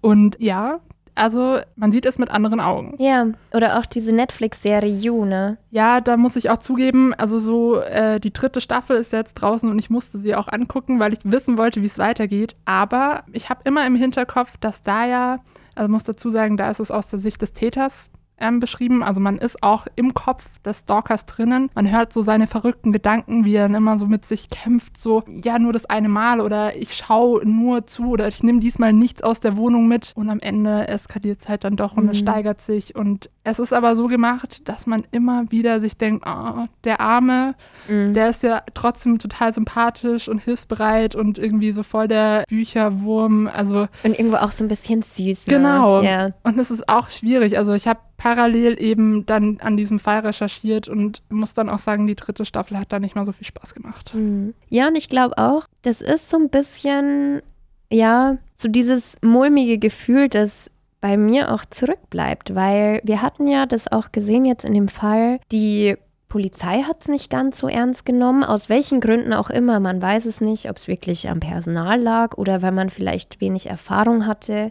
Und 0.00 0.36
ja, 0.40 0.80
also 1.14 1.58
man 1.76 1.92
sieht 1.92 2.06
es 2.06 2.18
mit 2.18 2.30
anderen 2.30 2.60
Augen. 2.60 2.94
Ja, 2.98 3.26
oder 3.52 3.78
auch 3.78 3.86
diese 3.86 4.14
Netflix-Serie 4.14 4.94
You, 4.94 5.24
ne? 5.24 5.58
Ja, 5.70 6.00
da 6.00 6.16
muss 6.16 6.36
ich 6.36 6.50
auch 6.50 6.58
zugeben, 6.58 7.12
also 7.14 7.38
so 7.38 7.80
äh, 7.80 8.18
die 8.18 8.32
dritte 8.32 8.60
Staffel 8.60 8.96
ist 8.96 9.12
jetzt 9.12 9.34
draußen 9.34 9.70
und 9.70 9.78
ich 9.78 9.90
musste 9.90 10.18
sie 10.18 10.34
auch 10.34 10.48
angucken, 10.48 11.00
weil 11.00 11.12
ich 11.12 11.20
wissen 11.24 11.58
wollte, 11.58 11.82
wie 11.82 11.86
es 11.86 11.98
weitergeht. 11.98 12.56
Aber 12.64 13.24
ich 13.32 13.50
habe 13.50 13.60
immer 13.64 13.86
im 13.86 13.94
Hinterkopf, 13.94 14.56
dass 14.58 14.82
da 14.82 15.06
ja, 15.06 15.40
also 15.74 15.90
muss 15.90 16.04
dazu 16.04 16.30
sagen, 16.30 16.56
da 16.56 16.70
ist 16.70 16.80
es 16.80 16.90
aus 16.90 17.06
der 17.08 17.18
Sicht 17.18 17.42
des 17.42 17.52
Täters 17.52 18.10
ähm, 18.42 18.60
beschrieben. 18.60 19.02
Also 19.02 19.20
man 19.20 19.38
ist 19.38 19.62
auch 19.62 19.86
im 19.96 20.12
Kopf 20.12 20.44
des 20.64 20.80
Stalkers 20.80 21.24
drinnen. 21.24 21.70
Man 21.74 21.90
hört 21.90 22.12
so 22.12 22.22
seine 22.22 22.46
verrückten 22.46 22.92
Gedanken, 22.92 23.44
wie 23.44 23.54
er 23.54 23.68
dann 23.68 23.74
immer 23.76 23.98
so 23.98 24.06
mit 24.06 24.24
sich 24.26 24.50
kämpft, 24.50 25.00
so 25.00 25.22
ja 25.42 25.58
nur 25.58 25.72
das 25.72 25.86
eine 25.86 26.08
Mal 26.08 26.40
oder 26.40 26.76
ich 26.76 26.94
schaue 26.94 27.46
nur 27.48 27.86
zu 27.86 28.08
oder 28.10 28.28
ich 28.28 28.42
nehme 28.42 28.60
diesmal 28.60 28.92
nichts 28.92 29.22
aus 29.22 29.40
der 29.40 29.56
Wohnung 29.56 29.88
mit. 29.88 30.12
Und 30.14 30.28
am 30.28 30.40
Ende 30.40 30.88
eskaliert 30.88 31.40
es 31.42 31.48
halt 31.48 31.64
dann 31.64 31.76
doch 31.76 31.96
und 31.96 32.08
es 32.10 32.18
Mhm. 32.18 32.22
steigert 32.22 32.60
sich. 32.60 32.94
Und 32.94 33.30
es 33.44 33.58
ist 33.58 33.72
aber 33.72 33.96
so 33.96 34.06
gemacht, 34.08 34.68
dass 34.68 34.86
man 34.86 35.04
immer 35.12 35.50
wieder 35.50 35.80
sich 35.80 35.96
denkt, 35.96 36.24
oh, 36.28 36.66
der 36.84 37.00
Arme, 37.00 37.54
Mhm. 37.88 38.14
der 38.14 38.28
ist 38.30 38.42
ja 38.42 38.62
trotzdem 38.74 39.18
total 39.18 39.52
sympathisch 39.54 40.28
und 40.28 40.38
hilfsbereit 40.40 41.14
und 41.16 41.38
irgendwie 41.38 41.72
so 41.72 41.82
voll 41.82 42.08
der 42.08 42.44
Bücherwurm. 42.48 43.48
Also 43.52 43.88
Und 44.04 44.18
irgendwo 44.18 44.36
auch 44.38 44.52
so 44.52 44.64
ein 44.64 44.68
bisschen 44.68 45.02
süß, 45.02 45.46
ne? 45.46 45.54
Genau. 45.54 46.02
Ja. 46.02 46.30
und 46.42 46.58
es 46.58 46.70
ist 46.70 46.88
auch 46.88 47.08
schwierig. 47.08 47.56
Also 47.58 47.72
ich 47.72 47.86
habe 47.86 48.00
parallel 48.22 48.80
eben 48.80 49.26
dann 49.26 49.58
an 49.60 49.76
diesem 49.76 49.98
Fall 49.98 50.20
recherchiert 50.20 50.88
und 50.88 51.22
muss 51.28 51.54
dann 51.54 51.68
auch 51.68 51.80
sagen, 51.80 52.06
die 52.06 52.14
dritte 52.14 52.44
Staffel 52.44 52.78
hat 52.78 52.92
da 52.92 53.00
nicht 53.00 53.16
mal 53.16 53.26
so 53.26 53.32
viel 53.32 53.46
Spaß 53.48 53.74
gemacht. 53.74 54.14
Mhm. 54.14 54.54
Ja, 54.68 54.86
und 54.86 54.96
ich 54.96 55.08
glaube 55.08 55.38
auch, 55.38 55.66
das 55.82 56.00
ist 56.00 56.30
so 56.30 56.36
ein 56.36 56.48
bisschen, 56.48 57.42
ja, 57.90 58.38
so 58.54 58.68
dieses 58.68 59.16
mulmige 59.22 59.78
Gefühl, 59.78 60.28
das 60.28 60.70
bei 61.00 61.16
mir 61.16 61.52
auch 61.52 61.64
zurückbleibt, 61.64 62.54
weil 62.54 63.00
wir 63.02 63.22
hatten 63.22 63.48
ja 63.48 63.66
das 63.66 63.90
auch 63.90 64.12
gesehen 64.12 64.44
jetzt 64.44 64.64
in 64.64 64.74
dem 64.74 64.86
Fall, 64.86 65.40
die 65.50 65.96
Polizei 66.28 66.82
hat 66.82 67.00
es 67.00 67.08
nicht 67.08 67.28
ganz 67.28 67.58
so 67.58 67.66
ernst 67.66 68.06
genommen, 68.06 68.44
aus 68.44 68.68
welchen 68.68 69.00
Gründen 69.00 69.32
auch 69.32 69.50
immer, 69.50 69.80
man 69.80 70.00
weiß 70.00 70.26
es 70.26 70.40
nicht, 70.40 70.70
ob 70.70 70.76
es 70.76 70.86
wirklich 70.86 71.28
am 71.28 71.40
Personal 71.40 72.00
lag 72.00 72.38
oder 72.38 72.62
weil 72.62 72.72
man 72.72 72.88
vielleicht 72.88 73.40
wenig 73.40 73.66
Erfahrung 73.66 74.26
hatte, 74.26 74.70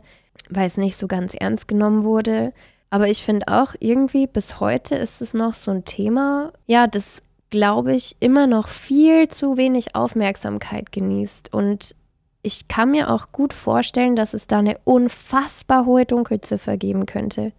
weil 0.49 0.67
es 0.67 0.77
nicht 0.77 0.95
so 0.95 1.07
ganz 1.07 1.33
ernst 1.33 1.67
genommen 1.67 2.03
wurde. 2.03 2.53
Aber 2.91 3.07
ich 3.07 3.23
finde 3.23 3.47
auch 3.47 3.73
irgendwie 3.79 4.27
bis 4.27 4.59
heute 4.59 4.95
ist 4.95 5.21
es 5.21 5.33
noch 5.33 5.55
so 5.55 5.71
ein 5.71 5.85
Thema, 5.85 6.51
ja, 6.67 6.85
das 6.85 7.23
glaube 7.49 7.93
ich, 7.93 8.15
immer 8.19 8.47
noch 8.47 8.67
viel 8.67 9.27
zu 9.27 9.57
wenig 9.57 9.95
Aufmerksamkeit 9.95 10.91
genießt. 10.91 11.53
Und 11.53 11.95
ich 12.43 12.67
kann 12.67 12.91
mir 12.91 13.11
auch 13.11 13.31
gut 13.31 13.53
vorstellen, 13.53 14.15
dass 14.15 14.33
es 14.33 14.47
da 14.47 14.59
eine 14.59 14.77
unfassbar 14.83 15.85
hohe 15.85 16.05
Dunkelziffer 16.05 16.77
geben 16.77 17.05
könnte. 17.05 17.51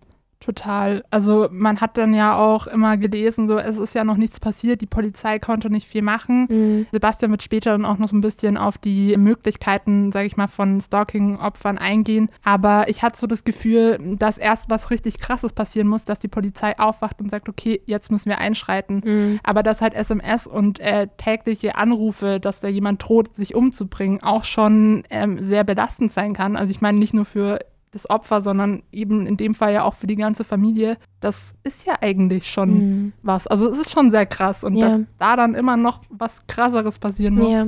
Total. 0.42 1.04
Also 1.10 1.48
man 1.52 1.80
hat 1.80 1.96
dann 1.96 2.14
ja 2.14 2.36
auch 2.36 2.66
immer 2.66 2.96
gelesen, 2.96 3.46
so 3.46 3.58
es 3.58 3.78
ist 3.78 3.94
ja 3.94 4.02
noch 4.02 4.16
nichts 4.16 4.40
passiert, 4.40 4.80
die 4.80 4.86
Polizei 4.86 5.38
konnte 5.38 5.70
nicht 5.70 5.86
viel 5.86 6.02
machen. 6.02 6.46
Mhm. 6.50 6.86
Sebastian 6.90 7.30
wird 7.30 7.44
später 7.44 7.70
dann 7.70 7.84
auch 7.84 7.98
noch 7.98 8.08
so 8.08 8.16
ein 8.16 8.20
bisschen 8.20 8.56
auf 8.56 8.76
die 8.76 9.16
Möglichkeiten, 9.16 10.10
sage 10.10 10.26
ich 10.26 10.36
mal, 10.36 10.48
von 10.48 10.80
Stalking-Opfern 10.80 11.78
eingehen. 11.78 12.28
Aber 12.42 12.88
ich 12.88 13.02
hatte 13.02 13.20
so 13.20 13.28
das 13.28 13.44
Gefühl, 13.44 13.98
dass 14.18 14.36
erst 14.36 14.68
was 14.68 14.90
richtig 14.90 15.20
Krasses 15.20 15.52
passieren 15.52 15.86
muss, 15.86 16.04
dass 16.04 16.18
die 16.18 16.28
Polizei 16.28 16.76
aufwacht 16.76 17.20
und 17.20 17.30
sagt, 17.30 17.48
okay, 17.48 17.80
jetzt 17.86 18.10
müssen 18.10 18.28
wir 18.28 18.38
einschreiten. 18.38 19.02
Mhm. 19.04 19.40
Aber 19.44 19.62
dass 19.62 19.80
halt 19.80 19.94
SMS 19.94 20.48
und 20.48 20.80
äh, 20.80 21.06
tägliche 21.18 21.76
Anrufe, 21.76 22.40
dass 22.40 22.58
da 22.58 22.66
jemand 22.66 23.06
droht, 23.06 23.36
sich 23.36 23.54
umzubringen, 23.54 24.22
auch 24.24 24.42
schon 24.42 25.04
ähm, 25.08 25.38
sehr 25.44 25.62
belastend 25.62 26.12
sein 26.12 26.32
kann. 26.34 26.56
Also 26.56 26.72
ich 26.72 26.80
meine 26.80 26.98
nicht 26.98 27.14
nur 27.14 27.26
für 27.26 27.60
das 27.92 28.08
Opfer, 28.08 28.40
sondern 28.40 28.82
eben 28.90 29.26
in 29.26 29.36
dem 29.36 29.54
Fall 29.54 29.72
ja 29.72 29.84
auch 29.84 29.94
für 29.94 30.06
die 30.06 30.16
ganze 30.16 30.44
Familie. 30.44 30.96
Das 31.20 31.54
ist 31.62 31.86
ja 31.86 31.94
eigentlich 32.00 32.50
schon 32.50 32.74
mhm. 32.74 33.12
was. 33.22 33.46
Also 33.46 33.68
es 33.68 33.78
ist 33.78 33.90
schon 33.90 34.10
sehr 34.10 34.26
krass 34.26 34.64
und 34.64 34.76
ja. 34.76 34.88
dass 34.88 35.00
da 35.18 35.36
dann 35.36 35.54
immer 35.54 35.76
noch 35.76 36.00
was 36.08 36.46
krasseres 36.46 36.98
passieren 36.98 37.36
muss. 37.36 37.52
Ja. 37.52 37.66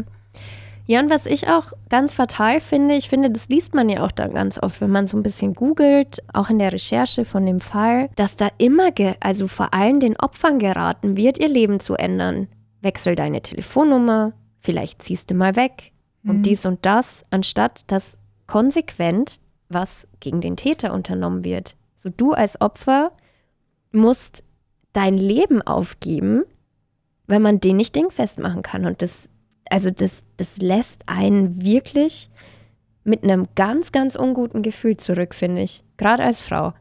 Ja, 0.86 1.00
und 1.00 1.08
was 1.08 1.24
ich 1.24 1.48
auch 1.48 1.72
ganz 1.88 2.12
fatal 2.12 2.60
finde, 2.60 2.94
ich 2.94 3.08
finde, 3.08 3.30
das 3.30 3.48
liest 3.48 3.74
man 3.74 3.88
ja 3.88 4.04
auch 4.04 4.12
dann 4.12 4.34
ganz 4.34 4.62
oft, 4.62 4.82
wenn 4.82 4.90
man 4.90 5.06
so 5.06 5.16
ein 5.16 5.22
bisschen 5.22 5.54
googelt, 5.54 6.18
auch 6.34 6.50
in 6.50 6.58
der 6.58 6.74
Recherche 6.74 7.24
von 7.24 7.46
dem 7.46 7.60
Fall, 7.60 8.10
dass 8.16 8.36
da 8.36 8.48
immer, 8.58 8.90
also 9.20 9.46
vor 9.46 9.72
allem 9.72 9.98
den 9.98 10.16
Opfern 10.18 10.58
geraten 10.58 11.16
wird, 11.16 11.38
ihr 11.38 11.48
Leben 11.48 11.80
zu 11.80 11.94
ändern. 11.94 12.48
Wechsel 12.82 13.14
deine 13.14 13.40
Telefonnummer, 13.40 14.34
vielleicht 14.60 15.00
ziehst 15.00 15.30
du 15.30 15.34
mal 15.34 15.56
weg 15.56 15.92
mhm. 16.22 16.30
und 16.30 16.42
dies 16.42 16.66
und 16.66 16.84
das, 16.84 17.24
anstatt 17.30 17.84
dass 17.86 18.18
konsequent 18.46 19.40
was 19.74 20.08
gegen 20.20 20.40
den 20.40 20.56
Täter 20.56 20.94
unternommen 20.94 21.44
wird. 21.44 21.76
So 21.96 22.08
du 22.08 22.32
als 22.32 22.60
Opfer 22.60 23.12
musst 23.92 24.42
dein 24.92 25.18
Leben 25.18 25.62
aufgeben, 25.62 26.44
weil 27.26 27.40
man 27.40 27.60
den 27.60 27.76
nicht 27.76 27.94
dingfest 27.94 28.38
machen 28.38 28.62
kann. 28.62 28.86
Und 28.86 29.02
das, 29.02 29.28
also 29.70 29.90
das, 29.90 30.24
das 30.36 30.58
lässt 30.58 31.02
einen 31.06 31.62
wirklich 31.62 32.30
mit 33.02 33.22
einem 33.22 33.48
ganz, 33.54 33.92
ganz 33.92 34.16
unguten 34.16 34.62
Gefühl 34.62 34.96
zurück, 34.96 35.34
finde 35.34 35.62
ich. 35.62 35.84
Gerade 35.96 36.24
als 36.24 36.40
Frau. 36.40 36.72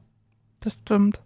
Das 0.61 0.73
stimmt. 0.73 1.19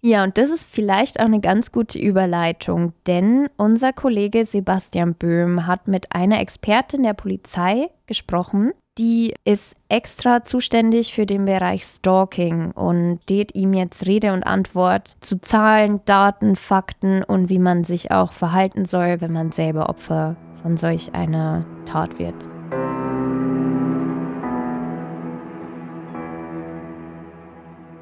Ja, 0.00 0.22
und 0.22 0.38
das 0.38 0.50
ist 0.50 0.64
vielleicht 0.64 1.18
auch 1.18 1.24
eine 1.24 1.40
ganz 1.40 1.72
gute 1.72 1.98
Überleitung, 1.98 2.92
denn 3.08 3.48
unser 3.56 3.92
Kollege 3.92 4.46
Sebastian 4.46 5.14
Böhm 5.14 5.66
hat 5.66 5.88
mit 5.88 6.14
einer 6.14 6.40
Expertin 6.40 7.02
der 7.02 7.14
Polizei 7.14 7.90
gesprochen, 8.06 8.72
die 8.98 9.34
ist 9.44 9.76
extra 9.88 10.42
zuständig 10.42 11.14
für 11.14 11.24
den 11.24 11.44
Bereich 11.44 11.84
Stalking 11.84 12.72
und 12.72 13.20
steht 13.22 13.54
ihm 13.54 13.72
jetzt 13.72 14.06
Rede 14.06 14.32
und 14.32 14.42
Antwort 14.42 15.16
zu 15.20 15.40
Zahlen, 15.40 16.00
Daten, 16.04 16.56
Fakten 16.56 17.22
und 17.22 17.48
wie 17.48 17.60
man 17.60 17.84
sich 17.84 18.10
auch 18.10 18.32
verhalten 18.32 18.84
soll, 18.84 19.20
wenn 19.20 19.32
man 19.32 19.52
selber 19.52 19.88
Opfer 19.88 20.36
von 20.62 20.76
solch 20.76 21.14
einer 21.14 21.64
Tat 21.86 22.18
wird. 22.18 22.57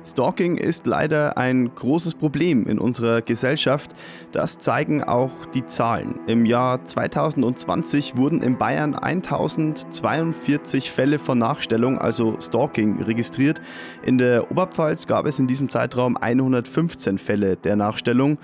Stalking 0.07 0.57
ist 0.57 0.87
leider 0.87 1.37
ein 1.37 1.75
großes 1.75 2.15
Problem 2.15 2.67
in 2.67 2.79
unserer 2.79 3.23
Gesellschaft. 3.23 3.91
Das 4.31 4.59
zeigen 4.59 5.03
auch 5.03 5.33
die 5.53 5.67
Zahlen. 5.67 6.21
Im 6.29 6.47
Jahr 6.47 6.85
2020 6.85 8.17
wurden 8.17 8.41
in 8.41 8.57
Bayern 8.57 8.95
1042 8.95 10.93
Fälle 10.93 11.19
von 11.19 11.39
Nachstellung, 11.39 11.99
also 11.99 12.37
Stalking, 12.41 13.03
registriert. 13.03 13.61
In 14.05 14.19
der 14.19 14.49
Oberpfalz 14.51 15.09
gab 15.09 15.27
es 15.27 15.41
in 15.41 15.49
diesem 15.49 15.71
Zeitraum 15.71 16.17
115 16.17 17.19
Fälle 17.19 17.57
der 17.57 17.75
Nachstellung. 17.75 18.39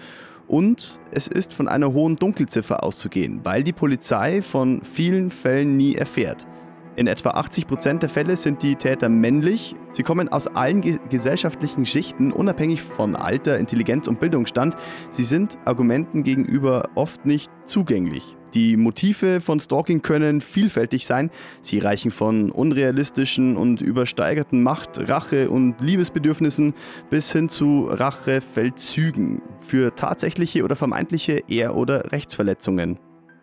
Und 0.49 1.01
es 1.13 1.29
ist 1.29 1.55
von 1.55 1.69
einer 1.69 1.93
hohen 1.93 2.17
Dunkelziffer 2.17 2.83
auszugehen, 2.83 3.41
weil 3.45 3.63
die 3.63 3.73
Polizei 3.73 4.43
von 4.43 4.83
vielen 4.83 5.31
Fällen 5.31 5.77
nie 5.77 5.95
erfährt. 5.95 6.47
In 6.95 7.07
etwa 7.07 7.31
80 7.31 7.67
Prozent 7.67 8.03
der 8.03 8.11
Fälle 8.11 8.37
sind 8.37 8.63
die 8.63 8.77
Täter 8.77 9.09
männlich. 9.09 9.75
Sie 9.93 10.03
kommen 10.03 10.29
aus 10.29 10.47
allen 10.47 10.83
ge 10.83 10.99
gesellschaftlichen 11.09 11.87
Schichten, 11.87 12.31
unabhängig 12.31 12.83
von 12.83 13.17
Alter, 13.17 13.59
Intelligenz 13.59 14.09
und 14.09 14.21
Bildungsstand. 14.21 14.77
Sie 15.11 15.25
sind 15.25 15.57
Argumenten 15.65 16.23
gegenüber 16.23 16.91
oft 16.95 17.25
nicht 17.25 17.51
zugänglich. 17.65 18.37
Die 18.53 18.77
Motive 18.77 19.41
von 19.41 19.59
Stalking 19.59 20.03
können 20.03 20.43
vielfältig 20.43 21.07
sein. 21.07 21.31
Sie 21.63 21.79
reichen 21.79 22.11
von 22.11 22.51
unrealistischen 22.51 23.57
und 23.57 23.81
übersteigerten 23.81 24.63
Macht-, 24.63 25.09
Rache- 25.09 25.49
und 25.49 25.81
Liebesbedürfnissen 25.81 26.75
bis 27.09 27.33
hin 27.33 27.49
zu 27.49 27.87
Rachefeldzügen 27.89 29.41
für 29.59 29.95
tatsächliche 29.95 30.63
oder 30.63 30.77
vermeintliche 30.77 31.43
Ehr- 31.49 31.75
oder 31.75 32.13
Rechtsverletzungen. 32.13 32.99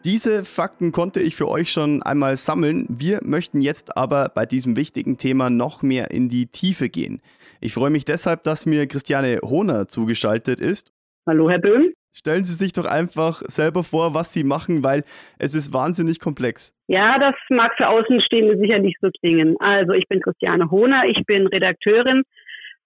Diese 0.06 0.45
Fakten 0.45 0.93
konnte 0.93 1.20
ich 1.20 1.36
für 1.36 1.50
euch 1.50 1.72
schon 1.72 2.02
einmal 2.04 2.38
sammeln. 2.38 2.86
Wir 2.88 3.20
möchten 3.22 3.60
jetzt 3.60 3.97
aber 3.97 4.32
bei 4.34 4.45
diesem 4.45 4.78
wichtigen 4.78 5.18
Thema 5.18 5.50
noch 5.50 5.84
mehr 5.84 6.10
in 6.12 6.30
die 6.30 6.47
Tiefe 6.47 6.88
gehen. 6.88 7.22
Ich 7.60 7.74
freue 7.74 7.89
mich 7.89 8.06
deshalb, 8.06 8.43
dass 8.43 8.66
mir 8.66 8.88
Christiane 8.88 9.39
Hohner 9.43 9.89
zugeschaltet 9.89 10.62
ist. 10.62 10.89
Hallo, 11.28 11.50
Herr 11.50 11.60
Böhm. 11.60 11.91
Stellen 12.14 12.45
Sie 12.45 12.54
sich 12.54 12.72
doch 12.72 12.86
einfach 12.86 13.41
selber 13.47 13.84
vor, 13.84 14.14
was 14.14 14.32
Sie 14.32 14.45
machen, 14.45 14.86
weil 14.86 15.04
es 15.38 15.54
ist 15.54 15.74
wahnsinnig 15.74 16.22
komplex. 16.22 16.74
Ja, 16.88 17.20
das 17.20 17.36
mag 17.50 17.74
für 17.76 17.89
Außenstehende 17.89 18.58
sicher 18.58 18.80
nicht 18.80 18.97
so 19.02 19.10
klingen. 19.20 19.58
Also 19.60 19.91
ich 19.91 20.08
bin 20.08 20.22
Christiane 20.22 20.72
Hohner, 20.72 21.04
ich 21.08 21.26
bin 21.26 21.45
Redakteurin 21.45 22.24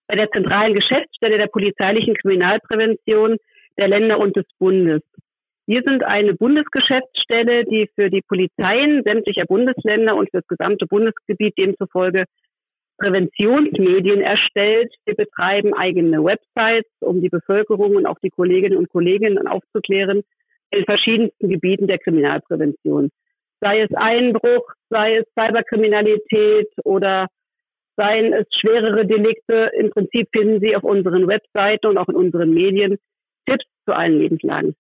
bei 0.08 0.16
der 0.16 0.32
zentralen 0.32 0.74
Geschäftsstelle 0.74 1.38
der 1.38 1.48
polizeilichen 1.48 2.16
Kriminalprävention 2.16 3.38
der 3.78 3.88
Länder 3.88 4.20
und 4.20 4.36
des 4.36 4.46
Bundes. 4.58 5.02
Wir 5.66 5.82
sind 5.86 6.04
eine 6.04 6.34
Bundesgeschäftsstelle, 6.34 7.64
die 7.64 7.90
für 7.96 8.10
die 8.10 8.22
Polizeien 8.22 9.02
sämtlicher 9.04 9.46
Bundesländer 9.46 10.16
und 10.16 10.30
für 10.30 10.42
das 10.42 10.48
gesamte 10.48 10.86
Bundesgebiet 10.88 11.58
demzufolge 11.58 12.26
Präventionsmedien 12.98 14.22
erstellt. 14.22 14.94
Wir 15.06 15.16
betreiben 15.16 15.74
eigene 15.74 16.24
Websites, 16.24 16.92
um 17.00 17.22
die 17.22 17.30
Bevölkerung 17.30 17.96
und 17.96 18.06
auch 18.06 18.20
die 18.22 18.30
Kolleginnen 18.30 18.78
und 18.78 18.90
Kollegen 18.90 19.48
aufzuklären 19.48 20.24
in 20.72 20.84
verschiedensten 20.84 21.50
Gebieten 21.50 21.88
der 21.88 22.00
Kriminalprävention. 22.00 23.10
Sei 23.62 23.82
es 23.82 23.94
Einbruch, 23.96 24.70
sei 24.90 25.18
es 25.18 25.26
Cyberkriminalität 25.34 26.68
oder 26.84 27.28
seien 27.96 28.34
es 28.34 28.48
schwerere 28.60 29.06
Delikte. 29.06 29.72
Im 29.78 29.92
Prinzip 29.92 30.28
finden 30.34 30.60
Sie 30.60 30.76
auf 30.76 30.84
unseren 30.84 31.28
Webseiten 31.28 31.88
und 31.88 31.98
auch 31.98 32.10
in 32.10 32.16
unseren 32.16 32.54
Medien 32.54 32.98
Tipps 33.46 33.66
zu 33.86 33.94
allen 33.94 34.20
Lebenslagen. 34.20 34.76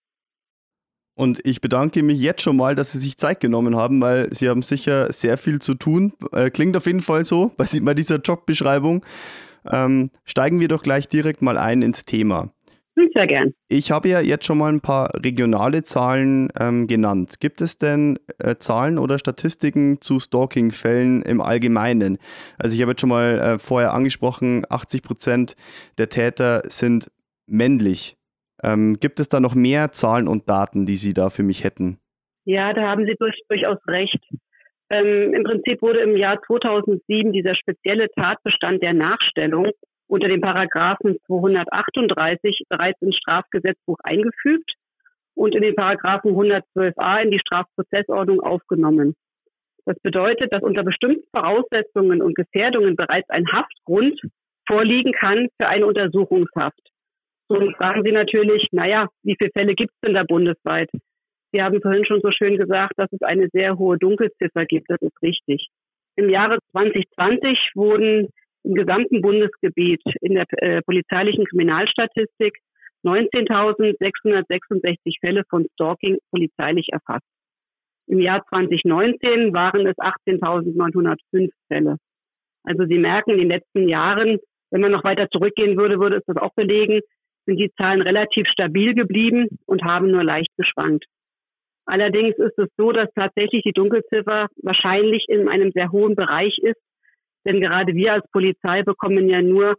Und 1.16 1.45
ich 1.45 1.61
bedanke 1.61 2.01
mich 2.01 2.20
jetzt 2.20 2.41
schon 2.41 2.57
mal, 2.57 2.76
dass 2.76 2.91
Sie 2.91 2.99
sich 2.99 3.18
Zeit 3.18 3.39
genommen 3.39 3.76
haben, 3.76 4.01
weil 4.01 4.34
Sie 4.34 4.49
haben 4.49 4.64
sicher 4.64 5.11
sehr 5.14 5.38
viel 5.38 5.59
zu 5.59 5.76
tun. 5.76 6.14
Äh, 6.32 6.49
klingt 6.49 6.76
auf 6.76 6.88
jeden 6.88 7.01
Fall 7.01 7.24
so 7.24 7.51
bei, 7.57 7.93
dieser 7.93 8.18
Jobbeschreibung. 8.18 9.05
Ähm, 9.72 10.09
steigen 10.26 10.59
wir 10.59 10.68
doch 10.68 10.82
gleich 10.82 11.07
direkt 11.07 11.41
mal 11.41 11.57
ein 11.57 11.84
ins 11.84 12.05
Thema. 12.05 12.51
Hm, 12.95 13.09
sehr 13.14 13.28
gern. 13.28 13.53
Ich 13.70 13.91
habe 13.91 14.09
ja 14.09 14.22
jetzt 14.22 14.45
schon 14.45 14.57
mal 14.57 14.72
ein 14.72 14.82
paar 14.82 15.11
regionale 15.24 15.84
Zahlen 15.84 16.49
ähm, 16.59 16.88
genannt. 16.88 17.39
Gibt 17.39 17.61
es 17.61 17.78
denn 17.78 18.20
äh, 18.39 18.55
Zahlen 18.57 18.97
oder 18.97 19.20
Statistiken 19.20 20.01
zu 20.01 20.20
Stalking-Fällen 20.20 21.22
im 21.22 21.41
Allgemeinen? 21.41 22.18
Also 22.57 22.76
ich 22.76 22.82
habe 22.82 22.91
jetzt 22.91 23.01
schon 23.01 23.09
mal 23.09 23.39
äh, 23.39 23.59
vorher 23.59 23.93
angesprochen, 23.93 24.66
80 24.70 25.03
Prozent 25.03 25.55
der 25.97 26.09
Täter 26.09 26.64
sind 26.68 27.11
männlich. 27.45 28.18
Ähm, 28.64 28.97
gibt 28.99 29.20
es 29.20 29.30
da 29.30 29.39
noch 29.39 29.55
mehr 29.55 29.91
Zahlen 29.91 30.28
und 30.28 30.49
Daten, 30.49 30.86
die 30.86 30.95
Sie 30.95 31.14
da 31.14 31.30
für 31.30 31.43
mich 31.43 31.64
hätten? 31.64 31.99
Ja, 32.45 32.74
da 32.74 32.89
haben 32.89 33.05
Sie 33.05 33.16
durch, 33.20 33.39
durchaus 33.49 33.78
recht. 33.88 34.20
Ähm, 34.89 35.34
Im 35.34 35.43
Prinzip 35.43 35.82
wurde 35.82 35.99
im 35.99 36.16
Jahr 36.16 36.41
2007 36.45 37.32
dieser 37.32 37.55
spezielle 37.55 38.09
Tatbestand 38.11 38.82
der 38.82 38.93
Nachstellung 38.93 39.72
unter 40.07 40.28
dem 40.28 40.41
Paragraphen 40.41 41.18
238 41.26 42.64
bereits 42.70 43.01
ins 43.01 43.18
Strafgesetzbuch 43.18 43.97
eingefügt 44.03 44.72
und 45.36 45.55
in 45.55 45.61
den 45.61 45.76
Paragraphen 45.76 46.32
112a 46.32 47.24
in 47.24 47.32
die 47.32 47.39
Strafprozessordnung 47.39 48.41
aufgenommen. 48.41 49.16
Das 49.86 49.97
bedeutet, 49.99 50.53
dass 50.53 50.61
unter 50.61 50.84
bestimmten 50.84 51.28
Voraussetzungen 51.36 52.22
und 52.22 52.36
Gefährdungen 52.36 52.95
bereits 52.95 53.30
ein 53.30 53.51
Haftgrund 53.51 54.20
vorliegen 54.68 55.11
kann 55.11 55.49
für 55.59 55.68
eine 55.68 55.86
Untersuchungshaft. 55.86 56.92
Und 57.47 57.75
fragen 57.75 58.03
Sie 58.03 58.11
natürlich, 58.11 58.67
naja, 58.71 59.07
wie 59.23 59.35
viele 59.37 59.51
Fälle 59.51 59.75
gibt 59.75 59.91
es 59.91 59.99
denn 60.01 60.13
da 60.13 60.23
bundesweit? 60.23 60.89
Sie 61.51 61.61
haben 61.61 61.81
vorhin 61.81 62.05
schon 62.05 62.21
so 62.21 62.31
schön 62.31 62.57
gesagt, 62.57 62.93
dass 62.97 63.11
es 63.11 63.21
eine 63.21 63.49
sehr 63.53 63.77
hohe 63.77 63.97
Dunkelziffer 63.97 64.65
gibt. 64.65 64.89
Das 64.89 65.01
ist 65.01 65.21
richtig. 65.21 65.67
Im 66.15 66.29
Jahre 66.29 66.59
2020 66.71 67.71
wurden 67.75 68.29
im 68.63 68.73
gesamten 68.73 69.21
Bundesgebiet 69.21 70.01
in 70.21 70.35
der 70.35 70.45
äh, 70.57 70.81
polizeilichen 70.81 71.45
Kriminalstatistik 71.45 72.57
19.666 73.05 75.19
Fälle 75.19 75.43
von 75.49 75.67
Stalking 75.73 76.17
polizeilich 76.31 76.87
erfasst. 76.91 77.27
Im 78.07 78.19
Jahr 78.19 78.43
2019 78.49 79.53
waren 79.53 79.85
es 79.85 79.95
18.905 79.97 81.51
Fälle. 81.67 81.97
Also 82.63 82.85
Sie 82.85 82.97
merken, 82.97 83.31
in 83.31 83.39
den 83.39 83.49
letzten 83.49 83.89
Jahren 83.89 84.39
Wenn 84.71 84.81
man 84.81 84.91
noch 84.91 85.03
weiter 85.03 85.29
zurückgehen 85.29 85.77
würde, 85.77 85.99
würde 85.99 86.15
es 86.15 86.23
das 86.25 86.37
auch 86.37 86.53
belegen, 86.55 87.01
sind 87.45 87.57
die 87.57 87.71
Zahlen 87.77 88.01
relativ 88.01 88.47
stabil 88.47 88.93
geblieben 88.93 89.47
und 89.65 89.83
haben 89.83 90.11
nur 90.11 90.23
leicht 90.23 90.51
geschwankt. 90.57 91.05
Allerdings 91.85 92.37
ist 92.37 92.57
es 92.57 92.69
so, 92.77 92.91
dass 92.91 93.09
tatsächlich 93.13 93.63
die 93.63 93.73
Dunkelziffer 93.73 94.47
wahrscheinlich 94.61 95.25
in 95.27 95.49
einem 95.49 95.71
sehr 95.71 95.91
hohen 95.91 96.15
Bereich 96.15 96.57
ist, 96.59 96.79
denn 97.45 97.59
gerade 97.59 97.93
wir 97.93 98.13
als 98.13 98.25
Polizei 98.31 98.83
bekommen 98.83 99.27
ja 99.27 99.41
nur 99.41 99.75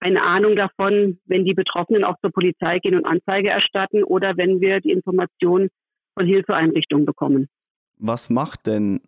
eine 0.00 0.22
Ahnung 0.22 0.54
davon, 0.54 1.18
wenn 1.26 1.44
die 1.44 1.54
Betroffenen 1.54 2.04
auch 2.04 2.14
zur 2.20 2.30
Polizei 2.30 2.78
gehen 2.78 2.94
und 2.94 3.04
Anzeige 3.04 3.50
erstatten 3.50 4.04
oder 4.04 4.36
wenn 4.36 4.60
wir 4.60 4.80
die 4.80 4.92
Informationen 4.92 5.68
von 6.14 6.26
Hilfeeinrichtungen 6.26 7.04
bekommen. 7.04 7.48
Was 7.96 8.30
macht 8.30 8.66
denn 8.66 9.00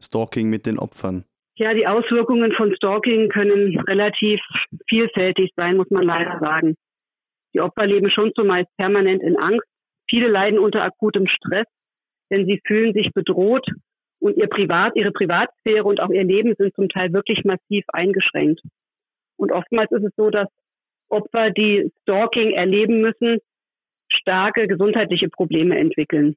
Stalking 0.00 0.50
mit 0.50 0.66
den 0.66 0.80
Opfern? 0.80 1.24
Ja, 1.54 1.74
die 1.74 1.86
Auswirkungen 1.86 2.52
von 2.52 2.74
Stalking 2.74 3.28
können 3.28 3.78
relativ 3.80 4.40
vielfältig 4.88 5.50
sein, 5.54 5.76
muss 5.76 5.90
man 5.90 6.02
leider 6.02 6.40
sagen. 6.40 6.74
Die 7.54 7.60
Opfer 7.60 7.86
leben 7.86 8.10
schon 8.10 8.32
zumeist 8.34 8.68
permanent 8.76 9.22
in 9.22 9.36
Angst. 9.36 9.66
Viele 10.08 10.28
leiden 10.28 10.58
unter 10.58 10.82
akutem 10.82 11.26
Stress, 11.26 11.66
denn 12.30 12.46
sie 12.46 12.60
fühlen 12.66 12.92
sich 12.92 13.12
bedroht 13.12 13.66
und 14.20 14.36
ihr 14.36 14.48
Privat, 14.48 14.94
ihre 14.96 15.10
Privatsphäre 15.10 15.84
und 15.84 16.00
auch 16.00 16.10
ihr 16.10 16.24
Leben 16.24 16.54
sind 16.56 16.74
zum 16.74 16.88
Teil 16.88 17.12
wirklich 17.12 17.44
massiv 17.44 17.84
eingeschränkt. 17.88 18.60
Und 19.36 19.52
oftmals 19.52 19.90
ist 19.90 20.04
es 20.04 20.12
so, 20.16 20.30
dass 20.30 20.48
Opfer, 21.08 21.50
die 21.50 21.90
Stalking 22.02 22.52
erleben 22.52 23.00
müssen, 23.00 23.38
starke 24.08 24.66
gesundheitliche 24.66 25.28
Probleme 25.28 25.78
entwickeln. 25.78 26.36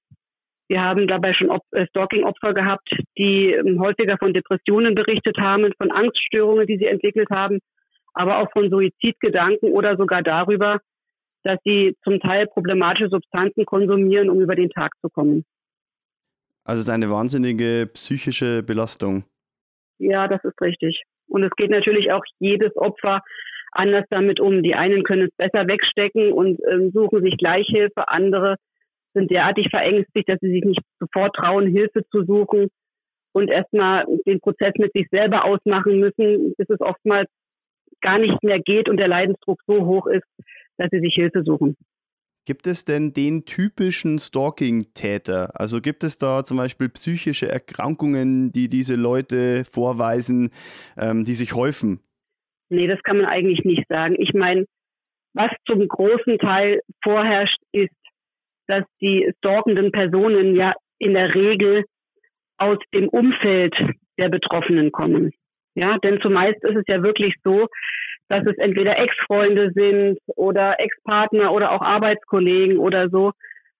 Wir 0.67 0.81
haben 0.81 1.07
dabei 1.07 1.33
schon 1.33 1.51
äh, 1.71 1.85
Stalking-Opfer 1.87 2.53
gehabt, 2.53 2.89
die 3.17 3.51
ähm, 3.51 3.79
häufiger 3.79 4.17
von 4.17 4.33
Depressionen 4.33 4.95
berichtet 4.95 5.37
haben, 5.37 5.71
von 5.77 5.91
Angststörungen, 5.91 6.65
die 6.65 6.77
sie 6.77 6.87
entwickelt 6.87 7.29
haben, 7.29 7.59
aber 8.13 8.39
auch 8.39 8.51
von 8.51 8.69
Suizidgedanken 8.69 9.71
oder 9.71 9.95
sogar 9.95 10.23
darüber, 10.23 10.79
dass 11.45 11.59
sie 11.63 11.95
zum 12.03 12.19
Teil 12.19 12.47
problematische 12.47 13.09
Substanzen 13.09 13.65
konsumieren, 13.65 14.29
um 14.29 14.41
über 14.41 14.55
den 14.55 14.69
Tag 14.71 14.91
zu 15.01 15.09
kommen. 15.09 15.45
Also 16.65 16.79
es 16.79 16.87
ist 16.87 16.93
eine 16.93 17.11
wahnsinnige 17.11 17.87
psychische 17.93 18.63
Belastung. 18.63 19.23
Ja, 19.99 20.27
das 20.27 20.43
ist 20.43 20.59
richtig. 20.59 21.03
Und 21.27 21.43
es 21.43 21.51
geht 21.55 21.69
natürlich 21.69 22.11
auch 22.11 22.23
jedes 22.39 22.75
Opfer 22.75 23.21
anders 23.71 24.05
damit 24.09 24.39
um. 24.39 24.63
Die 24.63 24.73
einen 24.73 25.03
können 25.03 25.27
es 25.27 25.35
besser 25.37 25.67
wegstecken 25.67 26.33
und 26.33 26.59
äh, 26.63 26.89
suchen 26.91 27.21
sich 27.21 27.37
Gleichhilfe, 27.37 28.07
andere 28.07 28.55
sind 29.13 29.31
derartig 29.31 29.69
verängstigt, 29.69 30.27
dass 30.27 30.39
sie 30.41 30.51
sich 30.51 30.63
nicht 30.63 30.81
sofort 30.99 31.35
trauen, 31.35 31.67
Hilfe 31.67 32.03
zu 32.09 32.25
suchen 32.25 32.67
und 33.33 33.49
erstmal 33.49 34.05
den 34.25 34.39
Prozess 34.41 34.73
mit 34.77 34.91
sich 34.93 35.07
selber 35.09 35.45
ausmachen 35.45 35.99
müssen, 35.99 36.53
bis 36.57 36.69
es 36.69 36.81
oftmals 36.81 37.29
gar 38.01 38.17
nicht 38.17 38.43
mehr 38.43 38.59
geht 38.59 38.89
und 38.89 38.97
der 38.97 39.07
Leidensdruck 39.07 39.59
so 39.67 39.85
hoch 39.85 40.07
ist, 40.07 40.25
dass 40.77 40.89
sie 40.91 40.99
sich 40.99 41.13
Hilfe 41.15 41.43
suchen. 41.43 41.75
Gibt 42.45 42.67
es 42.67 42.85
denn 42.85 43.11
den 43.11 43.45
typischen 43.45 44.19
Stalking-Täter? 44.19 45.59
Also 45.59 45.81
gibt 45.81 46.03
es 46.03 46.19
da 46.19 46.43
zum 46.43 46.57
Beispiel 46.57 46.89
psychische 46.89 47.47
Erkrankungen, 47.49 48.51
die 48.51 48.69
diese 48.69 48.95
Leute 48.95 49.65
vorweisen, 49.65 50.51
ähm, 50.95 51.25
die 51.25 51.33
sich 51.33 51.55
häufen? 51.55 52.01
Nee, 52.69 52.87
das 52.87 53.01
kann 53.01 53.17
man 53.17 53.25
eigentlich 53.25 53.65
nicht 53.65 53.87
sagen. 53.89 54.15
Ich 54.19 54.33
meine, 54.33 54.65
was 55.33 55.51
zum 55.65 55.87
großen 55.87 56.37
Teil 56.37 56.81
vorherrscht, 57.03 57.59
ist, 57.71 57.93
dass 58.67 58.83
die 59.01 59.31
stalkenden 59.39 59.91
Personen 59.91 60.55
ja 60.55 60.73
in 60.99 61.13
der 61.13 61.33
Regel 61.33 61.85
aus 62.57 62.77
dem 62.93 63.09
Umfeld 63.09 63.75
der 64.17 64.29
Betroffenen 64.29 64.91
kommen. 64.91 65.31
Ja, 65.75 65.97
denn 65.97 66.21
zumeist 66.21 66.63
ist 66.63 66.77
es 66.77 66.83
ja 66.87 67.03
wirklich 67.03 67.33
so, 67.43 67.67
dass 68.29 68.45
es 68.45 68.57
entweder 68.57 68.97
Ex-Freunde 68.97 69.71
sind 69.73 70.19
oder 70.35 70.79
Ex-Partner 70.79 71.53
oder 71.53 71.71
auch 71.71 71.81
Arbeitskollegen 71.81 72.77
oder 72.77 73.09
so 73.09 73.31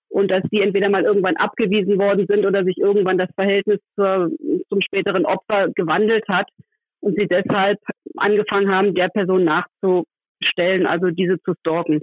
und 0.09 0.29
dass 0.31 0.43
die 0.51 0.61
entweder 0.61 0.89
mal 0.89 1.03
irgendwann 1.03 1.35
abgewiesen 1.35 1.97
worden 1.97 2.25
sind 2.27 2.45
oder 2.45 2.63
sich 2.63 2.77
irgendwann 2.77 3.17
das 3.17 3.29
Verhältnis 3.35 3.79
zur, 3.95 4.31
zum 4.69 4.81
späteren 4.81 5.25
Opfer 5.25 5.69
gewandelt 5.75 6.27
hat 6.27 6.47
und 7.01 7.17
sie 7.17 7.27
deshalb 7.27 7.79
angefangen 8.15 8.71
haben, 8.71 8.95
der 8.95 9.09
Person 9.09 9.43
nachzustellen, 9.43 10.87
also 10.87 11.09
diese 11.09 11.39
zu 11.41 11.53
stalken. 11.59 12.01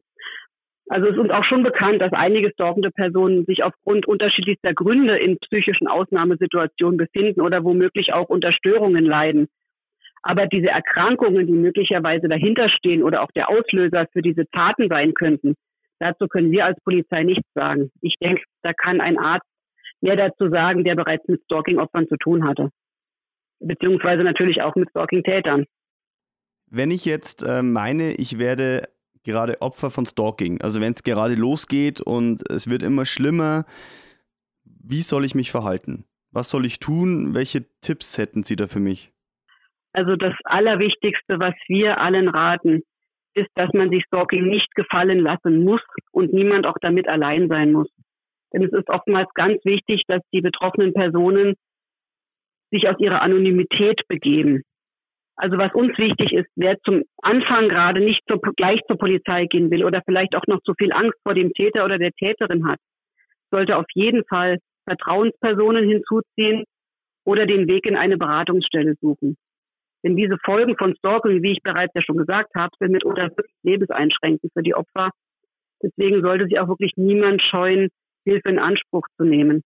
Also 0.88 1.06
es 1.06 1.14
ist 1.14 1.20
uns 1.20 1.30
auch 1.30 1.44
schon 1.44 1.62
bekannt, 1.62 2.02
dass 2.02 2.12
einige 2.12 2.50
stalkende 2.50 2.90
Personen 2.90 3.46
sich 3.46 3.62
aufgrund 3.62 4.06
unterschiedlichster 4.06 4.74
Gründe 4.74 5.16
in 5.16 5.38
psychischen 5.38 5.86
Ausnahmesituationen 5.86 6.98
befinden 6.98 7.40
oder 7.40 7.64
womöglich 7.64 8.12
auch 8.12 8.28
unter 8.28 8.52
Störungen 8.52 9.04
leiden. 9.04 9.48
Aber 10.22 10.46
diese 10.46 10.68
Erkrankungen, 10.68 11.46
die 11.46 11.52
möglicherweise 11.52 12.28
dahinterstehen 12.28 13.02
oder 13.02 13.22
auch 13.22 13.30
der 13.32 13.48
Auslöser 13.48 14.06
für 14.12 14.22
diese 14.22 14.48
Taten 14.50 14.88
sein 14.88 15.14
könnten, 15.14 15.54
dazu 15.98 16.28
können 16.28 16.52
wir 16.52 16.64
als 16.64 16.78
Polizei 16.84 17.24
nichts 17.24 17.48
sagen. 17.54 17.90
Ich 18.00 18.14
denke, 18.22 18.42
da 18.62 18.72
kann 18.72 19.00
ein 19.00 19.18
Arzt 19.18 19.46
mehr 20.00 20.16
dazu 20.16 20.48
sagen, 20.48 20.84
der 20.84 20.94
bereits 20.94 21.26
mit 21.28 21.42
Stalking-Opfern 21.44 22.08
zu 22.08 22.16
tun 22.16 22.44
hatte. 22.46 22.70
Beziehungsweise 23.60 24.22
natürlich 24.22 24.62
auch 24.62 24.74
mit 24.74 24.90
Stalking-Tätern. 24.90 25.66
Wenn 26.70 26.90
ich 26.90 27.04
jetzt 27.04 27.42
äh, 27.42 27.62
meine, 27.62 28.14
ich 28.14 28.38
werde 28.38 28.88
gerade 29.24 29.60
Opfer 29.60 29.90
von 29.90 30.06
Stalking, 30.06 30.60
also 30.60 30.80
wenn 30.80 30.94
es 30.94 31.02
gerade 31.02 31.34
losgeht 31.34 32.00
und 32.00 32.48
es 32.50 32.68
wird 32.68 32.82
immer 32.82 33.06
schlimmer, 33.06 33.64
wie 34.64 35.02
soll 35.02 35.24
ich 35.24 35.34
mich 35.34 35.50
verhalten? 35.50 36.04
Was 36.30 36.48
soll 36.48 36.64
ich 36.64 36.78
tun? 36.78 37.34
Welche 37.34 37.66
Tipps 37.82 38.18
hätten 38.18 38.42
Sie 38.42 38.56
da 38.56 38.66
für 38.66 38.80
mich? 38.80 39.12
Also 39.92 40.16
das 40.16 40.34
Allerwichtigste, 40.44 41.38
was 41.38 41.54
wir 41.68 42.00
allen 42.00 42.28
raten, 42.28 42.82
ist, 43.34 43.50
dass 43.54 43.72
man 43.72 43.90
sich 43.90 44.04
Stalking 44.04 44.44
nicht 44.46 44.74
gefallen 44.74 45.20
lassen 45.20 45.64
muss 45.64 45.80
und 46.12 46.32
niemand 46.32 46.66
auch 46.66 46.76
damit 46.80 47.08
allein 47.08 47.48
sein 47.48 47.72
muss. 47.72 47.88
Denn 48.52 48.64
es 48.64 48.72
ist 48.72 48.88
oftmals 48.88 49.28
ganz 49.34 49.64
wichtig, 49.64 50.02
dass 50.06 50.20
die 50.32 50.40
betroffenen 50.40 50.92
Personen 50.92 51.54
sich 52.70 52.88
aus 52.88 52.96
ihrer 52.98 53.22
Anonymität 53.22 54.00
begeben. 54.08 54.62
Also 55.36 55.56
was 55.58 55.72
uns 55.74 55.96
wichtig 55.98 56.32
ist, 56.32 56.48
wer 56.56 56.78
zum 56.80 57.02
Anfang 57.22 57.68
gerade 57.68 58.00
nicht 58.00 58.20
zur, 58.28 58.38
gleich 58.56 58.80
zur 58.86 58.98
Polizei 58.98 59.46
gehen 59.46 59.70
will 59.70 59.84
oder 59.84 60.02
vielleicht 60.04 60.36
auch 60.36 60.46
noch 60.46 60.60
zu 60.62 60.74
viel 60.74 60.92
Angst 60.92 61.18
vor 61.22 61.34
dem 61.34 61.52
Täter 61.52 61.84
oder 61.84 61.98
der 61.98 62.12
Täterin 62.12 62.66
hat, 62.66 62.78
sollte 63.50 63.76
auf 63.76 63.86
jeden 63.94 64.24
Fall 64.26 64.58
Vertrauenspersonen 64.84 65.88
hinzuziehen 65.88 66.64
oder 67.24 67.46
den 67.46 67.66
Weg 67.66 67.86
in 67.86 67.96
eine 67.96 68.18
Beratungsstelle 68.18 68.94
suchen. 69.00 69.36
Denn 70.02 70.16
diese 70.16 70.36
Folgen 70.44 70.76
von 70.76 70.96
Stalking, 70.96 71.42
wie 71.42 71.52
ich 71.52 71.62
bereits 71.62 71.94
ja 71.94 72.02
schon 72.02 72.16
gesagt 72.16 72.54
habe, 72.56 72.74
sind 72.78 72.92
mitunter 72.92 73.30
lebenseinschränkend 73.62 74.52
für 74.52 74.62
die 74.62 74.74
Opfer. 74.74 75.10
Deswegen 75.82 76.22
sollte 76.22 76.46
sich 76.46 76.58
auch 76.58 76.68
wirklich 76.68 76.92
niemand 76.96 77.42
scheuen, 77.42 77.88
Hilfe 78.24 78.48
in 78.48 78.58
Anspruch 78.58 79.06
zu 79.16 79.24
nehmen. 79.24 79.62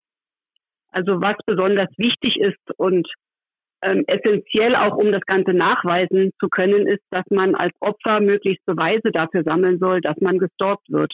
Also 0.91 1.21
was 1.21 1.35
besonders 1.45 1.89
wichtig 1.97 2.37
ist 2.37 2.59
und 2.77 3.07
ähm, 3.81 4.03
essentiell 4.07 4.75
auch, 4.75 4.95
um 4.95 5.11
das 5.11 5.21
Ganze 5.25 5.53
nachweisen 5.53 6.31
zu 6.39 6.49
können, 6.49 6.87
ist, 6.87 7.03
dass 7.11 7.25
man 7.29 7.53
als 7.53 7.73
Opfer 7.79 8.19
möglichst 8.19 8.65
Beweise 8.65 9.11
dafür 9.11 9.43
sammeln 9.43 9.77
soll, 9.77 10.01
dass 10.01 10.17
man 10.19 10.39
gestalkt 10.39 10.89
wird. 10.89 11.13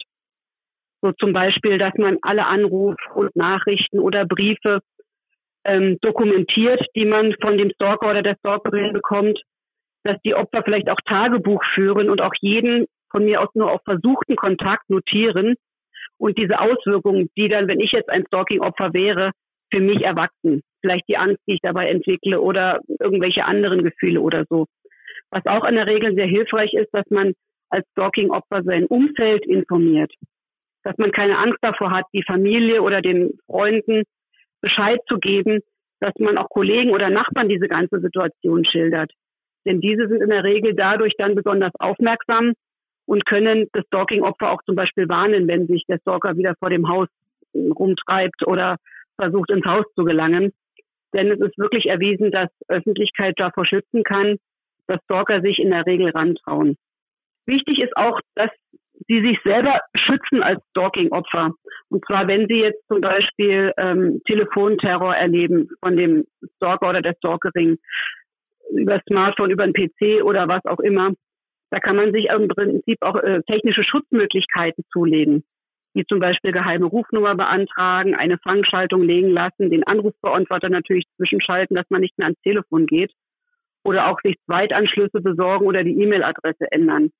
So 1.02 1.12
zum 1.12 1.34
Beispiel, 1.34 1.76
dass 1.76 1.92
man 1.98 2.16
alle 2.22 2.46
Anrufe 2.46 2.96
und 3.14 3.36
Nachrichten 3.36 3.98
oder 3.98 4.24
Briefe 4.24 4.80
ähm, 5.64 5.98
dokumentiert, 6.00 6.84
die 6.94 7.04
man 7.04 7.34
von 7.40 7.58
dem 7.58 7.70
Stalker 7.70 8.10
oder 8.10 8.22
der 8.22 8.36
Stalkerin 8.36 8.92
bekommt, 8.92 9.40
dass 10.04 10.20
die 10.24 10.34
Opfer 10.34 10.62
vielleicht 10.62 10.90
auch 10.90 11.00
Tagebuch 11.06 11.62
führen 11.74 12.10
und 12.10 12.20
auch 12.20 12.34
jeden 12.40 12.86
von 13.10 13.24
mir 13.24 13.40
aus 13.40 13.48
nur 13.54 13.72
auf 13.72 13.80
versuchten 13.84 14.36
Kontakt 14.36 14.90
notieren 14.90 15.54
und 16.18 16.38
diese 16.38 16.60
Auswirkungen, 16.60 17.30
die 17.36 17.48
dann, 17.48 17.68
wenn 17.68 17.80
ich 17.80 17.92
jetzt 17.92 18.10
ein 18.10 18.26
Stalking-Opfer 18.26 18.92
wäre, 18.92 19.32
für 19.72 19.80
mich 19.80 20.02
erwachsen. 20.02 20.62
Vielleicht 20.80 21.08
die 21.08 21.16
Angst, 21.16 21.40
die 21.46 21.54
ich 21.54 21.60
dabei 21.62 21.88
entwickle 21.88 22.40
oder 22.40 22.80
irgendwelche 23.00 23.44
anderen 23.44 23.82
Gefühle 23.82 24.20
oder 24.20 24.44
so. 24.48 24.66
Was 25.30 25.46
auch 25.46 25.64
in 25.64 25.74
der 25.74 25.86
Regel 25.86 26.14
sehr 26.14 26.26
hilfreich 26.26 26.72
ist, 26.74 26.92
dass 26.92 27.08
man 27.10 27.32
als 27.70 27.86
Stalking-Opfer 27.92 28.62
sein 28.62 28.86
Umfeld 28.86 29.46
informiert. 29.46 30.12
Dass 30.82 30.96
man 30.98 31.12
keine 31.12 31.38
Angst 31.38 31.58
davor 31.62 31.90
hat, 31.90 32.04
die 32.12 32.22
Familie 32.22 32.82
oder 32.82 33.00
den 33.00 33.38
Freunden 33.46 34.04
Bescheid 34.64 34.98
zu 35.06 35.18
geben, 35.18 35.60
dass 36.00 36.14
man 36.18 36.38
auch 36.38 36.48
Kollegen 36.48 36.90
oder 36.90 37.10
Nachbarn 37.10 37.50
diese 37.50 37.68
ganze 37.68 38.00
Situation 38.00 38.64
schildert. 38.64 39.12
Denn 39.66 39.80
diese 39.80 40.08
sind 40.08 40.22
in 40.22 40.30
der 40.30 40.42
Regel 40.42 40.74
dadurch 40.74 41.12
dann 41.18 41.34
besonders 41.34 41.72
aufmerksam 41.78 42.54
und 43.06 43.26
können 43.26 43.68
das 43.72 43.84
Stalking-Opfer 43.86 44.50
auch 44.50 44.62
zum 44.64 44.74
Beispiel 44.74 45.06
warnen, 45.08 45.46
wenn 45.48 45.66
sich 45.66 45.84
der 45.86 45.98
Stalker 45.98 46.36
wieder 46.36 46.54
vor 46.58 46.70
dem 46.70 46.88
Haus 46.88 47.08
rumtreibt 47.54 48.46
oder 48.46 48.76
versucht, 49.20 49.50
ins 49.50 49.66
Haus 49.66 49.84
zu 49.94 50.04
gelangen. 50.04 50.52
Denn 51.12 51.30
es 51.30 51.40
ist 51.40 51.58
wirklich 51.58 51.86
erwiesen, 51.86 52.30
dass 52.30 52.48
Öffentlichkeit 52.68 53.34
davor 53.36 53.66
schützen 53.66 54.02
kann, 54.02 54.36
dass 54.86 55.02
Stalker 55.04 55.42
sich 55.42 55.58
in 55.58 55.70
der 55.70 55.84
Regel 55.86 56.08
rantrauen. 56.10 56.76
Wichtig 57.46 57.80
ist 57.80 57.96
auch, 57.96 58.18
dass 58.34 58.50
sie 59.08 59.20
sich 59.20 59.38
selber 59.44 59.80
schützen 59.94 60.42
als 60.42 60.62
Stalking-Opfer. 60.70 61.52
Und 61.90 62.04
zwar, 62.06 62.26
wenn 62.26 62.46
sie 62.48 62.60
jetzt 62.60 62.86
zum 62.88 63.00
Beispiel 63.00 63.72
ähm, 63.76 64.20
Telefonterror 64.26 65.14
erleben 65.14 65.68
von 65.80 65.96
dem 65.96 66.24
Stalker 66.56 66.90
oder 66.90 67.02
der 67.02 67.14
Stalkerin 67.14 67.78
über 68.70 69.00
Smartphone, 69.08 69.50
über 69.50 69.64
ein 69.64 69.72
PC 69.72 70.24
oder 70.24 70.48
was 70.48 70.64
auch 70.64 70.80
immer, 70.80 71.12
Da 71.70 71.80
kann 71.80 71.96
man 71.96 72.12
sich 72.12 72.26
im 72.26 72.46
Prinzip 72.46 72.98
auch 73.00 73.16
äh, 73.16 73.42
technische 73.48 73.82
Schutzmöglichkeiten 73.82 74.84
zulegen, 74.92 75.42
wie 75.92 76.04
zum 76.06 76.20
Beispiel 76.20 76.52
geheime 76.52 76.86
Rufnummer 76.86 77.34
beantragen, 77.34 78.14
eine 78.14 78.38
Fangschaltung 78.38 79.02
legen 79.02 79.30
lassen, 79.30 79.70
den 79.70 79.84
Anrufbeantworter 79.84 80.68
natürlich 80.68 81.04
zwischenschalten, 81.16 81.74
dass 81.74 81.90
man 81.90 82.00
nicht 82.00 82.16
mehr 82.16 82.26
ans 82.26 82.40
Telefon 82.42 82.86
geht 82.86 83.12
oder 83.84 84.08
auch 84.08 84.20
sich 84.22 84.36
Zweitanschlüsse 84.46 85.20
besorgen 85.20 85.66
oder 85.66 85.82
die 85.82 86.00
E-Mail-Adresse 86.00 86.70
ändern. 86.70 87.10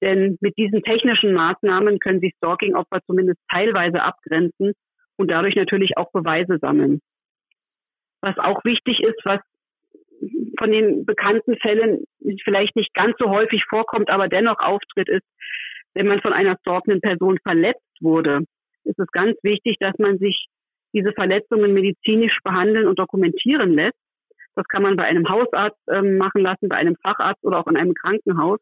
Denn 0.00 0.38
mit 0.40 0.56
diesen 0.56 0.82
technischen 0.82 1.34
Maßnahmen 1.34 1.98
können 1.98 2.20
sich 2.20 2.34
Stalking-Opfer 2.36 3.00
zumindest 3.06 3.38
teilweise 3.50 4.02
abgrenzen 4.02 4.72
und 5.16 5.30
dadurch 5.30 5.54
natürlich 5.54 5.96
auch 5.96 6.10
Beweise 6.12 6.58
sammeln. 6.58 7.00
Was 8.22 8.38
auch 8.38 8.64
wichtig 8.64 9.00
ist, 9.00 9.20
was 9.24 9.40
von 10.58 10.70
den 10.70 11.04
bekannten 11.06 11.56
Fällen 11.56 12.04
vielleicht 12.44 12.76
nicht 12.76 12.92
ganz 12.94 13.14
so 13.18 13.30
häufig 13.30 13.64
vorkommt, 13.68 14.10
aber 14.10 14.28
dennoch 14.28 14.60
auftritt, 14.60 15.08
ist, 15.08 15.26
wenn 15.94 16.06
man 16.06 16.20
von 16.20 16.32
einer 16.32 16.56
stalkenden 16.60 17.00
Person 17.00 17.38
verletzt 17.42 17.96
wurde, 18.00 18.44
ist 18.84 18.98
es 18.98 19.10
ganz 19.12 19.36
wichtig, 19.42 19.76
dass 19.80 19.98
man 19.98 20.18
sich 20.18 20.46
diese 20.92 21.12
Verletzungen 21.12 21.72
medizinisch 21.72 22.38
behandeln 22.42 22.86
und 22.86 22.98
dokumentieren 22.98 23.74
lässt. 23.74 23.98
Das 24.54 24.66
kann 24.68 24.82
man 24.82 24.96
bei 24.96 25.04
einem 25.04 25.28
Hausarzt 25.28 25.78
ähm, 25.88 26.16
machen 26.16 26.42
lassen, 26.42 26.68
bei 26.68 26.76
einem 26.76 26.96
Facharzt 26.96 27.44
oder 27.44 27.58
auch 27.58 27.66
in 27.66 27.76
einem 27.76 27.94
Krankenhaus. 27.94 28.58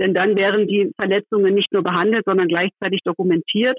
Denn 0.00 0.14
dann 0.14 0.34
wären 0.34 0.66
die 0.66 0.90
Verletzungen 0.96 1.54
nicht 1.54 1.72
nur 1.72 1.82
behandelt, 1.82 2.24
sondern 2.24 2.48
gleichzeitig 2.48 3.00
dokumentiert. 3.04 3.78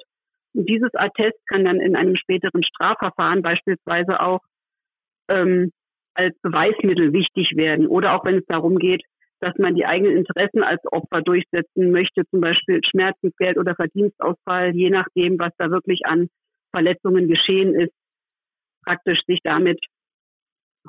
Und 0.53 0.69
dieses 0.69 0.93
Attest 0.93 1.39
kann 1.47 1.65
dann 1.65 1.81
in 1.81 1.95
einem 1.95 2.15
späteren 2.15 2.63
Strafverfahren 2.63 3.41
beispielsweise 3.41 4.21
auch 4.21 4.41
ähm, 5.29 5.71
als 6.13 6.37
Beweismittel 6.41 7.11
wichtig 7.11 7.53
werden. 7.55 7.87
Oder 7.87 8.13
auch 8.15 8.23
wenn 8.23 8.37
es 8.37 8.45
darum 8.45 8.77
geht, 8.77 9.01
dass 9.39 9.57
man 9.57 9.73
die 9.73 9.85
eigenen 9.85 10.17
Interessen 10.17 10.61
als 10.61 10.81
Opfer 10.91 11.23
durchsetzen 11.23 11.91
möchte, 11.91 12.23
zum 12.29 12.41
Beispiel 12.41 12.81
Schmerzensgeld 12.83 13.57
oder 13.57 13.75
Verdienstausfall, 13.75 14.75
je 14.75 14.91
nachdem, 14.91 15.39
was 15.39 15.51
da 15.57 15.71
wirklich 15.71 16.05
an 16.05 16.27
Verletzungen 16.71 17.27
geschehen 17.27 17.73
ist, 17.73 17.93
praktisch 18.85 19.19
sich 19.25 19.39
damit 19.43 19.79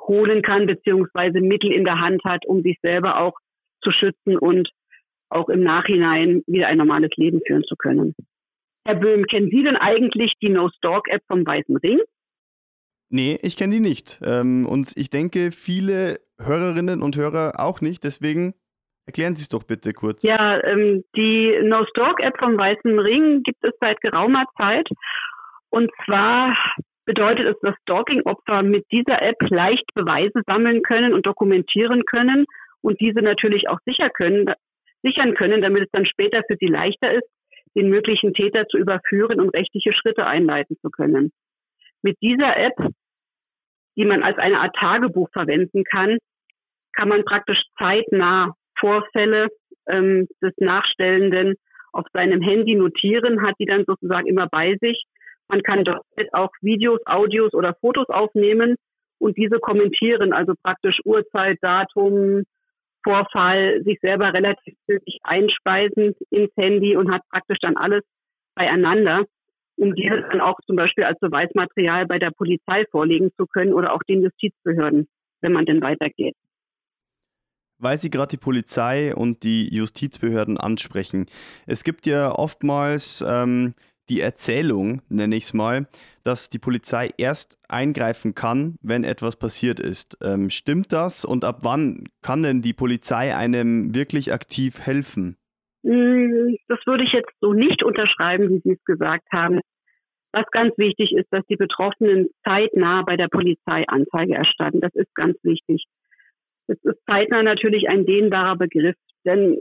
holen 0.01 0.43
kann, 0.43 0.67
beziehungsweise 0.67 1.41
Mittel 1.41 1.73
in 1.73 1.85
der 1.85 2.01
Hand 2.01 2.23
hat, 2.25 2.45
um 2.45 2.63
sich 2.63 2.79
selber 2.83 3.19
auch 3.19 3.39
zu 3.83 3.91
schützen 3.91 4.37
und 4.37 4.69
auch 5.33 5.49
im 5.49 5.63
Nachhinein 5.63 6.43
wieder 6.47 6.69
ein 6.69 6.79
normales 6.79 7.11
Leben 7.17 7.41
führen 7.47 7.65
zu 7.65 7.77
können. 7.77 8.15
Herr 8.85 8.97
Böhm, 8.97 9.27
kennen 9.27 9.51
Sie 9.51 9.63
denn 9.63 9.77
eigentlich 9.77 10.35
die 10.43 10.49
No-Stalk-App 10.49 11.23
vom 11.29 11.47
Weißen 11.47 11.77
Ring? 11.77 12.01
Nee, 13.11 13.39
ich 13.43 13.57
kenne 13.57 13.75
die 13.75 13.81
nicht. 13.81 14.21
Ähm, 14.25 14.67
und 14.67 14.93
ich 14.97 15.11
denke, 15.11 15.53
viele 15.53 16.19
Hörerinnen 16.41 17.03
und 17.03 17.17
Hörer 17.17 17.53
auch 17.59 17.81
nicht. 17.81 18.03
Deswegen 18.05 18.55
erklären 19.07 19.37
Sie 19.37 19.43
es 19.43 19.49
doch 19.49 19.63
bitte 19.65 19.93
kurz. 19.93 20.23
Ja, 20.23 20.63
ähm, 20.65 21.05
die 21.15 21.59
No-Stalk-App 21.63 22.39
vom 22.39 22.57
Weißen 22.57 22.99
Ring 22.99 23.43
gibt 23.43 23.63
es 23.65 23.73
seit 23.81 24.01
geraumer 24.01 24.47
Zeit. 24.57 24.89
Und 25.71 25.91
zwar 26.05 26.57
bedeutet 27.05 27.47
es, 27.47 27.57
dass 27.63 27.75
Stalking-Opfer 27.83 28.63
mit 28.63 28.87
dieser 28.91 29.23
App 29.23 29.37
leicht 29.51 29.85
Beweise 29.95 30.43
sammeln 30.47 30.83
können 30.83 31.15
und 31.15 31.27
dokumentieren 31.27 32.05
können 32.05 32.47
und 32.81 33.01
diese 33.01 33.21
natürlich 33.21 33.69
auch 33.69 33.79
sicher 33.85 34.11
können, 34.11 34.53
sichern 35.03 35.35
können, 35.35 35.63
damit 35.63 35.85
es 35.85 35.91
dann 35.93 36.07
später 36.07 36.43
für 36.47 36.57
sie 36.59 36.67
leichter 36.67 37.13
ist, 37.13 37.29
den 37.75 37.89
möglichen 37.89 38.35
Täter 38.35 38.67
zu 38.69 38.79
überführen 38.79 39.41
und 39.41 39.51
rechtliche 39.51 39.93
Schritte 39.93 40.27
einleiten 40.27 40.77
zu 40.81 40.91
können. 40.91 41.33
Mit 42.03 42.17
dieser 42.21 42.57
App, 42.57 42.75
die 43.97 44.05
man 44.05 44.23
als 44.23 44.39
eine 44.39 44.61
Art 44.61 44.75
Tagebuch 44.77 45.29
verwenden 45.33 45.85
kann, 45.85 46.19
kann 46.95 47.09
man 47.09 47.25
praktisch 47.25 47.63
zeitnah 47.79 48.55
Vorfälle 48.79 49.49
ähm, 49.89 50.29
des 50.43 50.53
Nachstellenden 50.59 51.55
auf 51.93 52.07
seinem 52.13 52.41
Handy 52.41 52.75
notieren, 52.75 53.43
hat 53.43 53.55
die 53.59 53.67
dann 53.67 53.85
sozusagen 53.87 54.27
immer 54.27 54.49
bei 54.49 54.77
sich. 54.81 55.05
Man 55.49 55.63
kann 55.63 55.85
dort 55.85 56.05
auch 56.33 56.51
Videos, 56.61 57.01
Audios 57.07 57.53
oder 57.53 57.75
Fotos 57.81 58.09
aufnehmen 58.09 58.77
und 59.19 59.37
diese 59.37 59.59
kommentieren, 59.59 60.33
also 60.33 60.55
praktisch 60.63 60.99
Uhrzeit, 61.05 61.59
Datum, 61.61 62.45
Vorfall 63.03 63.83
sich 63.85 63.99
selber 64.01 64.33
relativ 64.33 64.75
zügig 64.87 65.19
einspeisen 65.23 66.15
ins 66.31 66.51
Handy 66.57 66.97
und 66.97 67.11
hat 67.11 67.23
praktisch 67.31 67.59
dann 67.61 67.77
alles 67.77 68.03
beieinander, 68.55 69.25
um 69.77 69.95
dieses 69.95 70.25
dann 70.31 70.41
auch 70.41 70.59
zum 70.67 70.77
Beispiel 70.77 71.05
als 71.05 71.19
Beweismaterial 71.21 72.07
bei 72.07 72.19
der 72.19 72.31
Polizei 72.31 72.85
vorlegen 72.91 73.31
zu 73.37 73.47
können 73.47 73.73
oder 73.73 73.93
auch 73.93 74.03
den 74.09 74.23
Justizbehörden, 74.23 75.09
wenn 75.41 75.53
man 75.53 75.67
denn 75.67 75.83
weitergeht. 75.83 76.37
Weil 77.79 77.97
Sie 77.97 78.11
gerade 78.11 78.31
die 78.31 78.37
Polizei 78.37 79.15
und 79.15 79.43
die 79.43 79.75
Justizbehörden 79.75 80.57
ansprechen. 80.57 81.27
Es 81.67 81.83
gibt 81.83 82.07
ja 82.07 82.31
oftmals 82.31 83.25
ähm, 83.27 83.75
die 84.09 84.21
Erzählung, 84.21 85.03
nenne 85.09 85.37
ich 85.37 85.45
es 85.45 85.55
mal, 85.55 85.87
dass 86.25 86.49
die 86.49 86.59
Polizei 86.59 87.09
erst 87.19 87.59
eingreifen 87.69 88.35
kann, 88.35 88.77
wenn 88.83 89.05
etwas 89.05 89.37
passiert 89.37 89.81
ist. 89.81 90.19
Ähm, 90.23 90.51
stimmt 90.51 90.93
das? 90.93 91.25
Und 91.25 91.45
ab 91.45 91.61
wann 91.63 92.09
kann 92.23 92.43
denn 92.43 92.63
die 92.63 92.73
Polizei 92.73 93.35
einem 93.35 93.95
wirklich 93.95 94.33
aktiv 94.33 94.81
helfen? 94.81 95.37
Hm, 95.85 96.57
das 96.69 96.79
würde 96.87 97.05
ich 97.05 97.13
jetzt 97.13 97.33
so 97.41 97.53
nicht 97.53 97.83
unterschreiben, 97.83 98.49
wie 98.51 98.61
Sie 98.63 98.75
es 98.75 98.85
gesagt 98.85 99.27
haben. 99.33 99.61
Was 100.33 100.47
ganz 100.51 100.77
wichtig 100.79 101.13
ist, 101.13 101.27
dass 101.31 101.45
die 101.47 101.57
Betroffenen 101.57 102.29
zeitnah 102.45 103.03
bei 103.03 103.17
der 103.17 103.29
Polizei 103.29 103.85
Anzeige 103.87 104.35
erstatten. 104.35 104.81
Das 104.81 104.95
ist 104.95 105.15
ganz 105.15 105.37
wichtig. 105.43 105.85
Es 106.69 106.79
ist 106.85 106.99
zeitnah 107.07 107.43
natürlich 107.43 107.89
ein 107.89 108.07
dehnbarer 108.07 108.57
Begriff, 108.57 108.97
denn 109.27 109.59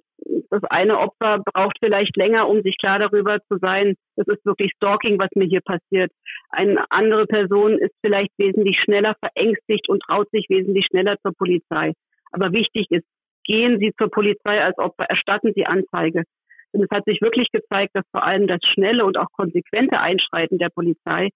das 0.49 0.63
eine 0.65 0.99
Opfer 0.99 1.39
braucht 1.45 1.77
vielleicht 1.79 2.15
länger, 2.17 2.47
um 2.47 2.61
sich 2.61 2.77
klar 2.77 2.99
darüber 2.99 3.39
zu 3.47 3.57
sein, 3.57 3.95
das 4.15 4.27
ist 4.27 4.45
wirklich 4.45 4.71
Stalking, 4.75 5.17
was 5.17 5.29
mir 5.35 5.45
hier 5.45 5.61
passiert. 5.61 6.11
Eine 6.49 6.85
andere 6.89 7.25
Person 7.25 7.77
ist 7.77 7.95
vielleicht 8.01 8.31
wesentlich 8.37 8.77
schneller 8.83 9.15
verängstigt 9.19 9.89
und 9.89 10.03
traut 10.03 10.29
sich 10.31 10.45
wesentlich 10.49 10.85
schneller 10.87 11.15
zur 11.21 11.33
Polizei. 11.33 11.93
Aber 12.31 12.51
wichtig 12.51 12.87
ist, 12.89 13.05
gehen 13.45 13.79
Sie 13.79 13.93
zur 13.97 14.09
Polizei 14.09 14.61
als 14.61 14.77
Opfer, 14.77 15.05
erstatten 15.05 15.53
Sie 15.55 15.65
Anzeige. 15.65 16.23
Denn 16.73 16.83
es 16.83 16.89
hat 16.91 17.05
sich 17.05 17.21
wirklich 17.21 17.49
gezeigt, 17.51 17.91
dass 17.95 18.05
vor 18.11 18.23
allem 18.23 18.47
das 18.47 18.59
schnelle 18.73 19.05
und 19.05 19.17
auch 19.17 19.31
konsequente 19.31 19.99
Einschreiten 19.99 20.57
der 20.57 20.69
Polizei 20.69 21.29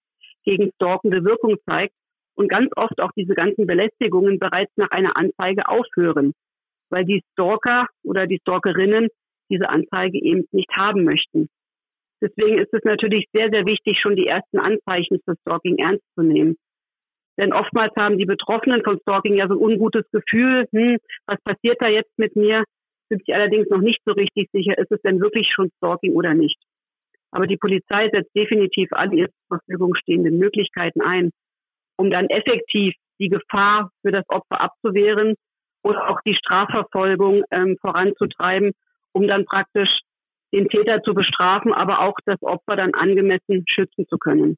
gegen 0.44 0.70
stalkende 0.76 1.24
Wirkung 1.24 1.56
zeigt 1.68 1.94
und 2.34 2.48
ganz 2.48 2.70
oft 2.76 3.00
auch 3.00 3.10
diese 3.16 3.34
ganzen 3.34 3.66
Belästigungen 3.66 4.38
bereits 4.38 4.72
nach 4.76 4.90
einer 4.90 5.16
Anzeige 5.16 5.68
aufhören 5.68 6.32
weil 6.90 7.04
die 7.04 7.22
Stalker 7.32 7.88
oder 8.04 8.26
die 8.26 8.38
Stalkerinnen 8.38 9.08
diese 9.50 9.68
Anzeige 9.68 10.20
eben 10.20 10.44
nicht 10.52 10.70
haben 10.76 11.04
möchten. 11.04 11.48
Deswegen 12.20 12.58
ist 12.58 12.72
es 12.72 12.82
natürlich 12.84 13.26
sehr, 13.32 13.50
sehr 13.50 13.66
wichtig, 13.66 13.98
schon 14.00 14.16
die 14.16 14.26
ersten 14.26 14.58
Anzeichen 14.58 15.20
für 15.24 15.36
Stalking 15.42 15.78
ernst 15.78 16.04
zu 16.14 16.22
nehmen. 16.22 16.56
Denn 17.38 17.52
oftmals 17.52 17.94
haben 17.96 18.16
die 18.16 18.24
Betroffenen 18.24 18.82
von 18.82 18.98
Stalking 19.00 19.34
ja 19.34 19.46
so 19.46 19.54
ein 19.54 19.60
ungutes 19.60 20.10
Gefühl, 20.10 20.66
hm, 20.72 20.96
was 21.26 21.40
passiert 21.42 21.76
da 21.80 21.88
jetzt 21.88 22.16
mit 22.16 22.34
mir? 22.34 22.64
Sind 23.10 23.24
sich 23.24 23.34
allerdings 23.34 23.68
noch 23.68 23.80
nicht 23.80 24.00
so 24.06 24.12
richtig 24.12 24.48
sicher, 24.52 24.78
ist 24.78 24.90
es 24.90 25.02
denn 25.02 25.20
wirklich 25.20 25.52
schon 25.52 25.70
Stalking 25.76 26.14
oder 26.14 26.34
nicht. 26.34 26.56
Aber 27.30 27.46
die 27.46 27.58
Polizei 27.58 28.08
setzt 28.10 28.34
definitiv 28.34 28.88
alle 28.92 29.14
ihr 29.14 29.28
zur 29.28 29.58
Verfügung 29.58 29.94
stehenden 29.94 30.38
Möglichkeiten 30.38 31.02
ein, 31.02 31.30
um 31.98 32.10
dann 32.10 32.28
effektiv 32.28 32.94
die 33.20 33.28
Gefahr 33.28 33.90
für 34.02 34.12
das 34.12 34.24
Opfer 34.28 34.60
abzuwehren 34.60 35.34
oder 35.86 36.10
auch 36.10 36.20
die 36.26 36.34
Strafverfolgung 36.34 37.44
ähm, 37.52 37.76
voranzutreiben, 37.80 38.72
um 39.12 39.28
dann 39.28 39.44
praktisch 39.44 39.88
den 40.52 40.68
Täter 40.68 41.00
zu 41.02 41.14
bestrafen, 41.14 41.72
aber 41.72 42.00
auch 42.00 42.16
das 42.24 42.42
Opfer 42.42 42.76
dann 42.76 42.94
angemessen 42.94 43.64
schützen 43.68 44.06
zu 44.08 44.18
können. 44.18 44.56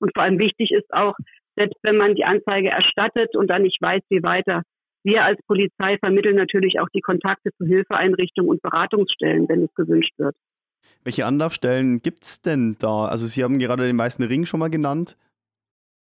Und 0.00 0.12
vor 0.12 0.24
allem 0.24 0.38
wichtig 0.38 0.72
ist 0.72 0.92
auch, 0.92 1.14
selbst 1.56 1.78
wenn 1.82 1.96
man 1.96 2.14
die 2.14 2.24
Anzeige 2.24 2.68
erstattet 2.68 3.36
und 3.36 3.48
dann 3.48 3.62
nicht 3.62 3.80
weiß, 3.80 4.02
wie 4.10 4.22
weiter, 4.22 4.62
wir 5.04 5.24
als 5.24 5.40
Polizei 5.46 5.98
vermitteln 5.98 6.36
natürlich 6.36 6.80
auch 6.80 6.88
die 6.92 7.00
Kontakte 7.00 7.50
zu 7.56 7.64
Hilfeeinrichtungen 7.64 8.50
und 8.50 8.60
Beratungsstellen, 8.60 9.48
wenn 9.48 9.62
es 9.62 9.74
gewünscht 9.74 10.12
wird. 10.18 10.34
Welche 11.04 11.26
Anlaufstellen 11.26 12.02
gibt 12.02 12.24
es 12.24 12.42
denn 12.42 12.76
da? 12.80 13.06
Also 13.06 13.26
Sie 13.26 13.44
haben 13.44 13.60
gerade 13.60 13.86
den 13.86 13.96
Weißen 13.96 14.24
Ring 14.24 14.46
schon 14.46 14.60
mal 14.60 14.70
genannt. 14.70 15.16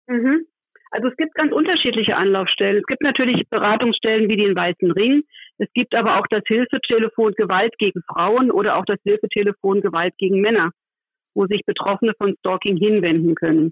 Mhm. 0.07 0.45
Also 0.91 1.07
es 1.07 1.15
gibt 1.15 1.33
ganz 1.35 1.53
unterschiedliche 1.53 2.17
Anlaufstellen. 2.17 2.77
Es 2.77 2.85
gibt 2.85 3.01
natürlich 3.01 3.49
Beratungsstellen 3.49 4.29
wie 4.29 4.35
den 4.35 4.55
Weißen 4.55 4.91
Ring. 4.91 5.23
Es 5.57 5.71
gibt 5.73 5.95
aber 5.95 6.19
auch 6.19 6.27
das 6.29 6.43
Hilfetelefon 6.45 7.33
Gewalt 7.33 7.77
gegen 7.77 8.01
Frauen 8.03 8.51
oder 8.51 8.75
auch 8.75 8.85
das 8.85 8.99
Hilfetelefon 9.03 9.79
Gewalt 9.79 10.13
gegen 10.17 10.41
Männer, 10.41 10.71
wo 11.33 11.47
sich 11.47 11.61
Betroffene 11.65 12.13
von 12.17 12.35
Stalking 12.39 12.75
hinwenden 12.75 13.35
können. 13.35 13.71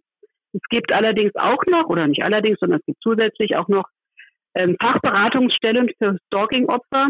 Es 0.53 0.61
gibt 0.69 0.93
allerdings 0.93 1.35
auch 1.35 1.63
noch, 1.67 1.89
oder 1.89 2.07
nicht 2.07 2.23
allerdings, 2.23 2.57
sondern 2.59 2.79
es 2.79 2.85
gibt 2.85 3.01
zusätzlich 3.03 3.57
auch 3.57 3.67
noch 3.67 3.89
ähm, 4.55 4.77
Fachberatungsstellen 4.79 5.91
für 5.97 6.17
Stalking-Opfer. 6.27 7.09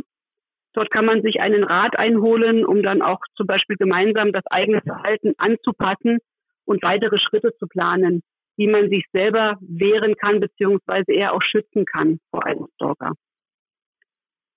Dort 0.73 0.91
kann 0.91 1.05
man 1.05 1.21
sich 1.21 1.39
einen 1.39 1.63
Rat 1.63 1.97
einholen, 1.99 2.65
um 2.65 2.81
dann 2.81 3.03
auch 3.03 3.19
zum 3.35 3.45
Beispiel 3.45 3.75
gemeinsam 3.77 4.31
das 4.31 4.45
eigene 4.47 4.81
Verhalten 4.81 5.33
anzupassen 5.37 6.17
und 6.65 6.81
weitere 6.81 7.19
Schritte 7.19 7.53
zu 7.59 7.67
planen 7.67 8.23
wie 8.59 8.67
man 8.67 8.89
sich 8.89 9.05
selber 9.13 9.57
wehren 9.61 10.15
kann, 10.15 10.41
beziehungsweise 10.41 11.13
eher 11.13 11.33
auch 11.33 11.41
schützen 11.41 11.85
kann 11.85 12.19
vor 12.29 12.45
einem 12.45 12.67
Stalker. 12.75 13.13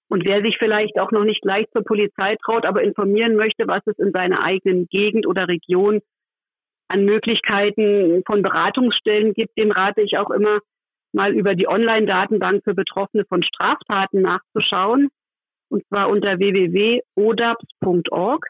Und 0.08 0.24
wer 0.24 0.42
sich 0.42 0.58
vielleicht 0.58 0.98
auch 0.98 1.12
noch 1.12 1.22
nicht 1.22 1.40
gleich 1.40 1.70
zur 1.70 1.84
Polizei 1.84 2.34
traut, 2.44 2.66
aber 2.66 2.82
informieren 2.82 3.36
möchte, 3.36 3.68
was 3.68 3.86
es 3.86 3.96
in 4.00 4.10
seiner 4.10 4.42
eigenen 4.42 4.88
Gegend 4.88 5.24
oder 5.24 5.46
Region 5.46 6.00
an 6.88 7.04
Möglichkeiten 7.04 8.24
von 8.26 8.42
Beratungsstellen 8.42 9.34
gibt, 9.34 9.56
dem 9.56 9.70
rate 9.70 10.02
ich 10.02 10.18
auch 10.18 10.30
immer, 10.30 10.58
mal 11.12 11.32
über 11.32 11.54
die 11.54 11.68
Online-Datenbank 11.68 12.64
für 12.64 12.74
Betroffene 12.74 13.24
von 13.26 13.44
Straftaten 13.44 14.20
nachzuschauen. 14.20 15.10
Und 15.68 15.86
zwar 15.86 16.10
unter 16.10 16.40
www.odaps.org. 16.40 18.48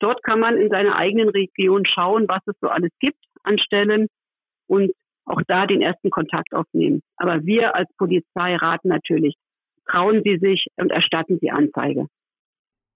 Dort 0.00 0.22
kann 0.22 0.38
man 0.38 0.58
in 0.58 0.68
seiner 0.68 0.98
eigenen 0.98 1.30
Region 1.30 1.86
schauen, 1.86 2.28
was 2.28 2.46
es 2.46 2.56
so 2.60 2.68
alles 2.68 2.92
gibt 3.00 3.24
an 3.42 3.58
Stellen 3.58 4.08
und 4.66 4.92
auch 5.24 5.42
da 5.46 5.66
den 5.66 5.82
ersten 5.82 6.10
Kontakt 6.10 6.54
aufnehmen. 6.54 7.02
Aber 7.16 7.44
wir 7.44 7.74
als 7.74 7.88
Polizei 7.98 8.56
raten 8.56 8.88
natürlich, 8.88 9.34
trauen 9.88 10.22
Sie 10.24 10.38
sich 10.38 10.66
und 10.76 10.90
erstatten 10.90 11.38
Sie 11.40 11.50
Anzeige. 11.50 12.06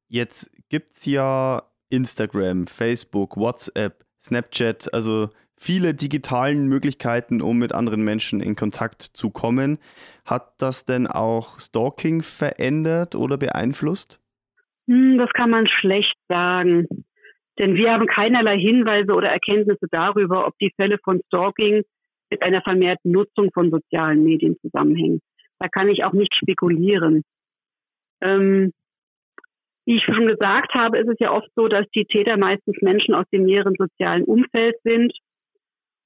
Jetzt 0.08 0.50
gibt 0.68 0.92
es 0.92 1.06
ja 1.06 1.62
Instagram, 1.88 2.66
Facebook, 2.66 3.36
WhatsApp, 3.36 4.04
Snapchat, 4.22 4.92
also 4.92 5.28
viele 5.56 5.94
digitalen 5.94 6.68
Möglichkeiten, 6.68 7.42
um 7.42 7.58
mit 7.58 7.74
anderen 7.74 8.02
Menschen 8.02 8.40
in 8.40 8.56
Kontakt 8.56 9.02
zu 9.02 9.30
kommen. 9.30 9.78
Hat 10.24 10.54
das 10.58 10.84
denn 10.84 11.06
auch 11.06 11.60
Stalking 11.60 12.22
verändert 12.22 13.14
oder 13.14 13.36
beeinflusst? 13.36 14.20
Hm, 14.88 15.18
das 15.18 15.30
kann 15.34 15.50
man 15.50 15.66
schlecht 15.68 16.16
sagen. 16.28 16.86
Denn 17.60 17.74
wir 17.74 17.92
haben 17.92 18.06
keinerlei 18.06 18.58
Hinweise 18.58 19.12
oder 19.12 19.28
Erkenntnisse 19.28 19.86
darüber, 19.90 20.46
ob 20.46 20.56
die 20.60 20.72
Fälle 20.76 20.96
von 21.04 21.20
Stalking 21.26 21.82
mit 22.30 22.42
einer 22.42 22.62
vermehrten 22.62 23.12
Nutzung 23.12 23.50
von 23.52 23.70
sozialen 23.70 24.24
Medien 24.24 24.56
zusammenhängen. 24.62 25.20
Da 25.58 25.68
kann 25.68 25.90
ich 25.90 26.02
auch 26.04 26.14
nicht 26.14 26.34
spekulieren. 26.34 27.22
Ähm, 28.22 28.72
wie 29.84 29.96
ich 29.98 30.04
schon 30.04 30.26
gesagt 30.26 30.72
habe, 30.72 31.00
ist 31.00 31.08
es 31.08 31.18
ja 31.18 31.32
oft 31.32 31.48
so, 31.54 31.68
dass 31.68 31.86
die 31.94 32.06
Täter 32.06 32.38
meistens 32.38 32.80
Menschen 32.80 33.14
aus 33.14 33.26
dem 33.30 33.42
näheren 33.42 33.74
sozialen 33.76 34.24
Umfeld 34.24 34.76
sind 34.82 35.12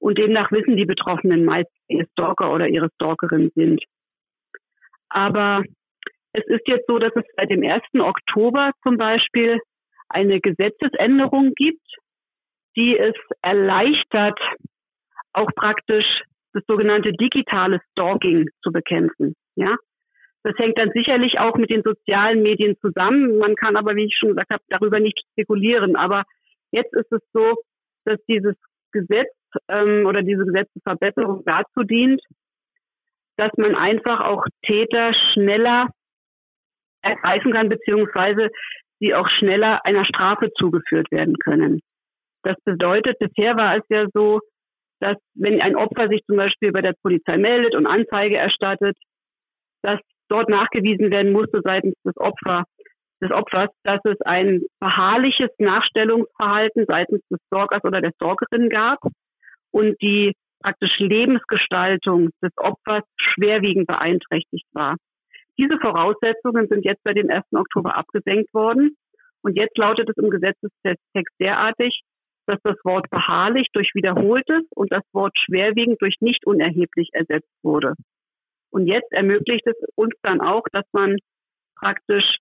und 0.01 0.19
demnach 0.19 0.51
wissen 0.51 0.77
die 0.77 0.87
Betroffenen 0.87 1.45
meist, 1.45 1.71
ihr 1.87 2.07
Stalker 2.13 2.53
oder 2.53 2.67
ihre 2.67 2.91
Stalkerin 2.97 3.53
sind. 3.55 3.81
Aber 5.09 5.63
es 6.33 6.45
ist 6.47 6.67
jetzt 6.67 6.89
so, 6.89 6.99
dass 6.99 7.15
es 7.15 7.23
seit 7.37 7.51
dem 7.51 7.63
1. 7.63 7.81
Oktober 8.01 8.73
zum 8.83 8.97
Beispiel 8.97 9.61
eine 10.15 10.41
Gesetzesänderung 10.41 11.53
gibt, 11.55 11.83
die 12.77 12.97
es 12.97 13.15
erleichtert, 13.43 14.39
auch 15.33 15.51
praktisch 15.55 16.07
das 16.53 16.63
sogenannte 16.67 17.13
digitale 17.13 17.81
Stalking 17.91 18.49
zu 18.63 18.71
bekämpfen. 18.71 19.35
Ja, 19.57 19.77
das 20.45 20.57
hängt 20.59 20.79
dann 20.79 20.93
sicherlich 20.95 21.39
auch 21.41 21.57
mit 21.57 21.71
den 21.71 21.83
sozialen 21.83 22.43
Medien 22.43 22.77
zusammen. 22.81 23.39
Man 23.39 23.57
kann 23.57 23.77
aber, 23.77 23.97
wie 23.97 24.05
ich 24.05 24.17
schon 24.17 24.31
gesagt 24.31 24.51
habe, 24.51 24.63
darüber 24.69 25.01
nicht 25.01 25.19
spekulieren. 25.33 25.97
Aber 25.97 26.25
jetzt 26.71 26.95
ist 26.95 27.11
es 27.11 27.23
so, 27.33 27.57
dass 28.05 28.19
dieses 28.29 28.55
Gesetz 28.93 29.33
ähm, 29.69 30.07
oder 30.07 30.23
diese 30.23 30.45
Gesetzesverbesserung 30.45 31.43
dazu 31.45 31.83
dient, 31.83 32.21
dass 33.37 33.51
man 33.57 33.75
einfach 33.75 34.21
auch 34.21 34.45
Täter 34.65 35.13
schneller 35.33 35.89
ergreifen 37.03 37.53
kann, 37.53 37.69
beziehungsweise 37.69 38.51
sie 39.05 39.15
auch 39.15 39.29
schneller 39.29 39.85
einer 39.85 40.05
Strafe 40.05 40.51
zugeführt 40.59 41.11
werden 41.11 41.37
können. 41.39 41.81
Das 42.43 42.57
bedeutet, 42.65 43.19
bisher 43.19 43.57
war 43.57 43.77
es 43.77 43.83
ja 43.89 44.07
so, 44.13 44.41
dass 45.01 45.17
wenn 45.35 45.61
ein 45.61 45.77
Opfer 45.77 46.09
sich 46.09 46.23
zum 46.27 46.37
Beispiel 46.37 46.73
bei 46.73 46.81
der 46.81 46.95
Polizei 47.03 47.37
meldet 47.37 47.75
und 47.75 47.87
Anzeige 47.87 48.37
erstattet, 48.37 48.97
dass 49.83 50.01
dort 50.29 50.49
nachgewiesen 50.49 51.11
werden 51.11 51.33
musste 51.33 51.61
seitens 51.63 51.95
des, 52.05 52.17
Opfer, 52.17 52.65
des 53.23 53.31
Opfers, 53.31 53.71
dass 53.83 54.01
es 54.05 54.21
ein 54.23 54.63
beharrliches 54.81 55.51
Nachstellungsverhalten 55.59 56.87
seitens 56.87 57.21
des 57.31 57.39
Stalkers 57.47 57.85
oder 57.85 58.01
der 58.01 58.13
Stalkerin 58.15 58.71
gab 58.71 58.99
und 59.71 60.01
die 60.01 60.33
praktische 60.63 61.05
Lebensgestaltung 61.05 62.31
des 62.43 62.53
Opfers 62.57 63.05
schwerwiegend 63.17 63.87
beeinträchtigt 63.87 64.67
war. 64.73 64.97
Diese 65.59 65.79
Voraussetzungen 65.79 66.69
sind 66.69 66.85
jetzt 66.85 67.03
bei 67.05 67.13
dem 67.13 67.31
1. 67.31 67.45
Oktober 67.53 67.97
abgesenkt 67.97 68.53
worden. 68.53 68.97
Und 69.43 69.57
jetzt 69.57 69.77
lautet 69.77 70.09
es 70.09 70.17
im 70.17 70.31
Gesetzestext 70.31 71.35
derartig, 71.39 72.03
dass 72.47 72.59
das 72.63 72.77
Wort 72.85 73.09
beharrlich 73.11 73.69
durch 73.73 73.91
wiederholtes 73.95 74.65
und 74.75 74.93
das 74.93 75.03
Wort 75.13 75.37
schwerwiegend 75.39 76.01
durch 76.01 76.17
nicht 76.21 76.47
unerheblich 76.47 77.11
ersetzt 77.13 77.53
wurde. 77.63 77.95
Und 78.71 78.87
jetzt 78.87 79.13
ermöglicht 79.13 79.67
es 79.67 79.77
uns 79.95 80.15
dann 80.23 80.41
auch, 80.41 80.65
dass 80.73 80.85
man 80.93 81.17
praktisch 81.77 82.39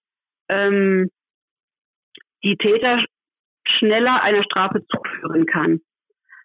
ähm, 0.50 1.10
die 2.44 2.58
Täter 2.58 3.04
schneller 3.68 4.22
einer 4.22 4.44
Strafe 4.44 4.84
zuführen 4.88 5.46
kann. 5.46 5.80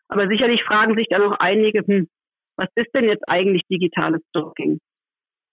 Aber 0.08 0.28
sicherlich 0.28 0.62
fragen 0.64 0.94
sich 0.94 1.06
dann 1.08 1.22
auch 1.22 1.38
einige, 1.38 1.80
hm, 1.86 2.08
was 2.56 2.68
ist 2.74 2.94
denn 2.94 3.04
jetzt 3.04 3.28
eigentlich 3.28 3.62
digitales 3.70 4.22
Stalking? 4.30 4.78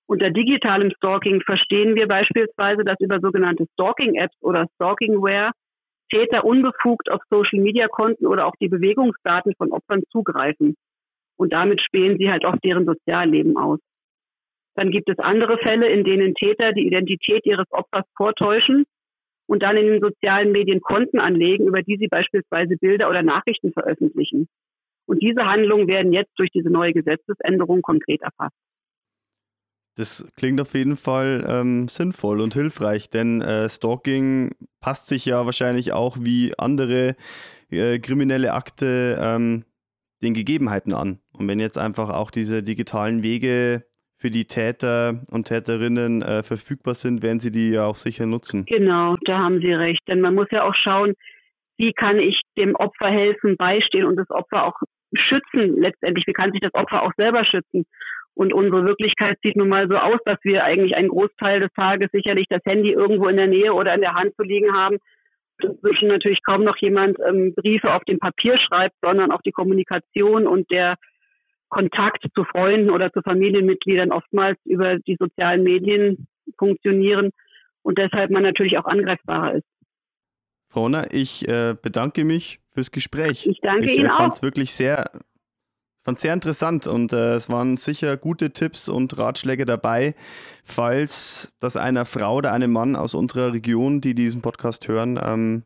Unter 0.08 0.30
digitalem 0.30 0.92
Stalking 0.92 1.42
verstehen 1.42 1.96
wir 1.96 2.08
beispielsweise, 2.08 2.84
dass 2.84 3.00
über 3.00 3.20
sogenannte 3.20 3.66
Stalking-Apps 3.74 4.36
oder 4.42 4.68
Stalkingware 4.76 5.52
Täter 6.12 6.46
unbefugt 6.46 7.10
auf 7.10 7.22
Social-Media-Konten 7.30 8.28
oder 8.28 8.46
auch 8.46 8.56
die 8.62 8.68
Bewegungsdaten 8.68 9.54
von 9.58 9.72
Opfern 9.72 10.04
zugreifen. 10.12 10.76
Und 11.38 11.52
damit 11.52 11.82
spähen 11.82 12.18
sie 12.18 12.30
halt 12.30 12.46
auch 12.46 12.56
deren 12.64 12.86
Sozialleben 12.86 13.58
aus. 13.58 13.80
Dann 14.76 14.92
gibt 14.92 15.10
es 15.10 15.18
andere 15.20 15.58
Fälle, 15.58 15.90
in 15.90 16.04
denen 16.04 16.36
Täter 16.36 16.74
die 16.74 16.86
Identität 16.86 17.46
ihres 17.46 17.66
Opfers 17.72 18.06
vortäuschen 18.16 18.86
und 19.48 19.64
dann 19.64 19.78
in 19.78 19.88
den 19.88 20.02
sozialen 20.02 20.52
Medien 20.52 20.82
Konten 20.82 21.20
anlegen, 21.20 21.68
über 21.68 21.82
die 21.82 21.98
sie 21.98 22.08
beispielsweise 22.08 22.76
Bilder 22.78 23.10
oder 23.10 23.24
Nachrichten 23.24 23.72
veröffentlichen. 23.72 24.48
Und 25.08 25.22
diese 25.22 25.46
Handlungen 25.46 25.88
werden 25.88 26.14
jetzt 26.14 26.34
durch 26.38 26.50
diese 26.52 26.70
neue 26.70 26.94
Gesetzesänderung 26.94 27.82
konkret 27.82 28.22
erfasst. 28.22 28.56
Das 29.96 30.30
klingt 30.36 30.60
auf 30.60 30.74
jeden 30.74 30.98
Fall 30.98 31.46
ähm, 31.48 31.88
sinnvoll 31.88 32.42
und 32.42 32.54
hilfreich, 32.54 33.10
denn 33.10 33.42
äh, 33.42 33.70
Stalking 33.70 34.52
passt 34.82 35.08
sich 35.08 35.26
ja 35.26 35.46
wahrscheinlich 35.46 35.94
auch 35.94 36.18
wie 36.20 36.54
andere 36.58 37.16
äh, 37.70 38.00
kriminelle 38.00 38.54
Akte 38.54 39.18
ähm, 39.20 39.64
den 40.22 40.34
Gegebenheiten 40.34 40.94
an. 40.94 41.20
Und 41.32 41.48
wenn 41.48 41.60
jetzt 41.60 41.78
einfach 41.78 42.10
auch 42.10 42.30
diese 42.30 42.62
digitalen 42.62 43.24
Wege 43.24 43.86
für 44.18 44.30
die 44.30 44.46
Täter 44.46 45.24
und 45.30 45.48
Täterinnen 45.48 46.22
äh, 46.22 46.44
verfügbar 46.44 46.96
sind, 46.96 47.22
werden 47.22 47.40
sie 47.40 47.52
die 47.52 47.72
ja 47.72 47.86
auch 47.86 47.96
sicher 47.96 48.26
nutzen. 48.26 48.66
Genau, 48.66 49.16
da 49.26 49.40
haben 49.40 49.60
Sie 49.60 49.74
recht. 49.74 50.02
Denn 50.08 50.22
man 50.22 50.36
muss 50.36 50.48
ja 50.52 50.64
auch 50.64 50.76
schauen, 50.76 51.14
wie 51.78 51.94
kann 51.94 52.20
ich 52.20 52.42
dem 52.58 52.76
Opfer 52.76 53.08
helfen, 53.08 53.58
beistehen 53.58 54.06
und 54.06 54.16
das 54.16 54.30
Opfer 54.30 54.66
auch 54.66 54.76
schützen 55.14 55.80
letztendlich. 55.80 56.26
Wie 56.28 56.34
kann 56.34 56.52
sich 56.52 56.62
das 56.62 56.74
Opfer 56.74 57.04
auch 57.04 57.12
selber 57.18 57.46
schützen? 57.46 57.86
Und 58.36 58.54
unsere 58.54 58.86
Wirklichkeit 58.86 59.38
sieht 59.42 59.56
nun 59.56 59.70
mal 59.70 59.88
so 59.88 59.96
aus, 59.96 60.20
dass 60.26 60.38
wir 60.44 60.64
eigentlich 60.66 60.96
einen 60.96 61.08
Großteil 61.08 61.62
des 61.62 61.72
Tages 61.74 62.10
sicherlich 62.12 62.46
das 62.50 62.62
Handy 62.66 62.92
irgendwo 62.92 63.28
in 63.28 63.38
der 63.38 63.48
Nähe 63.48 63.74
oder 63.74 63.94
in 63.96 64.02
der 64.02 64.14
Hand 64.14 64.36
zu 64.36 64.44
liegen 64.44 64.74
haben. 64.74 64.98
Inzwischen 65.62 66.10
natürlich 66.10 66.44
kaum 66.44 66.66
noch 66.66 66.76
jemand 66.78 67.18
ähm, 67.26 67.54
Briefe 67.56 67.94
auf 67.94 68.04
dem 68.04 68.20
Papier 68.20 68.60
schreibt, 68.60 68.96
sondern 69.02 69.32
auch 69.32 69.42
die 69.42 69.54
Kommunikation 69.54 70.48
und 70.48 70.70
der 70.70 70.96
Kontakt 71.70 72.26
zu 72.36 72.44
Freunden 72.44 72.90
oder 72.90 73.12
zu 73.12 73.22
Familienmitgliedern 73.22 74.12
oftmals 74.12 74.58
über 74.66 74.98
die 75.00 75.16
sozialen 75.18 75.64
Medien 75.64 76.28
funktionieren 76.58 77.32
und 77.84 77.98
deshalb 77.98 78.32
man 78.32 78.44
natürlich 78.44 78.78
auch 78.78 78.86
angreifbarer 78.86 79.56
ist. 79.56 79.66
Frau 80.70 80.84
Honner, 80.84 81.08
ich 81.12 81.48
äh, 81.48 81.76
bedanke 81.82 82.26
mich 82.26 82.60
fürs 82.74 82.92
Gespräch. 82.92 83.48
Ich 83.48 83.62
danke 83.62 83.86
ich, 83.86 83.98
Ihnen 83.98 84.08
äh, 84.08 84.10
auch. 84.10 84.18
fand 84.18 84.34
es 84.34 84.44
wirklich 84.44 84.74
sehr, 84.74 85.10
fand 86.06 86.20
sehr 86.20 86.34
interessant 86.34 86.86
und 86.86 87.12
äh, 87.14 87.34
es 87.34 87.50
waren 87.50 87.78
sicher 87.78 88.16
gute 88.16 88.54
Tipps 88.54 88.88
und 88.88 89.18
Ratschläge 89.18 89.66
dabei, 89.66 90.14
falls 90.64 91.52
das 91.60 91.76
einer 91.76 92.06
Frau 92.06 92.36
oder 92.36 92.54
einem 92.54 92.72
Mann 92.72 92.96
aus 92.96 93.16
unserer 93.16 93.54
Region, 93.54 94.02
die 94.02 94.14
diesen 94.14 94.44
Podcast 94.44 94.88
hören, 94.88 95.20
ähm, 95.22 95.64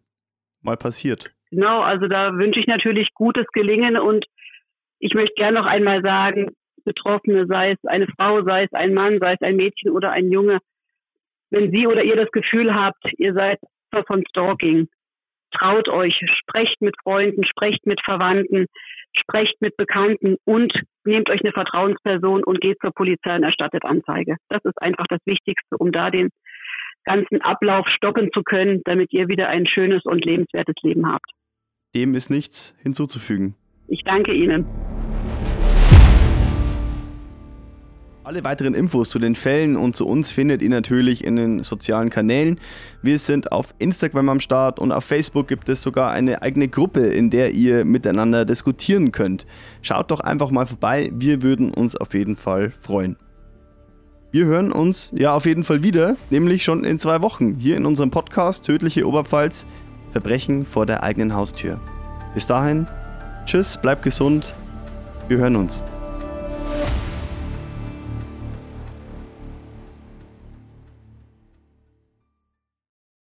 mal 0.62 0.78
passiert. 0.78 1.32
Genau, 1.52 1.82
also 1.82 2.08
da 2.08 2.34
wünsche 2.38 2.60
ich 2.60 2.68
natürlich 2.68 3.14
gutes 3.14 3.46
Gelingen 3.48 3.98
und 3.98 4.26
ich 5.00 5.14
möchte 5.14 5.34
gerne 5.36 5.60
noch 5.60 5.66
einmal 5.66 6.02
sagen, 6.02 6.52
Betroffene, 6.86 7.46
sei 7.48 7.72
es 7.72 7.86
eine 7.86 8.08
Frau, 8.08 8.42
sei 8.44 8.64
es 8.64 8.74
ein 8.74 8.94
Mann, 8.94 9.20
sei 9.20 9.34
es 9.34 9.42
ein 9.42 9.58
Mädchen 9.58 9.92
oder 9.92 10.12
ein 10.12 10.32
Junge, 10.32 10.60
wenn 11.50 11.72
Sie 11.72 11.86
oder 11.86 12.04
ihr 12.04 12.16
das 12.16 12.32
Gefühl 12.32 12.74
habt, 12.74 13.04
ihr 13.18 13.34
seid 13.34 13.60
Opfer 13.92 14.06
von 14.06 14.24
Stalking, 14.30 14.88
traut 15.52 15.90
euch, 15.90 16.18
sprecht 16.40 16.82
mit 16.82 16.96
Freunden, 17.04 17.44
sprecht 17.44 17.86
mit 17.86 18.00
Verwandten, 18.06 18.68
sprecht 19.18 19.60
mit 19.62 19.76
Bekannten 19.78 20.38
und 20.46 20.74
nehmt 21.06 21.30
euch 21.30 21.42
eine 21.42 21.52
Vertrauensperson 21.52 22.44
und 22.44 22.62
geht 22.62 22.78
zur 22.82 22.92
Polizei 22.92 23.36
und 23.36 23.44
erstattet 23.44 23.84
Anzeige. 23.84 24.38
Das 24.50 24.64
ist 24.64 24.82
einfach 24.82 25.06
das 25.10 25.20
Wichtigste, 25.26 25.78
um 25.78 25.92
da 25.92 26.10
den 26.10 26.30
ganzen 27.06 27.42
Ablauf 27.42 27.88
stoppen 27.88 28.30
zu 28.34 28.44
können, 28.44 28.82
damit 28.86 29.12
ihr 29.12 29.28
wieder 29.28 29.48
ein 29.50 29.66
schönes 29.66 30.04
und 30.06 30.24
lebenswertes 30.26 30.76
Leben 30.84 31.12
habt. 31.12 31.30
Dem 31.96 32.14
ist 32.14 32.30
nichts 32.30 32.78
hinzuzufügen. 32.84 33.56
Ich 33.88 34.04
danke 34.04 34.34
Ihnen. 34.34 34.66
Alle 38.30 38.44
weiteren 38.44 38.76
Infos 38.76 39.10
zu 39.10 39.18
den 39.18 39.34
Fällen 39.34 39.76
und 39.76 39.96
zu 39.96 40.06
uns 40.06 40.30
findet 40.30 40.62
ihr 40.62 40.70
natürlich 40.70 41.24
in 41.24 41.36
den 41.36 41.64
sozialen 41.64 42.12
Kanälen. 42.12 42.60
Wir 43.02 43.18
sind 43.18 43.52
auf 43.52 43.74
Instagram 43.80 44.30
am 44.30 44.40
Start 44.40 44.78
und 44.78 44.92
auf 44.92 45.04
Facebook 45.04 45.48
gibt 45.48 45.68
es 45.68 45.82
sogar 45.82 46.12
eine 46.12 46.44
eigene 46.44 46.68
Gruppe, 46.68 47.08
in 47.08 47.32
der 47.32 47.56
ihr 47.56 47.86
miteinander 47.86 48.46
diskutieren 48.46 49.12
könnt. 49.12 49.48
Schaut 49.82 50.12
doch 50.12 50.20
einfach 50.20 50.52
mal 50.52 50.68
vorbei, 50.68 51.10
wir 51.12 51.42
würden 51.42 51.74
uns 51.74 51.96
auf 51.96 52.14
jeden 52.14 52.36
Fall 52.36 52.70
freuen. 52.70 53.18
Wir 54.32 54.46
hören 54.46 54.72
uns 54.72 55.12
ja 55.18 55.34
auf 55.34 55.48
jeden 55.48 55.64
Fall 55.64 55.82
wieder, 55.82 56.16
nämlich 56.30 56.64
schon 56.64 56.84
in 56.84 57.00
zwei 57.00 57.24
Wochen 57.24 57.56
hier 57.56 57.78
in 57.78 57.88
unserem 57.88 58.12
Podcast 58.12 58.64
Tödliche 58.64 59.08
Oberpfalz. 59.08 59.66
Verbrechen 60.12 60.66
vor 60.66 60.86
der 60.86 61.02
eigenen 61.02 61.34
Haustür. 61.34 61.82
Bis 62.36 62.46
dahin, 62.46 62.86
tschüss, 63.48 63.80
bleibt 63.82 64.04
gesund, 64.04 64.54
wir 65.28 65.38
hören 65.38 65.56
uns. 65.56 65.82